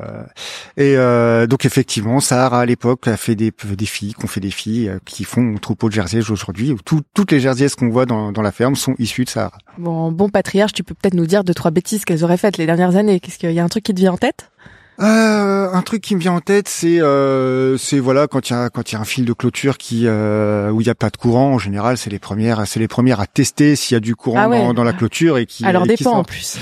et 0.77 0.95
euh, 0.97 1.47
donc 1.47 1.65
effectivement 1.65 2.19
Sahara 2.19 2.59
à 2.59 2.65
l'époque 2.65 3.07
a 3.07 3.17
fait 3.17 3.33
des 3.33 3.51
des 3.51 3.85
filles, 3.87 4.13
qu'on 4.13 4.27
fait 4.27 4.39
des 4.39 4.51
filles 4.51 4.87
euh, 4.87 4.99
qui 5.03 5.23
font 5.23 5.55
troupeau 5.55 5.89
de 5.89 5.93
Jersey 5.93 6.19
aujourd'hui. 6.29 6.75
Tout, 6.85 7.01
toutes 7.15 7.31
les 7.31 7.39
Jerseys 7.39 7.69
qu'on 7.69 7.89
voit 7.89 8.05
dans, 8.05 8.31
dans 8.31 8.43
la 8.43 8.51
ferme 8.51 8.75
sont 8.75 8.93
issues 8.99 9.25
de 9.25 9.29
Sahara. 9.29 9.57
Bon, 9.79 10.11
bon 10.11 10.29
patriarche, 10.29 10.73
tu 10.73 10.83
peux 10.83 10.93
peut-être 10.93 11.15
nous 11.15 11.25
dire 11.25 11.43
deux 11.43 11.55
trois 11.55 11.71
bêtises 11.71 12.05
qu'elles 12.05 12.23
auraient 12.23 12.37
faites 12.37 12.57
les 12.57 12.67
dernières 12.67 12.95
années. 12.95 13.19
Qu'est-ce 13.19 13.39
qu'il 13.39 13.51
y 13.51 13.59
a 13.59 13.63
un 13.63 13.69
truc 13.69 13.83
qui 13.83 13.95
te 13.95 13.99
vient 13.99 14.13
en 14.13 14.17
tête? 14.17 14.51
Euh, 14.99 15.71
un 15.71 15.81
truc 15.81 16.01
qui 16.01 16.15
me 16.15 16.19
vient 16.19 16.33
en 16.33 16.41
tête, 16.41 16.67
c'est 16.67 17.01
euh, 17.01 17.77
c'est 17.77 17.99
voilà 17.99 18.27
quand 18.27 18.49
il 18.49 18.53
y 18.53 18.55
a 18.55 18.69
quand 18.69 18.91
il 18.91 18.95
y 18.95 18.97
a 18.97 19.01
un 19.01 19.05
fil 19.05 19.25
de 19.25 19.33
clôture 19.33 19.77
qui 19.77 20.03
euh, 20.05 20.69
où 20.69 20.81
il 20.81 20.87
y 20.87 20.89
a 20.89 20.95
pas 20.95 21.09
de 21.09 21.17
courant 21.17 21.53
en 21.53 21.57
général, 21.57 21.97
c'est 21.97 22.09
les 22.09 22.19
premières 22.19 22.67
c'est 22.67 22.79
les 22.79 22.87
premières 22.87 23.19
à 23.19 23.25
tester 23.25 23.75
s'il 23.75 23.95
y 23.95 23.97
a 23.97 23.99
du 23.99 24.15
courant 24.15 24.51
ah 24.51 24.57
dans, 24.57 24.73
dans, 24.73 24.83
la 24.83 24.93
clôture 24.93 25.37
et 25.37 25.45
qui 25.45 25.65
alors 25.65 25.85
et 25.85 25.95
dépend 25.95 26.11
en 26.11 26.23
plus. 26.23 26.59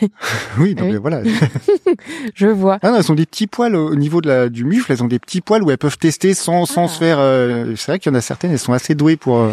oui, 0.58 0.74
donc 0.74 0.94
voilà. 0.94 1.22
Je 2.34 2.46
vois. 2.46 2.78
Ah 2.82 2.90
non, 2.90 2.96
elles 2.96 3.12
ont 3.12 3.16
des 3.16 3.26
petits 3.26 3.46
poils 3.46 3.74
au 3.74 3.94
niveau 3.94 4.20
de 4.20 4.28
la, 4.28 4.48
du 4.48 4.64
mufle. 4.64 4.92
Elles 4.92 5.02
ont 5.02 5.08
des 5.08 5.18
petits 5.18 5.40
poils 5.40 5.62
où 5.62 5.70
elles 5.70 5.78
peuvent 5.78 5.98
tester 5.98 6.34
sans, 6.34 6.66
sans 6.66 6.84
ah. 6.84 6.88
se 6.88 6.98
faire. 6.98 7.18
Euh, 7.18 7.74
c'est 7.76 7.92
vrai 7.92 7.98
qu'il 7.98 8.12
y 8.12 8.14
en 8.14 8.18
a 8.18 8.20
certaines, 8.20 8.52
elles 8.52 8.58
sont 8.58 8.72
assez 8.72 8.94
douées 8.94 9.16
pour 9.16 9.38
euh, 9.38 9.52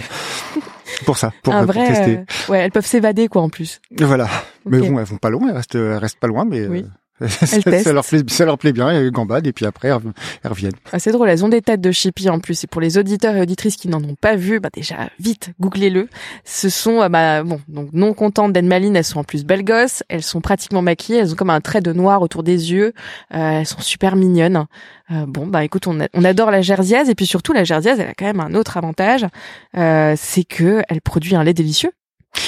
pour 1.06 1.18
ça, 1.18 1.32
pour, 1.44 1.54
Un 1.54 1.66
vrai, 1.66 1.88
tester. 1.88 2.18
Euh, 2.18 2.52
ouais, 2.52 2.60
elles 2.60 2.72
peuvent 2.72 2.86
s'évader 2.86 3.28
quoi 3.28 3.42
en 3.42 3.50
plus. 3.50 3.82
Voilà. 4.00 4.30
Mais 4.66 4.80
bon, 4.80 5.00
elles 5.00 5.06
vont 5.06 5.18
pas 5.18 5.30
loin. 5.30 5.50
Elles 5.50 5.58
restent, 5.58 5.76
elles 5.76 5.98
restent 5.98 6.20
pas 6.20 6.28
loin, 6.28 6.46
mais. 6.46 6.68
Oui 6.68 6.86
ça, 7.28 7.94
leur 7.94 8.04
plaît, 8.04 8.24
ça 8.28 8.46
leur 8.46 8.58
plaît 8.58 8.74
bien, 8.74 8.90
elles 8.90 9.12
gambadent 9.12 9.48
et 9.48 9.54
puis 9.54 9.66
après 9.66 9.88
elles 9.88 10.50
reviennent. 10.52 10.74
Ah, 10.92 11.00
c'est 11.00 11.12
drôle, 11.12 11.30
elles 11.30 11.46
ont 11.46 11.50
des 11.50 11.62
têtes 11.62 11.82
de 11.82 11.92
chippie 11.92 12.30
en 12.30 12.40
plus. 12.40 12.64
Et 12.64 12.68
pour 12.68 12.82
les 12.82 12.98
auditeurs 12.98 13.36
et 13.36 13.42
auditrices 13.42 13.78
qui 13.78 13.88
n'en 13.88 14.04
ont 14.04 14.16
pas 14.16 14.36
vu, 14.36 14.60
bah 14.60 14.70
déjà 14.74 15.10
vite, 15.20 15.52
googlez-le. 15.60 16.10
Ce 16.44 16.70
sont 16.70 17.02
euh, 17.02 17.10
bah 17.10 17.44
bon, 17.44 17.62
donc 17.70 17.90
non 17.94 18.14
contentes 18.14 18.52
d'être 18.52 18.66
malines, 18.66 18.96
elles 18.96 19.06
sont 19.06 19.20
en 19.20 19.24
plus 19.24 19.46
belles 19.46 19.64
gosses. 19.64 20.04
Elles 20.10 20.24
sont 20.24 20.42
pratiquement 20.42 20.82
maquillées, 20.82 21.20
elles 21.20 21.32
ont 21.32 21.36
comme 21.36 21.50
un 21.50 21.62
trait 21.62 21.82
de 21.82 21.94
noir 21.94 22.22
autour 22.22 22.44
des 22.44 22.74
yeux. 22.74 22.94
Euh, 23.34 23.60
elles 23.60 23.66
sont 23.66 23.82
super 23.82 24.16
mignonnes. 24.16 24.66
Euh, 25.12 25.26
bon 25.28 25.48
bah 25.48 25.64
écoute, 25.64 25.88
on, 25.88 26.00
on 26.14 26.24
adore 26.26 26.52
la 26.52 26.62
jersiaise 26.62 27.10
et 27.10 27.16
puis 27.16 27.26
surtout 27.26 27.54
la 27.54 27.64
jersiaise, 27.64 28.00
elle 28.00 28.10
a 28.10 28.14
quand 28.14 28.26
même 28.26 28.40
un 28.40 28.56
autre 28.56 28.78
avantage, 28.78 29.26
euh, 29.78 30.16
c'est 30.18 30.44
que 30.44 30.82
elle 30.90 31.02
produit 31.02 31.36
un 31.36 31.44
lait 31.44 31.54
délicieux. 31.54 31.92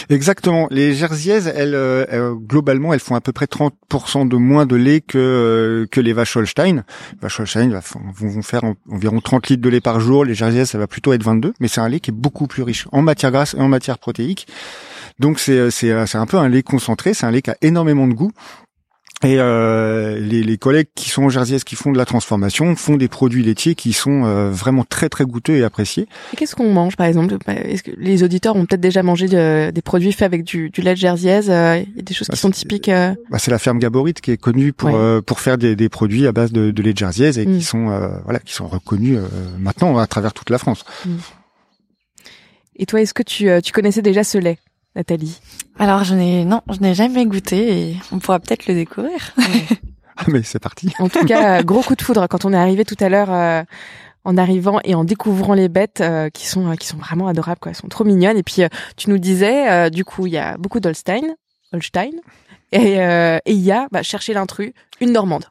Exactement. 0.09 0.67
Les 0.71 0.93
Jersiaises, 0.93 1.51
elles, 1.53 1.75
euh, 1.75 2.33
globalement, 2.33 2.93
elles 2.93 2.99
font 2.99 3.15
à 3.15 3.21
peu 3.21 3.31
près 3.31 3.45
30% 3.45 4.27
de 4.27 4.35
moins 4.37 4.65
de 4.65 4.75
lait 4.75 5.01
que 5.01 5.17
euh, 5.17 5.85
que 5.87 5.99
les 5.99 6.13
vaches 6.13 6.35
Holstein. 6.35 6.83
Les 7.13 7.19
vaches 7.21 7.39
Holstein 7.39 7.79
vont 8.15 8.41
faire 8.41 8.63
environ 8.89 9.19
30 9.19 9.49
litres 9.49 9.61
de 9.61 9.69
lait 9.69 9.81
par 9.81 9.99
jour. 9.99 10.25
Les 10.25 10.33
Jersiaises, 10.35 10.69
ça 10.69 10.77
va 10.77 10.87
plutôt 10.87 11.13
être 11.13 11.23
22, 11.23 11.53
mais 11.59 11.67
c'est 11.67 11.81
un 11.81 11.89
lait 11.89 11.99
qui 11.99 12.11
est 12.11 12.13
beaucoup 12.13 12.47
plus 12.47 12.63
riche 12.63 12.87
en 12.91 13.01
matière 13.01 13.31
grasse 13.31 13.53
et 13.53 13.59
en 13.59 13.67
matière 13.67 13.97
protéique. 13.97 14.47
Donc 15.19 15.39
c'est 15.39 15.71
c'est 15.71 16.05
c'est 16.05 16.17
un 16.17 16.25
peu 16.25 16.37
un 16.37 16.47
lait 16.47 16.63
concentré. 16.63 17.13
C'est 17.13 17.25
un 17.25 17.31
lait 17.31 17.41
qui 17.41 17.49
a 17.49 17.57
énormément 17.61 18.07
de 18.07 18.13
goût 18.13 18.31
Et 19.23 19.39
euh, 19.39 20.19
les, 20.19 20.43
les, 20.43 20.57
collègues 20.59 20.89
qui 20.93 21.09
sont 21.09 21.23
en 21.23 21.29
Jersiès, 21.29 21.63
qui 21.63 21.75
font 21.75 21.91
de 21.91 21.97
la 21.97 22.05
transformation, 22.05 22.75
font 22.75 22.97
des 22.97 23.07
produits 23.07 23.41
laitiers 23.41 23.73
qui 23.73 23.91
sont 23.91 24.25
euh, 24.25 24.51
vraiment 24.51 24.83
très 24.87 25.09
très 25.09 25.25
goûteux 25.25 25.55
et 25.55 25.63
appréciés? 25.63 26.07
Qu'est-ce 26.35 26.55
qu'on 26.55 26.71
mange 26.71 26.95
par 26.95 27.07
exemple? 27.07 27.35
Bah, 27.47 27.53
Est-ce 27.53 27.81
que 27.81 27.91
les 27.97 28.21
auditeurs 28.21 28.55
ont 28.55 28.67
peut-être 28.67 28.81
déjà 28.81 29.01
mangé 29.01 29.27
des 29.27 29.81
produits 29.81 30.11
faits 30.11 30.27
avec 30.27 30.43
du, 30.43 30.69
du 30.69 30.81
lait 30.81 30.93
de 30.93 30.99
Jersiès 30.99 31.47
euh, 31.49 31.81
Il 31.87 31.95
y 31.95 31.99
a 31.99 32.03
des 32.03 32.13
choses 32.13 32.27
qui 32.27 32.33
bah, 32.33 32.37
sont 32.37 32.51
typiques. 32.51 32.89
Euh 32.89 33.15
bah, 33.31 33.39
c'est 33.39 33.49
la 33.49 33.57
ferme 33.57 33.79
Gaborite 33.79 34.21
qui 34.21 34.29
est 34.29 34.37
connue 34.37 34.71
pour 34.71 34.95
pour 35.25 35.39
faire 35.39 35.57
des, 35.57 35.75
des, 35.75 35.89
produits 35.89 36.27
à 36.27 36.31
base 36.31 36.51
de, 36.51 36.69
de 36.69 36.81
lait 36.83 36.93
de 36.93 37.39
et 37.39 37.45
qui 37.45 37.49
mm. 37.49 37.61
sont 37.61 38.11
voilà 38.23 38.39
qui 38.39 38.53
sont 38.53 38.67
reconnus 38.67 39.17
maintenant 39.57 39.97
à 39.97 40.05
travers 40.05 40.33
toute 40.33 40.51
la 40.51 40.59
France. 40.59 40.85
Mm. 41.05 41.15
Et 42.79 42.85
toi, 42.85 43.01
est-ce 43.01 43.15
que 43.15 43.23
tu, 43.23 43.49
tu 43.63 43.71
connaissais 43.71 44.03
déjà 44.03 44.23
ce 44.23 44.37
lait? 44.37 44.59
Nathalie 44.97 45.39
Alors 45.77 46.03
je 46.03 46.15
n'ai 46.15 46.43
non, 46.43 46.61
je 46.69 46.79
n'ai 46.79 46.95
jamais 46.95 47.25
goûté 47.27 47.89
et 47.91 47.97
on 48.11 48.17
pourra 48.17 48.39
peut-être 48.39 48.65
le 48.65 48.73
découvrir. 48.73 49.35
ah 50.17 50.23
mais 50.27 50.41
c'est 50.41 50.59
parti. 50.59 50.91
En 50.97 51.07
tout 51.07 51.23
cas, 51.23 51.61
gros 51.61 51.83
coup 51.83 51.95
de 51.95 52.01
foudre 52.01 52.27
quand 52.27 52.45
on 52.45 52.51
est 52.51 52.57
arrivé 52.57 52.83
tout 52.83 52.97
à 52.99 53.07
l'heure 53.07 53.31
euh, 53.31 53.63
en 54.25 54.37
arrivant 54.37 54.79
et 54.83 54.95
en 54.95 55.03
découvrant 55.03 55.53
les 55.53 55.69
bêtes 55.69 56.01
euh, 56.01 56.29
qui 56.31 56.47
sont 56.47 56.75
qui 56.75 56.87
sont 56.87 56.97
vraiment 56.97 57.27
adorables 57.27 57.59
quoi, 57.59 57.69
elles 57.69 57.77
sont 57.77 57.87
trop 57.87 58.05
mignonnes 58.05 58.37
et 58.37 58.43
puis 58.43 58.63
euh, 58.63 58.69
tu 58.97 59.11
nous 59.11 59.19
disais 59.19 59.91
du 59.91 60.03
coup, 60.03 60.25
il 60.25 60.33
y 60.33 60.39
a 60.39 60.57
beaucoup 60.57 60.79
d'Holstein, 60.79 61.35
Holstein 61.71 62.13
et 62.71 62.95
il 63.45 63.59
y 63.59 63.71
a 63.71 63.87
bah, 63.91 64.01
chercher 64.01 64.33
l'intrus, 64.33 64.73
une 64.99 65.11
normande. 65.11 65.45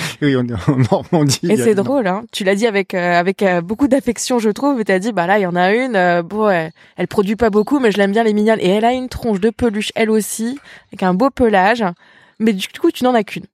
oui, 0.22 0.36
on 0.36 0.46
est 0.46 0.68
en 0.68 0.76
Normandie. 0.90 1.40
Et 1.50 1.56
c'est 1.56 1.74
drôle, 1.74 2.06
hein. 2.06 2.24
Tu 2.32 2.44
l'as 2.44 2.54
dit 2.54 2.66
avec 2.66 2.94
euh, 2.94 3.18
avec 3.18 3.42
euh, 3.42 3.60
beaucoup 3.60 3.88
d'affection, 3.88 4.38
je 4.38 4.50
trouve. 4.50 4.76
Mais 4.76 4.84
t'as 4.84 4.98
dit, 4.98 5.12
bah 5.12 5.26
là, 5.26 5.38
il 5.38 5.42
y 5.42 5.46
en 5.46 5.56
a 5.56 5.72
une. 5.72 5.96
Euh, 5.96 6.22
bon, 6.22 6.48
elle, 6.48 7.08
produit 7.08 7.36
pas 7.36 7.50
beaucoup, 7.50 7.78
mais 7.80 7.92
je 7.92 7.98
l'aime 7.98 8.12
bien, 8.12 8.24
les 8.24 8.34
mignonnes. 8.34 8.60
Et 8.60 8.68
elle 8.68 8.84
a 8.84 8.92
une 8.92 9.08
tronche 9.08 9.40
de 9.40 9.50
peluche, 9.50 9.92
elle 9.94 10.10
aussi, 10.10 10.58
avec 10.92 11.02
un 11.02 11.14
beau 11.14 11.30
pelage. 11.30 11.84
Mais 12.38 12.52
du 12.52 12.68
coup, 12.68 12.90
tu 12.90 13.04
n'en 13.04 13.14
as 13.14 13.24
qu'une. 13.24 13.44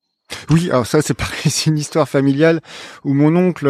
Oui, 0.51 0.71
alors 0.71 0.87
ça 0.87 1.03
c'est 1.03 1.15
pareil, 1.15 1.51
c'est 1.51 1.71
une 1.71 1.79
histoire 1.79 2.09
familiale 2.09 2.61
où 3.05 3.15
mon 3.15 3.37
oncle, 3.37 3.69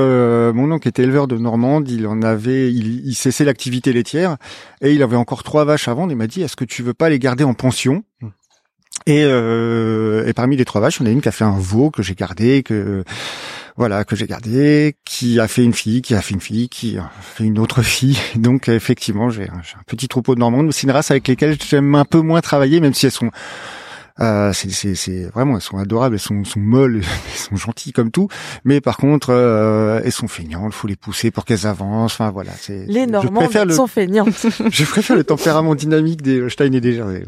mon 0.55 0.73
oncle 0.73 0.89
était 0.89 1.03
éleveur 1.03 1.27
de 1.29 1.37
Normande, 1.37 1.91
il 1.91 2.07
en 2.07 2.23
avait, 2.23 2.73
il, 2.73 3.07
il 3.07 3.15
cessait 3.15 3.45
l'activité 3.45 3.93
laitière 3.93 4.39
et 4.81 4.93
il 4.95 5.03
avait 5.03 5.17
encore 5.17 5.43
trois 5.43 5.67
vaches 5.67 5.89
à 5.89 5.95
vendre. 5.95 6.12
Il 6.12 6.17
m'a 6.17 6.27
dit, 6.27 6.43
est-ce 6.43 6.57
que 6.57 6.65
tu 6.65 6.83
veux 6.83 6.95
pas 6.95 7.11
les 7.11 7.19
garder 7.19 7.45
en 7.45 7.53
pension? 7.53 8.05
Et, 9.07 9.23
euh, 9.25 10.27
et 10.27 10.33
parmi 10.33 10.57
les 10.57 10.64
trois 10.64 10.81
vaches, 10.81 11.01
on 11.01 11.07
a 11.07 11.11
une 11.11 11.21
qui 11.21 11.29
a 11.29 11.33
fait 11.33 11.45
un 11.45 11.59
veau 11.59 11.90
que 11.90 12.03
j'ai 12.03 12.14
gardé, 12.14 12.62
que 12.62 13.05
voilà, 13.77 14.05
que 14.05 14.16
j'ai 14.16 14.27
gardé, 14.27 14.97
qui 15.05 15.38
a 15.38 15.47
fait 15.49 15.62
une 15.62 15.75
fille, 15.75 16.03
qui 16.03 16.14
a 16.14 16.23
fait 16.23 16.35
une 16.35 16.40
fille, 16.40 16.69
qui 16.69 16.99
a 16.99 17.11
fait 17.21 17.45
une 17.45 17.59
autre 17.59 17.83
fille. 17.83 18.19
Donc 18.37 18.69
effectivement, 18.69 19.31
j'ai 19.31 19.45
un, 19.45 19.61
petit 19.87 20.09
troupeau 20.09 20.35
de 20.35 20.40
Normandes. 20.40 20.73
C'est 20.73 20.85
une 20.85 20.90
race 20.90 21.11
avec 21.11 21.29
lesquelles 21.29 21.57
j'aime 21.69 21.95
un 21.95 22.05
peu 22.05 22.21
moins 22.21 22.40
travailler, 22.40 22.81
même 22.81 22.95
si 22.95 23.07
elles 23.07 23.12
sont 23.12 23.31
euh, 24.20 24.52
c'est 24.52 25.24
vraiment, 25.24 25.57
elles 25.57 25.62
sont 25.62 25.79
adorables, 25.79 26.14
elles 26.14 26.20
sont, 26.20 26.44
sont 26.44 26.61
molles, 26.61 26.96
elles 27.33 27.38
sont 27.38 27.57
gentilles 27.57 27.92
comme 27.92 28.11
tout. 28.11 28.29
Mais 28.64 28.81
par 28.81 28.96
contre, 28.96 29.31
euh, 29.31 30.00
elles 30.05 30.12
sont 30.12 30.29
feignantes. 30.29 30.72
Il 30.74 30.76
faut 30.76 30.88
les 30.88 30.96
pousser 30.96 31.31
pour 31.31 31.44
qu'elles 31.44 31.66
avancent. 31.66 32.14
Enfin 32.14 32.31
voilà, 32.31 32.52
c'est. 32.59 32.87
Les 32.87 33.07
Normandes 33.07 33.72
sont 33.72 33.87
feignantes. 33.87 34.46
je 34.70 34.85
préfère 34.85 35.16
le 35.16 35.24
tempérament 35.24 35.74
dynamique 35.74 36.22
des 36.22 36.48
Stein 36.48 36.72
et 36.72 36.81
des 36.81 36.94
Jersey. 36.94 37.24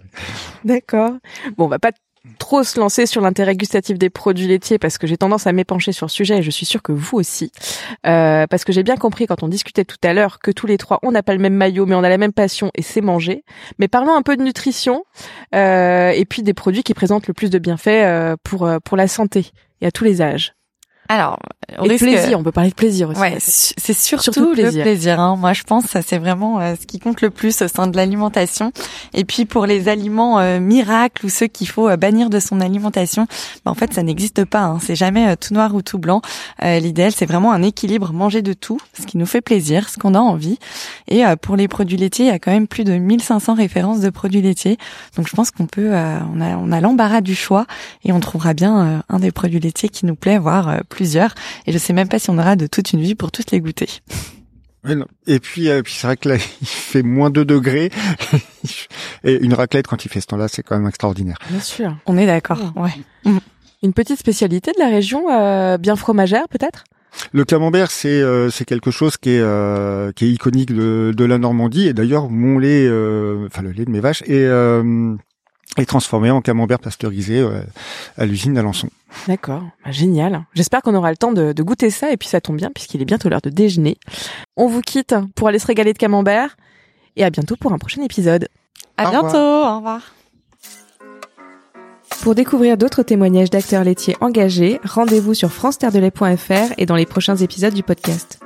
D'accord. 0.65 1.13
Bon, 1.57 1.67
on 1.67 1.69
va 1.69 1.79
pas 1.79 1.93
trop 2.39 2.63
se 2.63 2.79
lancer 2.79 3.07
sur 3.07 3.21
l'intérêt 3.21 3.57
gustatif 3.57 3.99
des 3.99 4.11
produits 4.11 4.47
laitiers 4.47 4.79
parce 4.79 4.99
que 4.99 5.07
j'ai 5.07 5.17
tendance 5.17 5.47
à 5.47 5.53
m'épancher 5.53 5.93
sur 5.93 6.07
le 6.07 6.11
sujet 6.11 6.39
et 6.39 6.43
je 6.43 6.51
suis 6.51 6.67
sûre 6.67 6.83
que 6.83 6.93
vous 6.93 7.19
aussi. 7.19 7.53
Euh, 8.07 8.47
parce 8.47 8.65
que 8.65 8.73
j'ai 8.73 8.83
bien 8.83 8.97
compris 8.97 9.27
quand 9.27 9.43
on 9.43 9.49
discutait 9.49 9.85
tout 9.85 9.97
à 10.03 10.13
l'heure 10.13 10.39
que 10.39 10.51
tous 10.51 10.67
les 10.67 10.79
trois, 10.79 10.99
on 11.03 11.13
n'a 11.13 11.23
pas 11.23 11.35
le 11.35 11.41
même 11.41 11.55
maillot 11.55 11.87
mais 11.87 11.95
on 11.95 12.03
a 12.03 12.09
la 12.09 12.19
même 12.19 12.33
passion 12.33 12.71
et 12.75 12.83
c'est 12.83 13.01
manger. 13.01 13.45
Mais 13.79 13.89
parlons 13.89 14.15
un 14.15 14.23
peu 14.23 14.37
de 14.37 14.43
nutrition 14.43 15.05
euh, 15.55 16.11
et 16.11 16.25
puis 16.25 16.43
des 16.43 16.55
produits 16.55 16.83
qui 16.83 16.95
présentent 16.95 17.27
le 17.27 17.35
plus 17.35 17.51
de 17.51 17.59
bienfaits 17.59 17.89
euh, 17.89 18.37
pour, 18.43 18.67
euh, 18.67 18.79
pour 18.85 18.97
la 18.97 19.09
santé 19.09 19.51
et 19.81 19.87
à 19.87 19.91
tous 19.91 20.05
les 20.05 20.23
âges. 20.23 20.58
Alors, 21.09 21.39
on 21.79 21.85
et 21.85 21.97
plaisir, 21.97 22.39
on 22.39 22.43
peut 22.43 22.53
parler 22.53 22.71
de 22.71 22.75
plaisir 22.75 23.11
aussi. 23.11 23.21
Ouais, 23.21 23.37
c'est 23.41 23.95
surtout, 23.95 24.55
le 24.55 24.83
plaisir. 24.83 25.21
Hein. 25.21 25.37
Moi, 25.37 25.53
je 25.53 25.63
pense 25.63 25.87
que 25.87 26.01
c'est 26.03 26.19
vraiment 26.19 26.61
euh, 26.61 26.75
ce 26.81 26.87
qui 26.87 26.99
compte 26.99 27.21
le 27.21 27.31
plus 27.31 27.63
au 27.63 27.69
sein 27.69 27.87
de 27.87 27.97
l'alimentation. 27.97 28.73
Et 29.15 29.25
puis 29.25 29.45
pour 29.45 29.67
les 29.67 29.89
aliments 29.89 30.39
euh, 30.39 30.61
miracles 30.61 31.27
ou 31.27 31.29
ceux 31.29 31.47
qu'il 31.47 31.69
faut 31.69 31.89
euh, 31.89 31.97
bannir 31.97 32.31
de 32.31 32.41
son 32.41 32.61
alimentation, 32.61 33.27
bah, 33.65 33.71
en 33.71 33.75
fait, 33.75 33.93
ça 33.93 34.03
n'existe 34.03 34.45
pas. 34.45 34.65
Hein. 34.65 34.79
C'est 34.81 34.97
jamais 34.97 35.37
tout 35.37 35.55
noir 35.55 35.75
ou 35.75 35.83
tout 35.83 35.99
blanc. 35.99 36.23
L'idéal, 36.63 37.13
c'est 37.13 37.27
vraiment 37.27 37.53
un 37.53 37.63
équilibre, 37.63 38.13
manger 38.13 38.43
de 38.43 38.53
tout, 38.53 38.81
ce 38.99 39.07
qui 39.07 39.17
nous 39.17 39.27
fait 39.27 39.41
plaisir, 39.41 39.89
ce 39.89 39.97
qu'on 39.97 40.15
a 40.15 40.19
envie. 40.19 40.59
Et 41.09 41.23
pour 41.41 41.57
les 41.57 41.69
produits 41.69 41.97
laitiers, 41.97 42.27
il 42.27 42.29
y 42.29 42.33
a 42.33 42.39
quand 42.39 42.51
même 42.51 42.67
plus 42.67 42.85
de 42.85 42.93
1500 42.93 43.55
références 43.55 44.01
de 44.01 44.11
produits 44.11 44.43
laitiers. 44.43 44.77
Donc, 45.17 45.29
je 45.29 45.35
pense 45.35 45.51
qu'on 45.51 45.67
peut, 45.67 45.93
on 45.93 46.41
a, 46.41 46.57
on 46.57 46.73
a 46.73 46.81
l'embarras 46.81 47.21
du 47.21 47.35
choix 47.35 47.67
et 48.05 48.13
on 48.13 48.21
trouvera 48.21 48.55
bien 48.55 49.03
un 49.09 49.19
des 49.19 49.33
produits 49.33 49.61
laitiers 49.61 49.89
qui 49.89 50.07
nous 50.07 50.17
plaît, 50.17 50.39
voire 50.39 50.81
plus 50.89 50.98
plusieurs. 50.99 51.33
Et 51.67 51.73
je 51.73 51.79
sais 51.79 51.93
même 51.93 52.09
pas 52.09 52.19
si 52.19 52.29
on 52.29 52.39
aura 52.39 52.57
de 52.57 52.67
toute 52.67 52.93
une 52.93 53.01
vie 53.01 53.15
pour 53.15 53.31
tous 53.31 53.45
les 53.53 53.61
goûter. 53.61 53.89
Et 55.27 55.39
puis, 55.39 55.69
euh, 55.69 55.83
puis 55.83 55.95
c'est 55.97 56.07
vrai 56.09 56.17
que 56.17 56.29
là, 56.29 56.37
il 56.61 56.67
fait 56.67 57.03
moins 57.03 57.31
2 57.31 57.45
degrés. 57.45 57.91
Et 59.25 59.39
une 59.45 59.55
raclette, 59.55 59.87
quand 59.87 60.05
il 60.05 60.09
fait 60.09 60.21
ce 60.21 60.27
temps-là, 60.27 60.49
c'est 60.49 60.63
quand 60.63 60.77
même 60.77 60.89
extraordinaire. 60.89 61.39
Bien 61.51 61.61
sûr. 61.61 61.97
On 62.07 62.19
est 62.19 62.27
d'accord. 62.27 62.73
Ouais. 62.75 62.91
Une 63.85 63.93
petite 63.93 64.19
spécialité 64.19 64.73
de 64.73 64.81
la 64.81 64.89
région, 64.89 65.31
euh, 65.31 65.79
bien 65.79 65.95
fromagère 65.95 66.49
peut-être? 66.49 66.83
Le 67.33 67.45
camembert, 67.45 67.93
c'est 67.93 68.09
euh, 68.21 68.51
c'est 68.51 68.65
quelque 68.65 68.91
chose 68.91 69.17
qui 69.17 69.31
est 69.31 70.15
qui 70.15 70.25
est 70.25 70.31
iconique 70.31 70.75
de, 70.75 71.15
de 71.17 71.25
la 71.25 71.39
Normandie 71.39 71.87
et 71.87 71.93
d'ailleurs 71.93 72.29
mon 72.29 72.59
lait, 72.59 72.87
enfin 73.47 73.63
le 73.63 73.71
lait 73.71 73.85
de 73.85 73.91
mes 73.91 74.01
vaches 74.01 74.23
est 74.27 74.49
est 75.77 75.87
transformé 75.87 76.31
en 76.31 76.41
camembert 76.41 76.79
pasteurisé 76.79 77.39
euh, 77.39 77.61
à 78.17 78.27
l'usine 78.27 78.55
d'Alençon. 78.55 78.89
D'accord, 79.27 79.63
bah, 79.85 79.91
génial. 79.91 80.45
J'espère 80.55 80.83
qu'on 80.83 80.95
aura 80.95 81.11
le 81.11 81.17
temps 81.17 81.33
de, 81.33 81.53
goûter 81.63 81.91
ça 81.91 82.13
et 82.13 82.17
puis 82.17 82.29
ça 82.29 82.41
tombe 82.41 82.57
bien 82.57 82.71
puisqu'il 82.75 83.03
est 83.03 83.05
bientôt 83.05 83.29
l'heure 83.29 83.41
de 83.41 83.51
déjeuner. 83.51 83.97
On 84.57 84.67
vous 84.67 84.81
quitte 84.81 85.15
pour 85.35 85.49
aller 85.49 85.59
se 85.59 85.67
régaler 85.67 85.93
de 85.93 85.99
camembert 85.99 86.57
et 87.17 87.25
à 87.25 87.31
bientôt 87.31 87.57
pour 87.57 87.73
un 87.73 87.79
prochain 87.79 88.03
épisode. 88.03 88.49
À 88.97 89.11
bientôt, 89.11 89.37
au 89.37 89.77
revoir. 89.77 90.15
Pour 92.23 92.35
découvrir 92.35 92.77
d'autres 92.77 93.05
témoignages 93.05 93.51
d'acteurs 93.51 93.85
laitiers 93.85 94.17
engagés, 94.21 94.81
rendez-vous 94.85 95.35
sur 95.35 95.53
france 95.53 95.79
et 95.81 96.87
dans 96.87 96.97
les 96.97 97.07
prochains 97.07 97.37
épisodes 97.37 97.75
du 97.75 97.83
podcast. 97.83 98.41